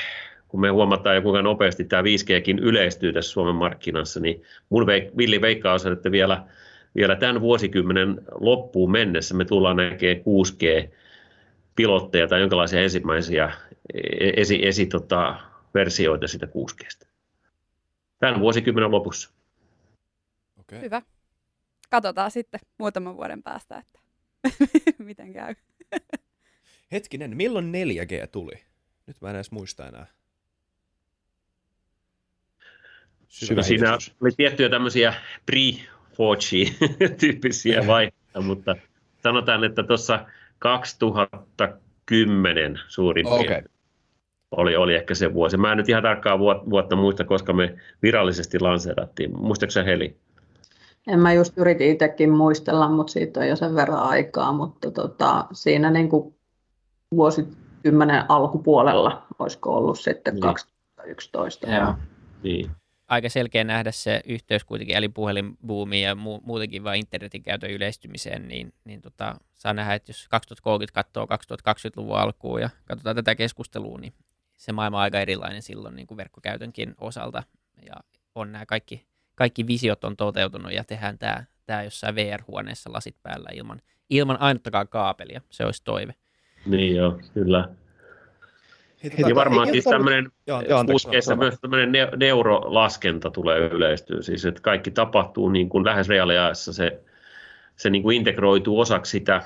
kun 0.48 0.60
me 0.60 0.68
huomataan 0.68 1.16
jo 1.16 1.22
kuinka 1.22 1.42
nopeasti 1.42 1.84
tämä 1.84 2.02
5Gkin 2.02 2.58
yleistyy 2.62 3.12
tässä 3.12 3.30
Suomen 3.30 3.54
markkinassa, 3.54 4.20
niin 4.20 4.42
mun 4.68 4.86
veik- 4.86 5.16
villi 5.16 5.40
veikkaus 5.40 5.86
on, 5.86 5.92
että 5.92 6.10
vielä, 6.10 6.44
vielä 6.96 7.16
tämän 7.16 7.40
vuosikymmenen 7.40 8.20
loppuun 8.40 8.90
mennessä 8.90 9.34
me 9.34 9.44
tullaan 9.44 9.76
näkemään 9.76 10.18
6G-pilotteja 10.18 12.28
tai 12.28 12.40
jonkinlaisia 12.40 12.82
ensimmäisiä 12.82 13.52
e-, 13.94 14.32
esi, 14.36 14.66
esi, 14.66 14.86
tota, 14.86 15.40
versioita 15.74 16.28
sitä 16.28 16.46
6Gstä. 16.46 17.08
Tämän 18.18 18.40
vuosikymmenen 18.40 18.90
lopussa. 18.90 19.30
Okay. 20.60 20.80
Hyvä. 20.80 21.02
Katsotaan 21.90 22.30
sitten 22.30 22.60
muutaman 22.78 23.16
vuoden 23.16 23.42
päästä, 23.42 23.78
että 23.78 24.00
miten 24.98 25.32
käy. 25.32 25.54
Hetkinen, 26.92 27.36
milloin 27.36 27.72
4G 27.72 28.26
tuli? 28.32 28.52
Nyt 29.06 29.16
mä 29.20 29.30
en 29.30 29.36
edes 29.36 29.50
muista 29.50 29.88
enää. 29.88 30.06
Syvä 33.28 33.62
siinä 33.62 33.98
oli 34.20 34.30
tiettyjä 34.36 34.68
tämmöisiä 34.68 35.14
pre-4G-tyyppisiä 35.50 37.86
vaiheita, 37.92 38.40
mutta 38.40 38.76
sanotaan, 39.22 39.64
että 39.64 39.82
tuossa 39.82 40.26
2010 40.58 42.80
suurin 42.88 43.26
okay. 43.26 43.38
piirtein 43.38 43.78
oli, 44.50 44.76
oli 44.76 44.94
ehkä 44.94 45.14
se 45.14 45.34
vuosi. 45.34 45.56
Mä 45.56 45.72
en 45.72 45.78
nyt 45.78 45.88
ihan 45.88 46.02
tarkkaa 46.02 46.38
vuotta 46.38 46.96
muista, 46.96 47.24
koska 47.24 47.52
me 47.52 47.76
virallisesti 48.02 48.60
lanseerattiin. 48.60 49.38
Muistaaksä 49.38 49.82
Heli? 49.82 50.16
En 51.06 51.20
mä 51.20 51.32
just 51.32 51.58
yritin 51.58 51.90
itsekin 51.90 52.30
muistella, 52.30 52.88
mutta 52.88 53.12
siitä 53.12 53.40
on 53.40 53.48
jo 53.48 53.56
sen 53.56 53.74
verran 53.74 54.02
aikaa, 54.02 54.52
mutta 54.52 54.90
tota, 54.90 55.44
siinä 55.52 55.90
niin 55.90 56.08
kuin 56.08 56.34
vuosikymmenen 57.14 58.24
alkupuolella 58.28 59.26
olisiko 59.38 59.76
ollut 59.76 60.00
sitten 60.00 60.34
niin. 60.34 60.40
2011. 60.40 61.70
Joo. 61.70 61.94
Niin 62.42 62.70
aika 63.08 63.28
selkeä 63.28 63.64
nähdä 63.64 63.92
se 63.92 64.20
yhteys 64.26 64.64
kuitenkin 64.64 64.96
älypuhelinbuumiin 64.96 66.04
ja 66.04 66.14
mu- 66.14 66.40
muutenkin 66.42 66.84
vain 66.84 67.00
internetin 67.00 67.42
käytön 67.42 67.70
yleistymiseen, 67.70 68.48
niin, 68.48 68.72
niin 68.84 69.00
tota, 69.00 69.34
saa 69.54 69.74
nähdä, 69.74 69.94
että 69.94 70.10
jos 70.10 70.28
2030 70.28 70.94
katsoo 70.94 71.24
2020-luvun 71.24 72.18
alkuun 72.18 72.60
ja 72.60 72.70
katsotaan 72.84 73.16
tätä 73.16 73.34
keskustelua, 73.34 73.98
niin 73.98 74.12
se 74.56 74.72
maailma 74.72 74.96
on 74.96 75.02
aika 75.02 75.20
erilainen 75.20 75.62
silloin 75.62 75.96
niin 75.96 76.06
kuin 76.06 76.18
verkkokäytönkin 76.18 76.94
osalta. 77.00 77.42
Ja 77.86 77.94
on 78.34 78.52
nämä 78.52 78.66
kaikki, 78.66 79.06
kaikki 79.34 79.66
visiot 79.66 80.04
on 80.04 80.16
toteutunut 80.16 80.72
ja 80.72 80.84
tehdään 80.84 81.18
tämä, 81.18 81.44
tämä 81.66 81.82
jossain 81.82 82.14
VR-huoneessa 82.14 82.92
lasit 82.92 83.16
päällä 83.22 83.48
ilman, 83.54 83.82
ilman 84.10 84.40
ainuttakaan 84.40 84.88
kaapelia. 84.88 85.40
Se 85.50 85.64
olisi 85.64 85.84
toive. 85.84 86.14
Niin 86.66 86.96
joo, 86.96 87.20
kyllä. 87.34 87.68
Tota, 89.02 89.34
varmaan 89.34 89.68
siis 89.68 89.84
tämmöinen, 89.84 90.30
puskeissa 90.92 91.36
myös 91.36 91.54
tämmöinen 91.60 91.92
neurolaskenta 92.16 93.30
tulee 93.30 93.58
yleistyä, 93.58 94.22
siis 94.22 94.44
että 94.44 94.62
kaikki 94.62 94.90
tapahtuu 94.90 95.48
niin 95.48 95.68
kuin 95.68 95.84
lähes 95.84 96.08
reaaliajassa, 96.08 96.72
se, 96.72 97.00
se 97.76 97.90
niin 97.90 98.02
kuin 98.02 98.16
integroituu 98.16 98.80
osaksi 98.80 99.10
sitä 99.10 99.42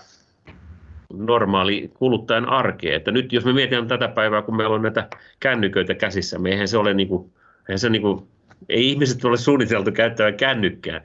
normaali 1.13 1.91
kuluttajan 1.95 2.49
arkea. 2.49 2.97
Että 2.97 3.11
nyt 3.11 3.33
jos 3.33 3.45
me 3.45 3.53
mietitään 3.53 3.89
tätä 3.89 4.09
päivää, 4.09 4.43
kun 4.43 4.57
meillä 4.57 4.75
on 4.75 4.83
näitä 4.83 5.09
kännyköitä 5.41 5.95
käsissä, 5.95 6.41
eihän 6.47 6.69
se 6.69 6.79
ole 6.79 6.95
niin 6.95 7.09
kuin, 7.09 7.33
eihän 7.69 7.79
se 7.79 7.91
niin 7.91 8.03
kuin, 8.03 8.27
ei 8.69 8.91
ihmiset 8.91 9.25
ole 9.25 9.37
suunniteltu 9.37 9.93
käyttämään 9.93 10.37
kännykkää. 10.37 11.01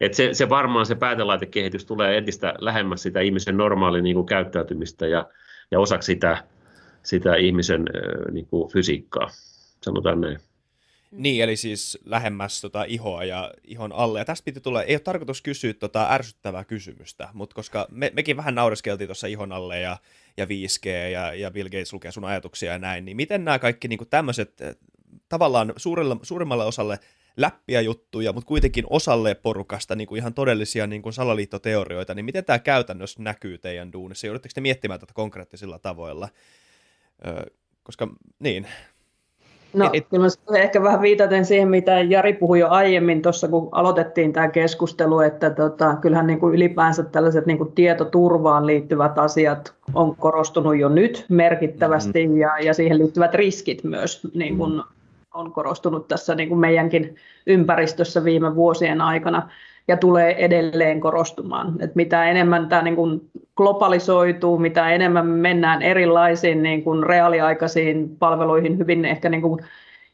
Et 0.00 0.14
se, 0.14 0.34
se 0.34 0.48
varmaan 0.48 0.86
se 0.86 0.94
päätelaitekehitys 0.94 1.84
tulee 1.84 2.18
entistä 2.18 2.54
lähemmäs 2.58 3.02
sitä 3.02 3.20
ihmisen 3.20 3.56
normaalia 3.56 4.02
niin 4.02 4.14
kuin 4.14 4.26
käyttäytymistä 4.26 5.06
ja, 5.06 5.26
ja 5.70 5.80
osaksi 5.80 6.06
sitä, 6.06 6.44
sitä 7.08 7.36
ihmisen 7.36 7.84
niin 8.32 8.46
kuin 8.46 8.72
fysiikkaa, 8.72 9.28
sanotaan 9.84 10.20
näin. 10.20 10.38
Niin, 11.10 11.44
eli 11.44 11.56
siis 11.56 11.98
lähemmäs 12.04 12.60
tota 12.60 12.84
ihoa 12.84 13.24
ja 13.24 13.52
ihon 13.64 13.92
alle. 13.92 14.18
Ja 14.18 14.24
tästä 14.24 14.44
piti 14.44 14.60
tulla, 14.60 14.82
ei 14.82 14.94
ole 14.94 15.00
tarkoitus 15.00 15.42
kysyä 15.42 15.74
tota 15.74 16.06
ärsyttävää 16.10 16.64
kysymystä, 16.64 17.28
mutta 17.32 17.54
koska 17.54 17.86
me, 17.90 18.12
mekin 18.14 18.36
vähän 18.36 18.54
naureskeltiin 18.54 19.08
tuossa 19.08 19.26
ihon 19.26 19.52
alle 19.52 19.80
ja, 19.80 19.96
ja 20.36 20.44
5G 20.44 20.88
ja, 21.12 21.34
ja 21.34 21.50
Bill 21.50 21.68
Gates 21.68 21.92
lukee 21.92 22.12
sun 22.12 22.24
ajatuksia 22.24 22.72
ja 22.72 22.78
näin, 22.78 23.04
niin 23.04 23.16
miten 23.16 23.44
nämä 23.44 23.58
kaikki 23.58 23.88
niin 23.88 23.98
tämmöiset 24.10 24.62
tavallaan 25.28 25.72
suurelle, 25.76 26.16
suurimmalle 26.22 26.64
osalle 26.64 26.98
läppiä 27.36 27.80
juttuja, 27.80 28.32
mutta 28.32 28.48
kuitenkin 28.48 28.84
osalle 28.90 29.34
porukasta 29.34 29.96
niin 29.96 30.08
kuin 30.08 30.18
ihan 30.18 30.34
todellisia 30.34 30.86
niin 30.86 31.02
kuin 31.02 31.12
salaliittoteorioita, 31.12 32.14
niin 32.14 32.24
miten 32.24 32.44
tämä 32.44 32.58
käytännössä 32.58 33.22
näkyy 33.22 33.58
teidän 33.58 33.92
duunissa? 33.92 34.26
Joudutteko 34.26 34.52
te 34.54 34.60
miettimään 34.60 35.00
tätä 35.00 35.12
konkreettisilla 35.14 35.78
tavoilla? 35.78 36.28
Öö, 37.26 37.42
koska 37.82 38.08
niin, 38.38 38.66
No, 39.72 39.90
et, 39.92 40.06
kyllä 40.08 40.24
mä 40.50 40.58
ehkä 40.58 40.82
vähän 40.82 41.02
viitaten 41.02 41.44
siihen, 41.44 41.68
mitä 41.68 42.00
Jari 42.00 42.32
puhui 42.32 42.58
jo 42.58 42.68
aiemmin 42.68 43.22
tuossa, 43.22 43.48
kun 43.48 43.68
aloitettiin 43.72 44.32
tämä 44.32 44.48
keskustelu, 44.48 45.20
että 45.20 45.50
tota, 45.50 45.96
kyllähän 45.96 46.26
niin 46.26 46.40
kuin 46.40 46.54
ylipäänsä 46.54 47.02
tällaiset 47.02 47.46
niin 47.46 47.58
kuin 47.58 47.72
tietoturvaan 47.72 48.66
liittyvät 48.66 49.18
asiat 49.18 49.74
on 49.94 50.16
korostunut 50.16 50.78
jo 50.78 50.88
nyt 50.88 51.24
merkittävästi 51.28 52.26
mm-hmm. 52.26 52.40
ja, 52.40 52.58
ja 52.58 52.74
siihen 52.74 52.98
liittyvät 52.98 53.34
riskit 53.34 53.84
myös 53.84 54.28
niin 54.34 54.56
kuin 54.56 54.72
mm-hmm. 54.72 54.88
on 55.34 55.52
korostunut 55.52 56.08
tässä 56.08 56.34
niin 56.34 56.48
kuin 56.48 56.58
meidänkin 56.58 57.16
ympäristössä 57.46 58.24
viime 58.24 58.54
vuosien 58.54 59.00
aikana 59.00 59.50
ja 59.88 59.96
tulee 59.96 60.44
edelleen 60.44 61.00
korostumaan. 61.00 61.74
Et 61.80 61.94
mitä 61.94 62.24
enemmän 62.24 62.68
tämä 62.68 62.82
niin 62.82 62.96
kuin 62.96 63.30
globalisoituu, 63.56 64.58
mitä 64.58 64.90
enemmän 64.90 65.26
mennään 65.26 65.82
erilaisiin 65.82 66.62
niin 66.62 66.84
kuin 66.84 67.02
reaaliaikaisiin 67.02 68.16
palveluihin, 68.18 68.78
hyvin 68.78 69.04
ehkä 69.04 69.28
niin 69.28 69.42
kuin 69.42 69.60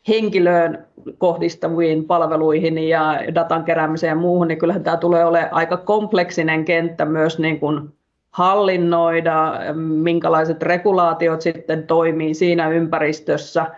henkilöön 0.08 0.86
kohdistaviin 1.18 2.04
palveluihin 2.04 2.78
ja 2.78 3.20
datan 3.34 3.64
keräämiseen 3.64 4.08
ja 4.08 4.14
muuhun, 4.14 4.48
niin 4.48 4.58
kyllähän 4.58 4.84
tämä 4.84 4.96
tulee 4.96 5.24
olemaan 5.24 5.54
aika 5.54 5.76
kompleksinen 5.76 6.64
kenttä 6.64 7.04
myös 7.04 7.38
niin 7.38 7.60
kuin 7.60 7.88
hallinnoida, 8.30 9.52
minkälaiset 9.76 10.62
regulaatiot 10.62 11.40
sitten 11.40 11.86
toimii 11.86 12.34
siinä 12.34 12.68
ympäristössä– 12.68 13.66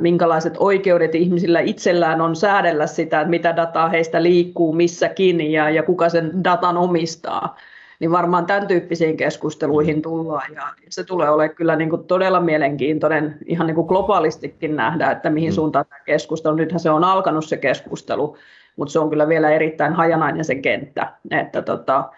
minkälaiset 0.00 0.54
oikeudet 0.58 1.14
ihmisillä 1.14 1.60
itsellään 1.60 2.20
on 2.20 2.36
säädellä 2.36 2.86
sitä, 2.86 3.20
että 3.20 3.30
mitä 3.30 3.56
dataa 3.56 3.88
heistä 3.88 4.22
liikkuu 4.22 4.72
missäkin 4.72 5.52
ja, 5.52 5.70
ja 5.70 5.82
kuka 5.82 6.08
sen 6.08 6.44
datan 6.44 6.76
omistaa. 6.76 7.56
Niin 8.00 8.10
varmaan 8.10 8.46
tämän 8.46 8.66
tyyppisiin 8.66 9.16
keskusteluihin 9.16 10.02
tullaan 10.02 10.54
ja 10.54 10.62
se 10.88 11.04
tulee 11.04 11.30
olemaan 11.30 11.56
kyllä 11.56 11.76
niin 11.76 11.90
kuin 11.90 12.04
todella 12.04 12.40
mielenkiintoinen 12.40 13.38
ihan 13.46 13.66
niin 13.66 13.74
kuin 13.74 13.86
globaalistikin 13.86 14.76
nähdä, 14.76 15.10
että 15.10 15.30
mihin 15.30 15.50
mm. 15.50 15.54
suuntaan 15.54 15.84
tämä 15.88 16.00
keskustelu. 16.04 16.54
Nythän 16.54 16.80
se 16.80 16.90
on 16.90 17.04
alkanut 17.04 17.44
se 17.44 17.56
keskustelu, 17.56 18.36
mutta 18.76 18.92
se 18.92 18.98
on 18.98 19.10
kyllä 19.10 19.28
vielä 19.28 19.50
erittäin 19.50 19.92
hajanainen 19.92 20.44
se 20.44 20.54
kenttä. 20.54 21.12
Että 21.30 21.62
tota, 21.62 22.10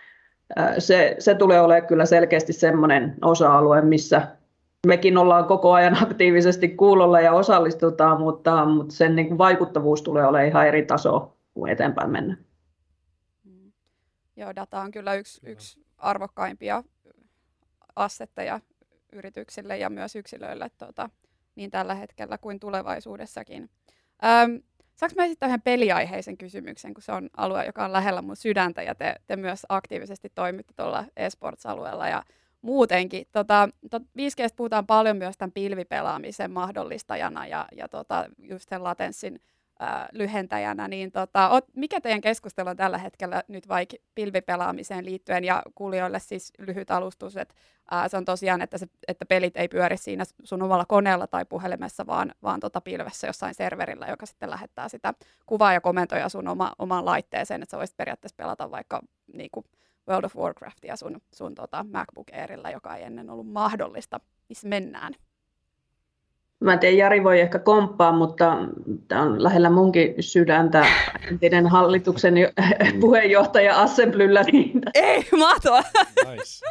se, 0.79 1.17
se 1.19 1.35
tulee 1.35 1.61
olemaan 1.61 1.87
kyllä 1.87 2.05
selkeästi 2.05 2.53
semmoinen 2.53 3.15
osa-alue, 3.23 3.83
missä 3.83 4.23
mekin 4.85 5.19
ollaan 5.19 5.45
koko 5.45 5.73
ajan 5.73 6.03
aktiivisesti 6.03 6.69
kuulolla 6.69 7.21
ja 7.21 7.33
osallistutaan, 7.33 8.21
mutta, 8.21 8.65
mutta 8.65 8.95
sen 8.95 9.17
niin 9.17 9.29
kuin 9.29 9.39
vaikuttavuus 9.39 10.03
tulee 10.03 10.27
olemaan 10.27 10.49
ihan 10.49 10.67
eri 10.67 10.83
taso 10.83 11.37
kuin 11.55 11.73
eteenpäin 11.73 12.11
mennä. 12.11 12.37
Mm. 13.45 13.73
Joo, 14.37 14.55
data 14.57 14.81
on 14.81 14.91
kyllä 14.91 15.15
yksi, 15.15 15.41
yksi 15.47 15.85
arvokkaimpia 15.99 16.85
assetteja 17.97 18.61
yrityksille 19.13 19.79
ja 19.79 19.91
myös 19.91 20.17
yksilöille 20.17 20.71
tuota, 20.79 21.11
niin 21.55 21.71
tällä 21.71 21.95
hetkellä 21.95 22.39
kuin 22.39 22.61
tulevaisuudessakin. 22.61 23.71
Ähm, 24.25 24.57
Saanko 24.97 25.15
mä 25.17 25.25
esittää 25.25 25.47
yhden 25.47 25.63
peliaiheisen 25.63 26.39
kysymyksen, 26.39 26.95
kun 26.95 27.03
se 27.03 27.13
on 27.13 27.31
alue, 27.37 27.67
joka 27.67 27.85
on 27.85 27.93
lähellä 27.93 28.23
mun 28.23 28.37
sydäntä 28.37 28.83
ja 28.83 28.95
te, 28.95 29.15
te 29.27 29.37
myös 29.37 29.67
aktiivisesti 29.69 30.33
toimitte 30.35 30.73
tuolla 30.77 31.05
esports-alueella 31.17 32.09
ja 32.09 32.23
muutenkin. 32.65 33.27
Tota, 33.33 33.69
tot, 33.91 34.03
5G 34.03 34.55
puhutaan 34.57 34.87
paljon 34.87 35.17
myös 35.17 35.37
tämän 35.37 35.53
pilvipelaamisen 35.53 36.51
mahdollistajana 36.51 37.47
ja, 37.47 37.67
ja 37.77 37.89
tota, 37.89 38.25
just 38.39 38.69
sen 38.69 38.85
latenssin 38.85 39.41
ää, 39.79 40.09
lyhentäjänä, 40.13 40.89
niin 40.89 41.13
tota, 41.13 41.49
ot, 41.49 41.65
mikä 41.77 42.01
teidän 42.01 42.21
keskustelu 42.21 42.69
on 42.69 42.77
tällä 42.77 42.99
hetkellä 42.99 43.43
nyt 43.49 43.69
vaikka 43.69 43.97
pilvipelaamiseen 44.15 45.05
liittyen 45.05 45.45
ja 45.45 45.63
kuulijoille 45.75 46.21
siis 46.21 46.53
lyhyt 46.59 46.91
alustus, 46.91 47.37
että 47.37 47.55
ää, 47.91 48.09
se 48.09 48.17
on 48.17 48.25
tosiaan, 48.25 48.63
että, 48.63 48.79
se, 48.79 48.87
että 49.09 49.27
pelit 49.27 49.57
ei 49.57 49.69
pyöri 49.69 49.97
siinä 49.97 50.25
sun 50.45 50.63
omalla 50.63 50.85
koneella 50.85 51.27
tai 51.27 51.45
puhelimessa, 51.45 52.07
vaan, 52.07 52.35
vaan 52.43 52.61
tota 52.61 52.81
pilvessä 52.81 53.27
jossain 53.27 53.55
serverillä, 53.55 54.07
joka 54.07 54.27
sitten 54.27 54.51
lähettää 54.51 54.89
sitä 54.89 55.15
kuvaa 55.47 55.73
ja 55.73 55.81
komentoja 55.81 56.29
sun 56.29 56.49
oma, 56.49 56.73
omaan 56.79 57.05
laitteeseen, 57.05 57.63
että 57.63 57.71
sä 57.71 57.79
voisit 57.79 57.97
periaatteessa 57.97 58.37
pelata 58.37 58.71
vaikka 58.71 59.01
niin 59.33 59.51
kuin, 59.53 59.67
World 60.09 60.25
of 60.25 60.37
Warcraftia 60.37 60.97
sun, 60.97 61.21
sun 61.35 61.55
tota 61.55 61.85
MacBook 61.93 62.27
Airilla, 62.33 62.71
joka 62.71 62.97
ei 62.97 63.05
ennen 63.05 63.31
ollut 63.31 63.53
mahdollista. 63.53 64.21
Missä 64.49 64.69
mennään? 64.69 65.13
Mä 66.61 66.73
en 66.73 66.79
tiedä, 66.79 66.97
Jari 66.97 67.25
voi 67.25 67.41
ehkä 67.41 67.59
komppaa, 67.59 68.13
mutta 68.13 68.57
tämä 69.09 69.23
on 69.23 69.43
lähellä 69.43 69.71
munkin 69.71 70.15
sydäntä. 70.21 70.87
Entinen 71.31 71.67
hallituksen 71.67 72.35
puheenjohtaja 73.01 73.83
Assemblyllä. 73.83 74.43
Niin... 74.43 74.83
Ei, 74.95 75.29
mahtavaa! 75.39 75.83
Nice 76.31 76.67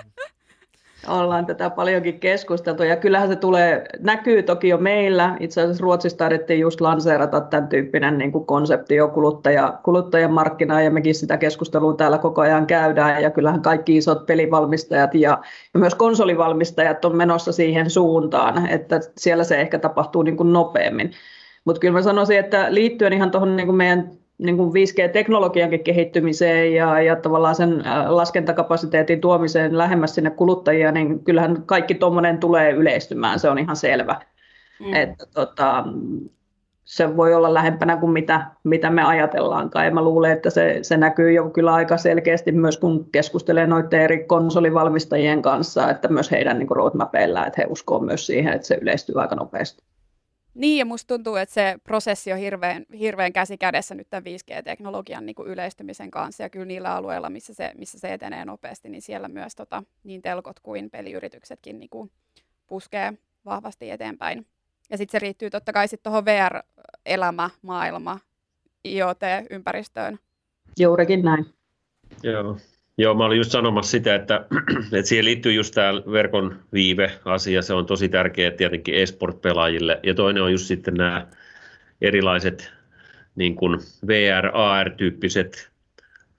ollaan 1.07 1.45
tätä 1.45 1.69
paljonkin 1.69 2.19
keskusteltu 2.19 2.83
ja 2.83 2.95
kyllähän 2.95 3.27
se 3.27 3.35
tulee, 3.35 3.83
näkyy 3.99 4.43
toki 4.43 4.69
jo 4.69 4.77
meillä. 4.77 5.37
Itse 5.39 5.61
asiassa 5.61 5.83
Ruotsissa 5.83 6.17
taidettiin 6.17 6.59
just 6.59 6.81
lanseerata 6.81 7.41
tämän 7.41 7.67
tyyppinen 7.67 8.17
niin 8.17 8.31
kuin 8.31 8.45
konsepti 8.45 8.95
jo 8.95 9.07
kuluttaja, 9.07 9.79
kuluttajan 9.83 10.33
markkinaa 10.33 10.81
ja 10.81 10.91
mekin 10.91 11.15
sitä 11.15 11.37
keskustelua 11.37 11.93
täällä 11.93 12.17
koko 12.17 12.41
ajan 12.41 12.67
käydään 12.67 13.23
ja 13.23 13.29
kyllähän 13.29 13.61
kaikki 13.61 13.97
isot 13.97 14.25
pelivalmistajat 14.25 15.15
ja, 15.15 15.37
ja 15.73 15.79
myös 15.79 15.95
konsolivalmistajat 15.95 17.05
on 17.05 17.15
menossa 17.15 17.51
siihen 17.51 17.89
suuntaan, 17.89 18.67
että 18.67 18.99
siellä 19.17 19.43
se 19.43 19.61
ehkä 19.61 19.79
tapahtuu 19.79 20.23
niin 20.23 20.37
kuin 20.37 20.53
nopeammin. 20.53 21.11
Mutta 21.65 21.79
kyllä 21.79 21.93
mä 21.93 22.01
sanoisin, 22.01 22.39
että 22.39 22.65
liittyen 22.69 23.13
ihan 23.13 23.31
tuohon 23.31 23.55
niin 23.55 23.75
meidän 23.75 24.22
niin 24.43 24.57
kuin 24.57 24.71
5G-teknologiankin 24.73 25.83
kehittymiseen 25.83 26.73
ja, 26.73 27.01
ja 27.01 27.15
tavallaan 27.15 27.55
sen 27.55 27.87
äh, 27.87 28.09
laskentakapasiteetin 28.09 29.21
tuomiseen 29.21 29.77
lähemmäs 29.77 30.15
sinne 30.15 30.29
kuluttajia, 30.29 30.91
niin 30.91 31.23
kyllähän 31.23 31.63
kaikki 31.65 31.95
tuommoinen 31.95 32.37
tulee 32.37 32.71
yleistymään, 32.71 33.39
se 33.39 33.49
on 33.49 33.59
ihan 33.59 33.75
selvä. 33.75 34.21
Mm. 34.79 34.93
Että, 34.93 35.25
tota, 35.33 35.83
se 36.83 37.17
voi 37.17 37.33
olla 37.33 37.53
lähempänä 37.53 37.97
kuin 37.97 38.11
mitä, 38.11 38.45
mitä 38.63 38.89
me 38.89 39.03
ajatellaankaan. 39.03 39.85
Ja 39.85 39.91
mä 39.91 40.01
luulen, 40.01 40.31
että 40.31 40.49
se, 40.49 40.79
se 40.81 40.97
näkyy 40.97 41.31
jo 41.31 41.49
kyllä 41.49 41.73
aika 41.73 41.97
selkeästi 41.97 42.51
myös, 42.51 42.77
kun 42.77 43.09
keskustelee 43.11 43.67
noiden 43.67 44.01
eri 44.01 44.23
konsolivalmistajien 44.23 45.41
kanssa, 45.41 45.89
että 45.89 46.07
myös 46.07 46.31
heidän 46.31 46.59
niin 46.59 46.71
roadmapeilla, 46.71 47.45
että 47.45 47.61
he 47.61 47.67
uskoo 47.69 47.99
myös 47.99 48.25
siihen, 48.25 48.53
että 48.53 48.67
se 48.67 48.77
yleistyy 48.81 49.21
aika 49.21 49.35
nopeasti. 49.35 49.83
Niin, 50.53 50.77
ja 50.77 50.85
musta 50.85 51.07
tuntuu, 51.07 51.35
että 51.35 51.53
se 51.53 51.75
prosessi 51.83 52.33
on 52.33 52.39
hirveän, 52.39 52.85
hirveän 52.99 53.33
käsi 53.33 53.57
kädessä 53.57 53.95
nyt 53.95 54.09
tämän 54.09 54.23
5G-teknologian 54.23 55.25
niin 55.25 55.35
kuin 55.35 55.49
yleistymisen 55.49 56.11
kanssa, 56.11 56.43
ja 56.43 56.49
kyllä 56.49 56.65
niillä 56.65 56.95
alueilla, 56.95 57.29
missä 57.29 57.53
se, 57.53 57.71
missä 57.77 57.99
se 57.99 58.13
etenee 58.13 58.45
nopeasti, 58.45 58.89
niin 58.89 59.01
siellä 59.01 59.27
myös 59.27 59.55
tota, 59.55 59.83
niin 60.03 60.21
telkot 60.21 60.59
kuin 60.59 60.89
peliyrityksetkin 60.89 61.79
niin 61.79 61.89
kuin 61.89 62.11
puskee 62.67 63.13
vahvasti 63.45 63.89
eteenpäin. 63.89 64.45
Ja 64.89 64.97
sitten 64.97 65.11
se 65.11 65.19
riittyy 65.19 65.49
totta 65.49 65.73
kai 65.73 65.87
sitten 65.87 66.11
tuohon 66.11 66.25
VR-elämä, 66.25 67.49
maailma, 67.61 68.19
IoT-ympäristöön. 68.85 70.19
Juurikin 70.79 71.21
näin. 71.21 71.45
Joo. 72.23 72.57
Joo, 72.97 73.13
mä 73.13 73.25
olin 73.25 73.37
just 73.37 73.51
sanomassa 73.51 73.91
sitä, 73.91 74.15
että, 74.15 74.45
että 74.97 75.09
siihen 75.09 75.25
liittyy 75.25 75.53
just 75.53 75.73
tämä 75.73 75.93
verkon 75.93 76.59
viive-asia, 76.73 77.61
se 77.61 77.73
on 77.73 77.85
tosi 77.85 78.09
tärkeä 78.09 78.51
tietenkin 78.51 78.95
esport-pelaajille. 78.95 79.99
Ja 80.03 80.13
toinen 80.13 80.43
on 80.43 80.51
just 80.51 80.65
sitten 80.65 80.93
nämä 80.93 81.27
erilaiset 82.01 82.73
niin 83.35 83.55
kuin 83.55 83.79
VR, 84.07 84.49
AR-tyyppiset 84.53 85.71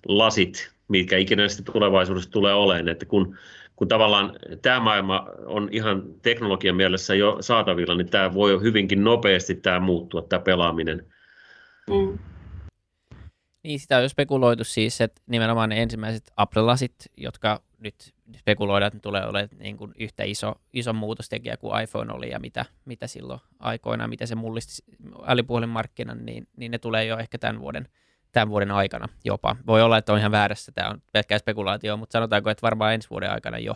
lasit, 0.09 0.71
mitkä 0.89 1.17
ikinä 1.17 1.49
sitten 1.49 1.73
tulevaisuudessa 1.73 2.31
tulee 2.31 2.55
olemaan, 2.55 2.89
että 2.89 3.07
kun, 3.07 3.37
kun 3.77 3.89
tavallaan 3.89 4.33
tämä 4.63 4.81
maailma 4.81 5.27
on 5.47 5.69
ihan 5.73 6.03
teknologian 6.23 6.77
mielessä 6.77 7.15
jo 7.15 7.37
saatavilla, 7.41 7.95
niin 7.95 8.11
tämä 8.11 8.35
voi 8.35 8.63
hyvinkin 8.63 9.05
nopeasti 9.05 9.55
tämä 9.55 9.81
muuttua, 9.81 10.23
tämä 10.23 10.41
pelaaminen. 10.41 11.07
Mm. 11.91 12.19
Niin, 13.65 13.81
sitä 13.81 13.97
on 13.97 14.03
jo 14.03 14.09
spekuloitu 14.09 14.65
siis, 14.65 15.01
että 15.01 15.23
nimenomaan 15.27 15.69
ne 15.69 15.83
ensimmäiset 15.83 16.33
Apple-lasit, 16.37 16.95
jotka 17.17 17.63
nyt 17.79 18.15
spekuloidaan, 18.39 18.87
että 18.87 18.97
ne 18.97 19.01
tulee 19.01 19.27
olemaan 19.27 19.49
niin 19.59 19.77
kuin 19.77 19.93
yhtä 19.99 20.25
iso, 20.25 20.55
iso 20.73 20.93
muutostekijä 20.93 21.57
kuin 21.57 21.83
iPhone 21.83 22.13
oli 22.13 22.31
ja 22.31 22.41
mitä, 22.41 22.65
mitä 22.85 23.07
silloin 23.07 23.41
aikoinaan, 23.59 24.11
mitä 24.11 24.27
se 24.27 24.35
mullisti 24.35 24.83
älypuhelinmarkkinan, 25.27 26.27
niin, 26.27 26.49
niin 26.57 26.71
ne 26.71 26.79
tulee 26.79 27.05
jo 27.05 27.19
ehkä 27.19 27.39
tämän 27.39 27.61
vuoden, 27.61 27.89
tämän 28.33 28.49
vuoden 28.49 28.71
aikana 28.71 29.09
jopa. 29.25 29.57
Voi 29.67 29.83
olla, 29.83 29.99
että 29.99 30.13
on 30.13 30.19
ihan 30.19 30.33
väärässä, 30.33 30.73
tämä 30.73 30.91
on 30.91 31.03
pelkkää 31.13 31.39
spekulaatio, 31.39 31.97
mutta 31.97 32.13
sanotaanko, 32.13 32.51
että 32.51 32.63
varmaan 32.63 32.95
ensi 32.95 33.11
vuoden 33.11 33.31
aikana 33.31 33.59
jo. 33.59 33.75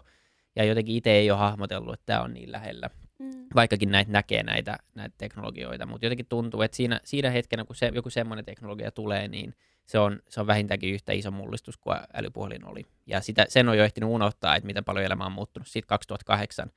Ja 0.57 0.65
jotenkin 0.65 0.97
itse 0.97 1.11
ei 1.11 1.31
ole 1.31 1.39
hahmotellut, 1.39 1.95
että 1.95 2.07
tämä 2.07 2.23
on 2.23 2.35
niin 2.35 2.53
lähellä. 2.53 2.91
Mm. 3.19 3.47
Vaikkakin 3.55 3.91
näitä 3.91 4.13
näkee 4.13 4.43
näitä, 4.43 4.79
näitä 4.95 5.15
teknologioita, 5.19 5.87
mutta 5.87 6.07
jotenkin 6.07 6.27
tuntuu, 6.27 6.63
että 6.63 6.77
siinä, 6.77 7.01
siinä 7.05 7.31
hetkenä, 7.31 7.65
kun 7.65 7.77
se, 7.77 7.91
joku 7.95 8.11
semmoinen 8.11 8.45
teknologia 8.45 8.91
tulee, 8.91 9.29
niin 9.29 9.55
se 9.87 9.99
on, 9.99 10.23
se 10.29 10.41
on 10.41 10.47
vähintäänkin 10.47 10.95
yhtä 10.95 11.13
iso 11.13 11.31
mullistus 11.31 11.77
kuin 11.77 11.97
älypuhelin 12.15 12.65
oli. 12.65 12.87
Ja 13.07 13.21
sitä, 13.21 13.47
sen 13.49 13.69
on 13.69 13.79
jo 13.79 13.85
ehtinyt 13.85 14.11
unohtaa, 14.11 14.57
että 14.57 14.67
miten 14.67 14.85
paljon 14.85 15.05
elämä 15.05 15.27
on 15.27 15.33
muuttunut 15.33 15.69
siitä 15.69 15.87
2008, 15.87 16.71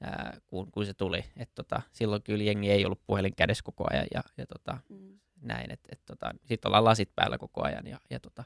ää, 0.00 0.38
kun, 0.46 0.72
kun 0.72 0.86
se 0.86 0.94
tuli. 0.94 1.24
Et 1.36 1.50
tota, 1.54 1.82
silloin 1.92 2.22
kyllä 2.22 2.44
jengi 2.44 2.70
ei 2.70 2.84
ollut 2.84 3.00
puhelin 3.06 3.34
kädessä 3.36 3.64
koko 3.64 3.86
ajan 3.90 4.06
ja, 4.14 4.22
ja 4.36 4.46
tota, 4.46 4.78
mm. 4.88 5.18
näin. 5.40 5.70
Et, 5.70 5.80
et 5.92 6.00
tota, 6.06 6.34
sitten 6.44 6.68
ollaan 6.68 6.84
lasit 6.84 7.10
päällä 7.16 7.38
koko 7.38 7.64
ajan 7.64 7.86
ja, 7.86 7.98
ja 8.10 8.20
tota, 8.20 8.44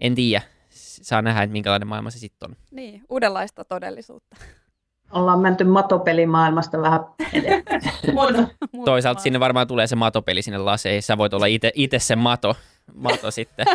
en 0.00 0.14
tiedä, 0.14 0.42
saa 0.70 1.22
nähdä, 1.22 1.42
että 1.42 1.52
minkälainen 1.52 1.88
maailma 1.88 2.10
se 2.10 2.18
sitten 2.18 2.50
on. 2.50 2.56
Niin, 2.70 3.02
uudenlaista 3.08 3.64
todellisuutta. 3.64 4.36
Ollaan 5.12 5.40
menty 5.40 5.64
matopelimaailmasta 5.64 6.80
vähän 6.80 7.00
Toisaalta 8.84 9.20
sinne 9.20 9.40
varmaan 9.40 9.66
tulee 9.66 9.86
se 9.86 9.96
matopeli 9.96 10.42
sinne 10.42 10.58
laseihin. 10.58 11.02
Sä 11.02 11.18
voit 11.18 11.34
olla 11.34 11.46
itse 11.74 11.98
se 11.98 12.16
mato, 12.16 12.56
mato 12.94 13.30
sitten. 13.30 13.66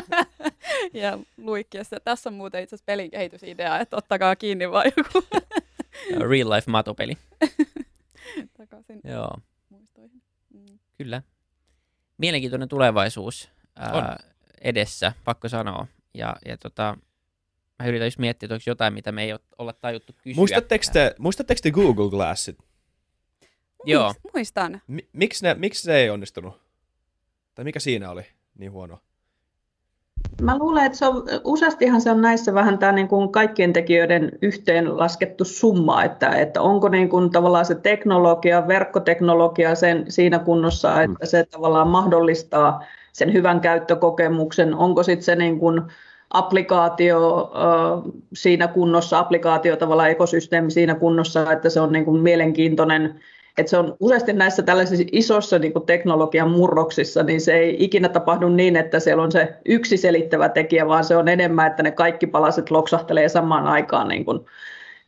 ja 0.94 1.20
luikkiessa. 1.38 2.00
Tässä 2.00 2.30
on 2.30 2.34
muuten 2.34 2.64
itse 2.64 2.76
asiassa 2.76 2.86
pelin 2.86 3.12
kehitysidea, 3.12 3.80
että 3.80 3.98
ottakaa 3.98 4.36
kiinni 4.36 4.72
vaan 4.72 4.92
joku. 4.98 5.28
Real 6.30 6.50
life 6.50 6.72
matopeli. 6.72 7.18
Takaisin 8.58 9.02
Joo. 9.04 9.38
muistoihin. 9.70 10.22
Mm. 10.54 10.80
Kyllä. 10.98 11.22
Mielenkiintoinen 12.18 12.70
tulevaisuus 12.70 13.50
ää, 13.76 14.18
edessä, 14.62 15.14
pakko 15.24 15.50
sanoa. 15.50 15.88
Ja, 16.14 16.36
ja 16.46 16.58
tota, 16.58 16.98
mä 17.80 17.88
yritän 17.88 18.08
just 18.08 18.20
miettiä, 18.20 18.48
että 18.48 18.54
onko 18.54 18.64
jotain, 18.68 18.94
mitä 18.94 19.12
me 19.12 19.24
ei 19.24 19.36
olla 19.58 19.74
tajuttu 19.74 20.14
kysyä. 20.24 20.40
Muistatteko 20.40 20.86
te, 20.94 21.16
muistatteko 21.20 21.60
te 21.64 21.72
Google 21.72 22.10
Glassit? 22.10 22.58
Joo. 23.86 24.14
Muistan. 24.34 24.82
M- 24.88 24.98
miksi, 25.14 25.46
ne, 25.46 25.54
miksi 25.54 25.82
se 25.82 25.96
ei 25.96 26.10
onnistunut? 26.10 26.62
Tai 27.56 27.66
mikä 27.66 27.80
siinä 27.80 28.12
oli 28.12 28.24
niin 28.58 28.72
huono? 28.72 29.00
Mä 30.42 30.58
luulen, 30.58 30.86
että 30.86 30.98
se 30.98 31.06
on, 31.06 31.24
useastihan 31.44 32.02
se 32.02 32.12
on 32.12 32.22
näissä 32.22 32.54
vähän 32.54 32.78
tämä 32.78 32.92
niin 32.92 33.08
kuin 33.08 33.32
kaikkien 33.32 33.74
tekijöiden 33.74 34.32
yhteenlaskettu 34.42 35.46
summa, 35.46 36.04
että, 36.04 36.30
että 36.30 36.62
onko 36.62 36.90
niin 36.90 37.10
kuin 37.10 37.30
tavallaan 37.30 37.66
se 37.66 37.76
teknologia, 37.76 38.68
verkkoteknologia 38.68 39.76
sen, 39.76 40.06
siinä 40.12 40.40
kunnossa, 40.40 40.96
mm. 40.96 41.14
että 41.14 41.26
se 41.26 41.46
tavallaan 41.46 41.88
mahdollistaa 41.88 42.84
sen 43.14 43.34
hyvän 43.34 43.62
käyttökokemuksen, 43.62 44.76
onko 44.76 45.04
sitten 45.04 45.24
se 45.24 45.36
niin 45.36 45.60
kuin 45.60 45.82
applikaatio 46.30 47.52
siinä 48.34 48.68
kunnossa, 48.68 49.20
applikaatio 49.20 49.76
tavallaan 49.76 50.10
ekosysteemi 50.10 50.72
siinä 50.72 50.96
kunnossa, 50.96 51.52
että 51.52 51.70
se 51.70 51.80
on 51.80 51.92
niin 51.92 52.06
kuin 52.06 52.22
mielenkiintoinen 52.22 53.20
että 53.60 53.70
se 53.70 53.78
on 53.78 53.98
useasti 54.00 54.34
näissä 54.34 54.64
tällaisissa 54.64 55.06
isossa 55.12 55.60
niin 55.60 55.74
kuin 55.74 55.86
teknologian 55.86 56.52
murroksissa, 56.52 57.24
niin 57.24 57.42
se 57.42 57.54
ei 57.54 57.76
ikinä 57.80 58.10
tapahdu 58.10 58.50
niin, 58.50 58.76
että 58.76 59.00
siellä 59.00 59.24
on 59.24 59.32
se 59.32 59.56
yksi 59.66 59.98
selittävä 59.98 60.50
tekijä, 60.50 60.88
vaan 60.88 61.04
se 61.04 61.18
on 61.18 61.28
enemmän, 61.28 61.68
että 61.68 61.84
ne 61.84 61.92
kaikki 61.92 62.28
palaset 62.28 62.72
loksahtelee 62.72 63.30
samaan 63.30 63.68
aikaan 63.68 64.08
niin 64.08 64.26
kuin 64.26 64.40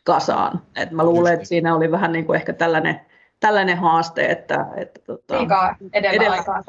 kasaan. 0.03 0.61
Et 0.75 0.91
mä 0.91 1.03
luulen, 1.03 1.33
että 1.33 1.45
siinä 1.45 1.75
oli 1.75 1.91
vähän 1.91 2.11
niin 2.11 2.25
kuin 2.25 2.35
ehkä 2.35 2.53
tällainen, 2.53 3.01
tällainen 3.39 3.77
haaste, 3.77 4.25
että... 4.25 4.65
että 4.75 4.99
tota, 5.05 5.37
Liikaa 5.37 5.75
edellä, 5.93 6.15
edellä 6.15 6.35
aikaa. 6.35 6.63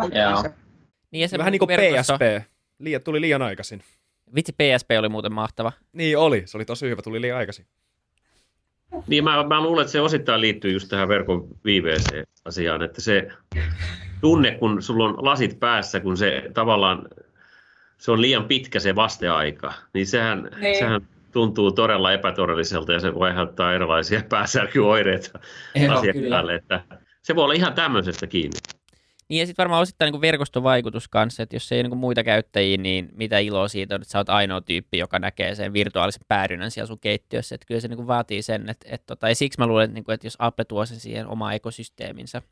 Niin, 1.10 1.28
se 1.28 1.38
vähän 1.38 1.52
niin 1.52 1.58
kuin 1.58 1.68
PSP. 1.68 2.46
Liian, 2.78 3.02
tuli 3.02 3.20
liian 3.20 3.42
aikaisin. 3.42 3.82
Vitsi, 4.34 4.52
PSP 4.52 4.90
oli 4.98 5.08
muuten 5.08 5.32
mahtava. 5.32 5.72
Niin 5.92 6.18
oli, 6.18 6.42
se 6.46 6.56
oli 6.58 6.64
tosi 6.64 6.88
hyvä, 6.88 7.02
tuli 7.02 7.20
liian 7.20 7.38
aikaisin. 7.38 7.66
Niin 9.06 9.24
mä, 9.24 9.44
mä 9.44 9.62
luulen, 9.62 9.82
että 9.82 9.92
se 9.92 10.00
osittain 10.00 10.40
liittyy 10.40 10.72
just 10.72 10.88
tähän 10.88 11.08
verkon 11.08 11.48
viiveeseen-asiaan, 11.64 12.82
että 12.82 13.00
se 13.00 13.28
tunne, 14.20 14.50
kun 14.50 14.82
sulla 14.82 15.04
on 15.04 15.14
lasit 15.18 15.60
päässä, 15.60 16.00
kun 16.00 16.16
se 16.16 16.50
tavallaan, 16.54 17.08
se 17.98 18.12
on 18.12 18.20
liian 18.20 18.44
pitkä 18.44 18.80
se 18.80 18.94
vasteaika, 18.94 19.72
niin 19.94 20.06
sehän, 20.06 20.50
niin. 20.60 20.78
sehän 20.78 21.00
tuntuu 21.32 21.72
todella 21.72 22.12
epätodelliselta 22.12 22.92
ja 22.92 23.00
se 23.00 23.14
voi 23.14 23.28
aiheuttaa 23.28 23.74
erilaisia 23.74 24.22
pääsärkyoireita 24.28 25.38
asiakkaalle, 25.90 26.54
että 26.54 26.80
se 27.22 27.36
voi 27.36 27.44
olla 27.44 27.54
ihan 27.54 27.74
tämmöisestä 27.74 28.26
kiinni. 28.26 28.58
Niin 29.32 29.40
ja 29.40 29.46
sitten 29.46 29.62
varmaan 29.62 29.82
osittain 29.82 30.12
niin 30.12 30.20
verkostovaikutus 30.20 31.08
kanssa, 31.08 31.42
että 31.42 31.56
jos 31.56 31.72
ei 31.72 31.82
niin 31.82 31.96
muita 31.96 32.24
käyttäjiä, 32.24 32.76
niin 32.76 33.08
mitä 33.14 33.38
iloa 33.38 33.68
siitä 33.68 33.94
on, 33.94 34.02
että 34.02 34.12
sä 34.12 34.18
oot 34.18 34.28
ainoa 34.28 34.60
tyyppi, 34.60 34.98
joka 34.98 35.18
näkee 35.18 35.54
sen 35.54 35.72
virtuaalisen 35.72 36.22
päädynnän 36.28 36.70
siellä 36.70 36.86
sun 36.86 36.98
keittiössä. 36.98 37.54
Että 37.54 37.66
kyllä 37.66 37.80
se 37.80 37.88
niin 37.88 38.06
vaatii 38.06 38.42
sen, 38.42 38.68
että, 38.68 38.88
että 38.90 39.06
tota, 39.06 39.28
ja 39.28 39.34
siksi 39.34 39.58
mä 39.58 39.66
luulen, 39.66 39.84
että, 39.84 39.94
niin 39.94 40.04
kuin, 40.04 40.14
että 40.14 40.26
jos 40.26 40.36
Apple 40.38 40.64
tuo 40.64 40.86
sen 40.86 41.00
siihen 41.00 41.26
oma 41.26 41.52
ekosysteeminsä, 41.52 42.42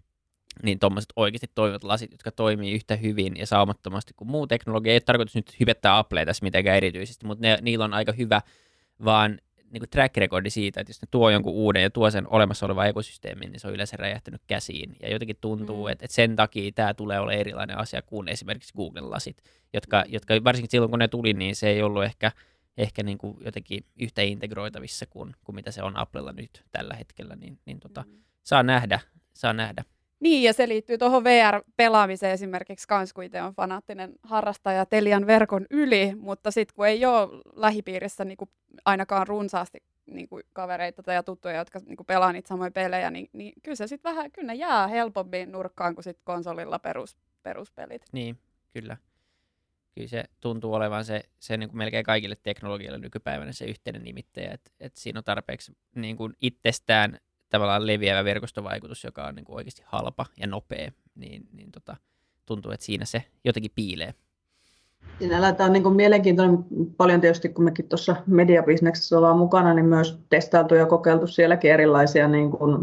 niin 0.63 0.79
tuommoiset 0.79 1.13
oikeasti 1.17 1.51
toimivat 1.55 1.85
lasit, 1.85 2.13
jotka 2.13 2.31
toimii 2.31 2.73
yhtä 2.73 2.97
hyvin 2.97 3.37
ja 3.37 3.47
saumattomasti 3.47 4.13
kuin 4.17 4.31
muu 4.31 4.47
teknologia. 4.47 4.93
Ei 4.93 4.95
ole 4.95 5.01
tarkoitus 5.01 5.35
nyt 5.35 5.61
hyvettää 5.61 5.99
Applea 5.99 6.27
tässä 6.27 6.45
mitenkään 6.45 6.77
erityisesti, 6.77 7.27
mutta 7.27 7.47
ne, 7.47 7.59
niillä 7.63 7.85
on 7.85 7.95
aika 7.95 8.13
hyvä, 8.13 8.43
vaan 9.05 9.39
niin 9.71 9.81
kuin 9.81 9.91
track 9.91 10.17
recordi 10.17 10.51
siitä, 10.51 10.81
että 10.81 10.91
jos 10.91 11.03
ne 11.03 11.09
tuo 11.11 11.31
jonkun 11.31 11.53
uuden 11.53 11.83
ja 11.83 11.91
tuo 11.91 12.11
sen 12.11 12.29
olemassa 12.29 12.67
olevan 12.67 12.89
ekosysteemin, 12.89 13.53
niin 13.53 13.61
se 13.61 13.69
on 13.69 13.75
yleensä 13.75 13.97
räjähtänyt 13.97 14.43
käsiin. 14.47 14.97
Ja 15.03 15.11
jotenkin 15.11 15.37
tuntuu, 15.41 15.87
mm. 15.87 15.93
että, 15.93 16.05
että 16.05 16.15
sen 16.15 16.37
takia 16.37 16.73
tämä 16.75 16.95
tulee 16.95 17.21
olla 17.21 17.33
erilainen 17.33 17.79
asia 17.79 18.03
kuin 18.03 18.29
esimerkiksi 18.29 18.75
Google-lasit, 18.75 19.43
jotka, 19.73 20.05
jotka 20.09 20.35
varsinkin 20.45 20.71
silloin 20.71 20.91
kun 20.91 20.99
ne 20.99 21.09
tuli, 21.09 21.33
niin 21.33 21.57
se 21.57 21.69
ei 21.69 21.83
ollut 21.83 22.05
ehkä, 22.05 22.33
ehkä 22.77 23.03
niin 23.03 23.19
kuin 23.19 23.37
jotenkin 23.45 23.85
yhtä 24.01 24.23
integroitavissa 24.23 25.07
kuin, 25.07 25.35
kuin 25.45 25.57
mitä 25.57 25.71
se 25.71 25.83
on 25.83 25.97
Applella 25.97 26.33
nyt 26.33 26.65
tällä 26.73 26.95
hetkellä, 26.95 27.37
niin, 27.37 27.59
niin 27.65 27.81
tota, 27.81 28.05
mm. 28.07 28.19
saa 28.43 28.63
nähdä, 28.63 29.01
saa 29.35 29.53
nähdä. 29.53 29.85
Niin, 30.21 30.43
ja 30.43 30.53
se 30.53 30.69
liittyy 30.69 30.99
tuohon 30.99 31.25
VR-pelaamiseen 31.25 32.33
esimerkiksi 32.33 32.89
kans, 32.89 33.13
kun 33.13 33.25
itse 33.25 33.43
on 33.43 33.55
fanaattinen 33.55 34.13
harrastaja 34.23 34.87
Telian 34.87 35.27
verkon 35.27 35.67
yli, 35.71 36.15
mutta 36.15 36.51
sitten 36.51 36.75
kun 36.77 36.87
ei 36.87 37.05
ole 37.05 37.29
lähipiirissä 37.57 38.25
niin 38.25 38.37
kuin 38.37 38.51
ainakaan 38.85 39.27
runsaasti 39.27 39.83
niin 40.07 40.29
kuin 40.29 40.43
kavereita 40.53 41.03
tai 41.03 41.23
tuttuja, 41.23 41.57
jotka 41.57 41.81
niin 41.87 41.97
kuin 41.97 42.07
pelaa 42.07 42.33
niitä 42.33 42.49
samoja 42.49 42.71
pelejä, 42.71 43.11
niin, 43.11 43.29
niin 43.33 43.53
kyllä 43.63 43.77
se 43.77 43.87
sitten 43.87 44.11
vähän, 44.11 44.33
kyllä 44.33 44.47
ne 44.47 44.55
jää 44.55 44.87
helpommin 44.87 45.53
nurkkaan 45.53 45.95
kuin 45.95 46.05
sitten 46.05 46.25
konsolilla 46.25 46.79
perus, 46.79 47.17
peruspelit. 47.43 48.03
Niin, 48.13 48.39
kyllä. 48.73 48.97
Kyllä 49.95 50.09
se 50.09 50.25
tuntuu 50.41 50.75
olevan 50.75 51.05
se, 51.05 51.23
se 51.39 51.57
niin 51.57 51.69
kuin 51.69 51.79
melkein 51.79 52.05
kaikille 52.05 52.37
teknologialle 52.43 52.99
nykypäivänä 52.99 53.53
se 53.53 53.65
yhteinen 53.65 54.05
nimittäjä, 54.05 54.51
että, 54.53 54.71
että 54.81 55.01
siinä 55.01 55.19
on 55.19 55.25
tarpeeksi 55.25 55.73
niin 55.95 56.17
kuin 56.17 56.33
itsestään 56.41 57.19
tavallaan 57.51 57.87
leviävä 57.87 58.25
verkostovaikutus, 58.25 59.05
joka 59.05 59.27
on 59.27 59.35
niin 59.35 59.45
kuin 59.45 59.57
oikeasti 59.57 59.83
halpa 59.87 60.27
ja 60.41 60.47
nopea, 60.47 60.91
niin, 61.15 61.49
niin 61.53 61.73
tota, 61.73 61.97
tuntuu, 62.47 62.73
että 62.73 62.87
siinä 62.87 63.05
se 63.05 63.23
jotenkin 63.45 63.71
piilee. 63.75 64.15
Sinällään 65.19 65.57
tämä 65.57 65.67
on 65.67 65.73
niin 65.73 65.83
kuin 65.83 65.97
mielenkiintoinen 65.97 66.59
paljon 66.97 67.21
tietysti, 67.21 67.49
kun 67.49 67.65
mekin 67.65 67.89
tuossa 67.89 68.17
mediabisneksessä 68.27 69.19
ollaan 69.19 69.39
mukana, 69.39 69.75
niin 69.75 69.87
myös 69.87 70.19
testailtu 70.29 70.75
ja 70.75 70.87
kokeiltu 70.87 71.27
sielläkin 71.27 71.73
erilaisia 71.73 72.29
niin 72.29 72.51
kuin 72.51 72.77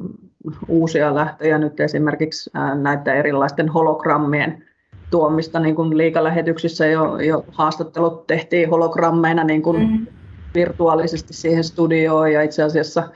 uusia 0.68 1.16
lähtöjä. 1.16 1.58
Nyt 1.58 1.80
esimerkiksi 1.80 2.50
näitä 2.82 3.14
erilaisten 3.14 3.70
hologrammien 3.70 4.64
tuomista 5.12 5.60
niin 5.60 5.76
kuin 5.76 5.98
liikalähetyksissä 5.98 6.86
jo, 6.86 7.18
jo 7.18 7.46
haastattelut 7.52 8.28
tehtiin 8.28 8.70
hologrammeina 8.70 9.44
niin 9.44 9.62
kuin 9.62 9.90
mm. 9.90 10.08
virtuaalisesti 10.56 11.34
siihen 11.34 11.64
studioon 11.64 12.34
ja 12.34 12.42
itse 12.42 12.64
asiassa– 12.64 13.04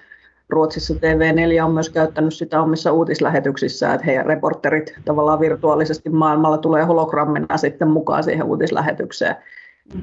Ruotsissa 0.51 0.93
TV4 0.93 1.63
on 1.65 1.71
myös 1.71 1.89
käyttänyt 1.89 2.33
sitä 2.33 2.61
omissa 2.61 2.91
uutislähetyksissään, 2.91 3.95
että 3.95 4.05
heidän 4.05 4.25
reporterit 4.25 4.93
tavallaan 5.05 5.39
virtuaalisesti 5.39 6.09
maailmalla 6.09 6.57
tulee 6.57 6.83
hologrammina 6.83 7.57
sitten 7.57 7.87
mukaan 7.87 8.23
siihen 8.23 8.45
uutislähetykseen. 8.45 9.35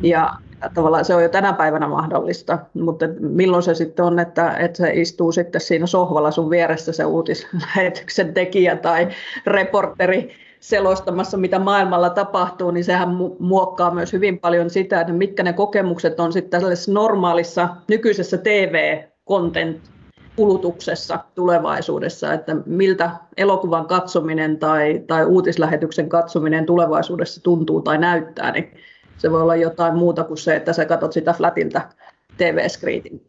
Ja 0.02 0.30
tavallaan 0.74 1.04
se 1.04 1.14
on 1.14 1.22
jo 1.22 1.28
tänä 1.28 1.52
päivänä 1.52 1.88
mahdollista, 1.88 2.58
mutta 2.74 3.06
milloin 3.20 3.62
se 3.62 3.74
sitten 3.74 4.04
on, 4.04 4.18
että, 4.18 4.56
että 4.56 4.76
se 4.76 4.90
istuu 4.94 5.32
sitten 5.32 5.60
siinä 5.60 5.86
sohvalla 5.86 6.30
sun 6.30 6.50
vieressä 6.50 6.92
se 6.92 7.04
uutislähetyksen 7.04 8.34
tekijä 8.34 8.76
tai 8.76 9.08
reporteri 9.46 10.30
selostamassa, 10.60 11.36
mitä 11.36 11.58
maailmalla 11.58 12.10
tapahtuu, 12.10 12.70
niin 12.70 12.84
sehän 12.84 13.08
muokkaa 13.38 13.94
myös 13.94 14.12
hyvin 14.12 14.38
paljon 14.38 14.70
sitä, 14.70 15.00
että 15.00 15.12
mitkä 15.12 15.42
ne 15.42 15.52
kokemukset 15.52 16.20
on 16.20 16.32
sitten 16.32 16.50
tällaisessa 16.50 16.92
normaalissa 16.92 17.68
nykyisessä 17.88 18.38
TV-content 18.38 19.97
kulutuksessa 20.38 21.18
tulevaisuudessa, 21.34 22.32
että 22.32 22.56
miltä 22.66 23.10
elokuvan 23.36 23.86
katsominen 23.86 24.58
tai, 24.58 25.04
tai 25.06 25.24
uutislähetyksen 25.26 26.08
katsominen 26.08 26.66
tulevaisuudessa 26.66 27.42
tuntuu 27.42 27.82
tai 27.82 27.98
näyttää, 27.98 28.52
niin 28.52 28.70
se 29.16 29.30
voi 29.30 29.42
olla 29.42 29.56
jotain 29.56 29.96
muuta 29.96 30.24
kuin 30.24 30.38
se, 30.38 30.56
että 30.56 30.72
sä 30.72 30.84
katsot 30.84 31.12
sitä 31.12 31.32
flatilta 31.32 31.80
TV-skriitin. 32.36 33.26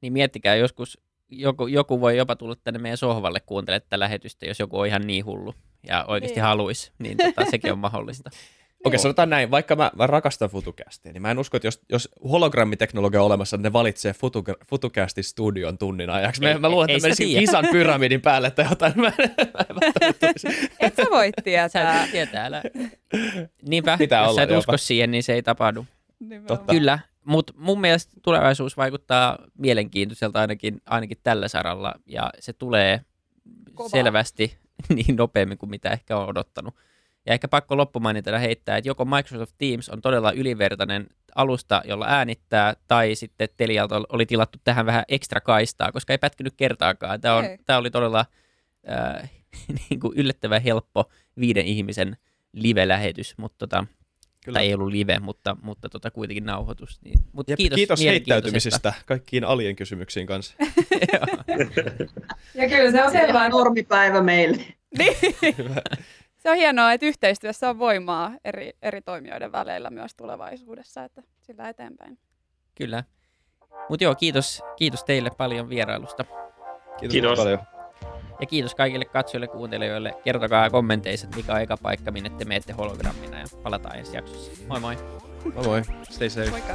Niin 0.00 0.12
miettikää 0.12 0.56
joskus, 0.56 0.98
joku, 1.28 1.66
joku 1.66 2.00
voi 2.00 2.16
jopa 2.16 2.36
tulla 2.36 2.56
tänne 2.64 2.80
meidän 2.80 2.96
sohvalle 2.96 3.40
kuuntelemaan 3.40 3.82
tätä 3.82 3.98
lähetystä, 3.98 4.46
jos 4.46 4.60
joku 4.60 4.78
on 4.78 4.86
ihan 4.86 5.06
niin 5.06 5.24
hullu 5.24 5.54
ja 5.88 6.04
oikeasti 6.08 6.36
niin. 6.36 6.44
haluaisi, 6.44 6.92
niin 6.98 7.16
tota, 7.16 7.50
sekin 7.50 7.72
on 7.72 7.78
mahdollista. 7.78 8.30
okay, 8.84 8.98
sanotaan 8.98 9.30
näin, 9.30 9.50
vaikka 9.50 9.76
mä, 9.76 9.90
mä 9.96 10.06
rakastan 10.06 10.50
FutuCastia, 10.50 11.12
niin 11.12 11.22
mä 11.22 11.30
en 11.30 11.38
usko, 11.38 11.56
että 11.56 11.66
jos, 11.66 11.80
jos 11.88 12.08
hologrammiteknologia 12.30 13.20
on 13.20 13.26
olemassa, 13.26 13.56
niin 13.56 13.62
ne 13.62 13.72
valitsee 13.72 14.12
Futu- 14.12 14.44
FutuCastin 14.70 15.24
studion 15.24 15.78
tunnin 15.78 16.10
ajaksi. 16.10 16.42
Mä, 16.42 16.48
Ei- 16.48 16.58
mä 16.58 16.68
luulen, 16.68 16.90
ei 16.90 16.96
että 16.96 17.08
sitä 17.08 17.22
menisin 17.22 17.26
tiedä. 17.26 17.40
kisan 17.40 17.66
pyramidin 17.72 18.20
päälle 18.20 18.50
tai 18.50 18.66
jotain. 18.70 18.92
Mä, 18.96 19.12
en- 19.18 19.30
mä 19.54 19.80
en. 20.00 20.14
Et 20.80 20.96
sä 20.96 21.02
voi 21.10 21.26
Sä 21.26 21.42
tietää. 21.44 22.04
et 22.04 22.10
tietää, 22.10 22.44
älä. 22.46 22.62
Niinpä, 23.68 23.98
Pitää 23.98 24.20
jos 24.20 24.28
olla 24.28 24.36
sä 24.38 24.42
et 24.42 24.48
jopa. 24.50 24.58
usko 24.58 24.76
siihen, 24.76 25.10
niin 25.10 25.22
se 25.22 25.32
ei 25.34 25.42
tapahdu. 25.42 25.86
Totta. 26.46 26.72
Kyllä, 26.72 26.98
mutta 27.24 27.52
mun 27.56 27.80
mielestä 27.80 28.12
tulevaisuus 28.22 28.76
vaikuttaa 28.76 29.38
mielenkiintoiselta 29.58 30.40
ainakin, 30.40 30.82
ainakin 30.86 31.18
tällä 31.22 31.48
saralla, 31.48 31.94
ja 32.06 32.30
se 32.38 32.52
tulee 32.52 33.00
Kovaa. 33.74 33.88
selvästi 33.88 34.56
niin 34.94 35.16
nopeammin 35.16 35.58
kuin 35.58 35.70
mitä 35.70 35.90
ehkä 35.90 36.16
on 36.16 36.28
odottanut. 36.28 36.74
Ja 37.28 37.34
ehkä 37.34 37.48
pakko 37.48 37.76
loppumainintana 37.76 38.38
heittää, 38.38 38.76
että 38.76 38.88
joko 38.88 39.04
Microsoft 39.04 39.54
Teams 39.58 39.88
on 39.88 40.00
todella 40.00 40.32
ylivertainen 40.32 41.06
alusta, 41.34 41.82
jolla 41.84 42.06
äänittää, 42.08 42.76
tai 42.86 43.14
sitten 43.14 43.48
Telialta 43.56 44.02
oli 44.08 44.26
tilattu 44.26 44.58
tähän 44.64 44.86
vähän 44.86 45.04
ekstra 45.08 45.40
kaistaa, 45.40 45.92
koska 45.92 46.12
ei 46.12 46.18
pätkinyt 46.18 46.54
kertaakaan. 46.56 47.20
Tämä, 47.20 47.34
on, 47.34 47.44
Ei. 47.44 47.58
tämä 47.66 47.78
oli 47.78 47.90
todella 47.90 48.24
äh, 48.90 49.30
niin 49.90 50.00
kuin 50.00 50.12
yllättävän 50.16 50.62
helppo 50.62 51.10
viiden 51.40 51.66
ihmisen 51.66 52.16
live-lähetys, 52.52 53.34
mutta 53.38 53.58
tota, 53.58 53.86
Kyllä. 54.44 54.56
tai 54.56 54.66
ei 54.66 54.74
ollut 54.74 54.92
live, 54.92 55.18
mutta, 55.18 55.56
mutta 55.62 55.88
tota, 55.88 56.10
kuitenkin 56.10 56.44
nauhoitus. 56.44 57.00
Niin. 57.04 57.18
Mut 57.32 57.48
Jep, 57.48 57.56
kiitos, 57.56 57.76
kiitos 57.76 58.00
heittäytymisestä 58.00 58.92
kaikkiin 59.06 59.44
alien 59.44 59.76
kysymyksiin 59.76 60.26
kanssa. 60.26 60.54
Ja 62.54 62.68
kyllä 62.68 62.90
se 62.90 63.04
on 63.04 63.12
selvää, 63.12 63.48
Normipäivä 63.48 64.22
meille. 64.22 64.64
Se 66.48 66.52
on 66.52 66.58
hienoa, 66.58 66.92
että 66.92 67.06
yhteistyössä 67.06 67.70
on 67.70 67.78
voimaa 67.78 68.32
eri, 68.44 68.72
eri 68.82 69.00
toimijoiden 69.00 69.52
väleillä 69.52 69.90
myös 69.90 70.14
tulevaisuudessa, 70.14 71.04
että 71.04 71.22
sillä 71.40 71.68
eteenpäin. 71.68 72.18
Kyllä. 72.74 73.04
Mutta 73.88 74.04
joo, 74.04 74.14
kiitos, 74.14 74.62
kiitos 74.76 75.04
teille 75.04 75.30
paljon 75.30 75.68
vierailusta. 75.68 76.24
Kiitos, 76.24 77.12
Kiitos. 77.12 77.38
paljon. 77.38 77.58
Ja 78.40 78.46
kiitos 78.46 78.74
kaikille 78.74 79.04
katsojille 79.04 79.46
ja 79.46 79.52
kuuntelijoille. 79.52 80.14
Kertokaa 80.24 80.70
kommenteissa, 80.70 81.26
että 81.26 81.36
mikä 81.36 81.52
on 81.52 81.60
eka 81.60 81.76
paikka, 81.76 82.10
minne 82.10 82.30
te 82.30 82.44
menette 82.44 82.72
hologrammina 82.72 83.38
ja 83.38 83.46
palataan 83.62 83.98
ensi 83.98 84.16
jaksossa. 84.16 84.52
Moi 84.68 84.80
moi! 84.80 84.96
Moi 85.54 85.64
moi. 85.64 85.82
Stay 86.02 86.30
safe. 86.30 86.50
Moikka! 86.50 86.74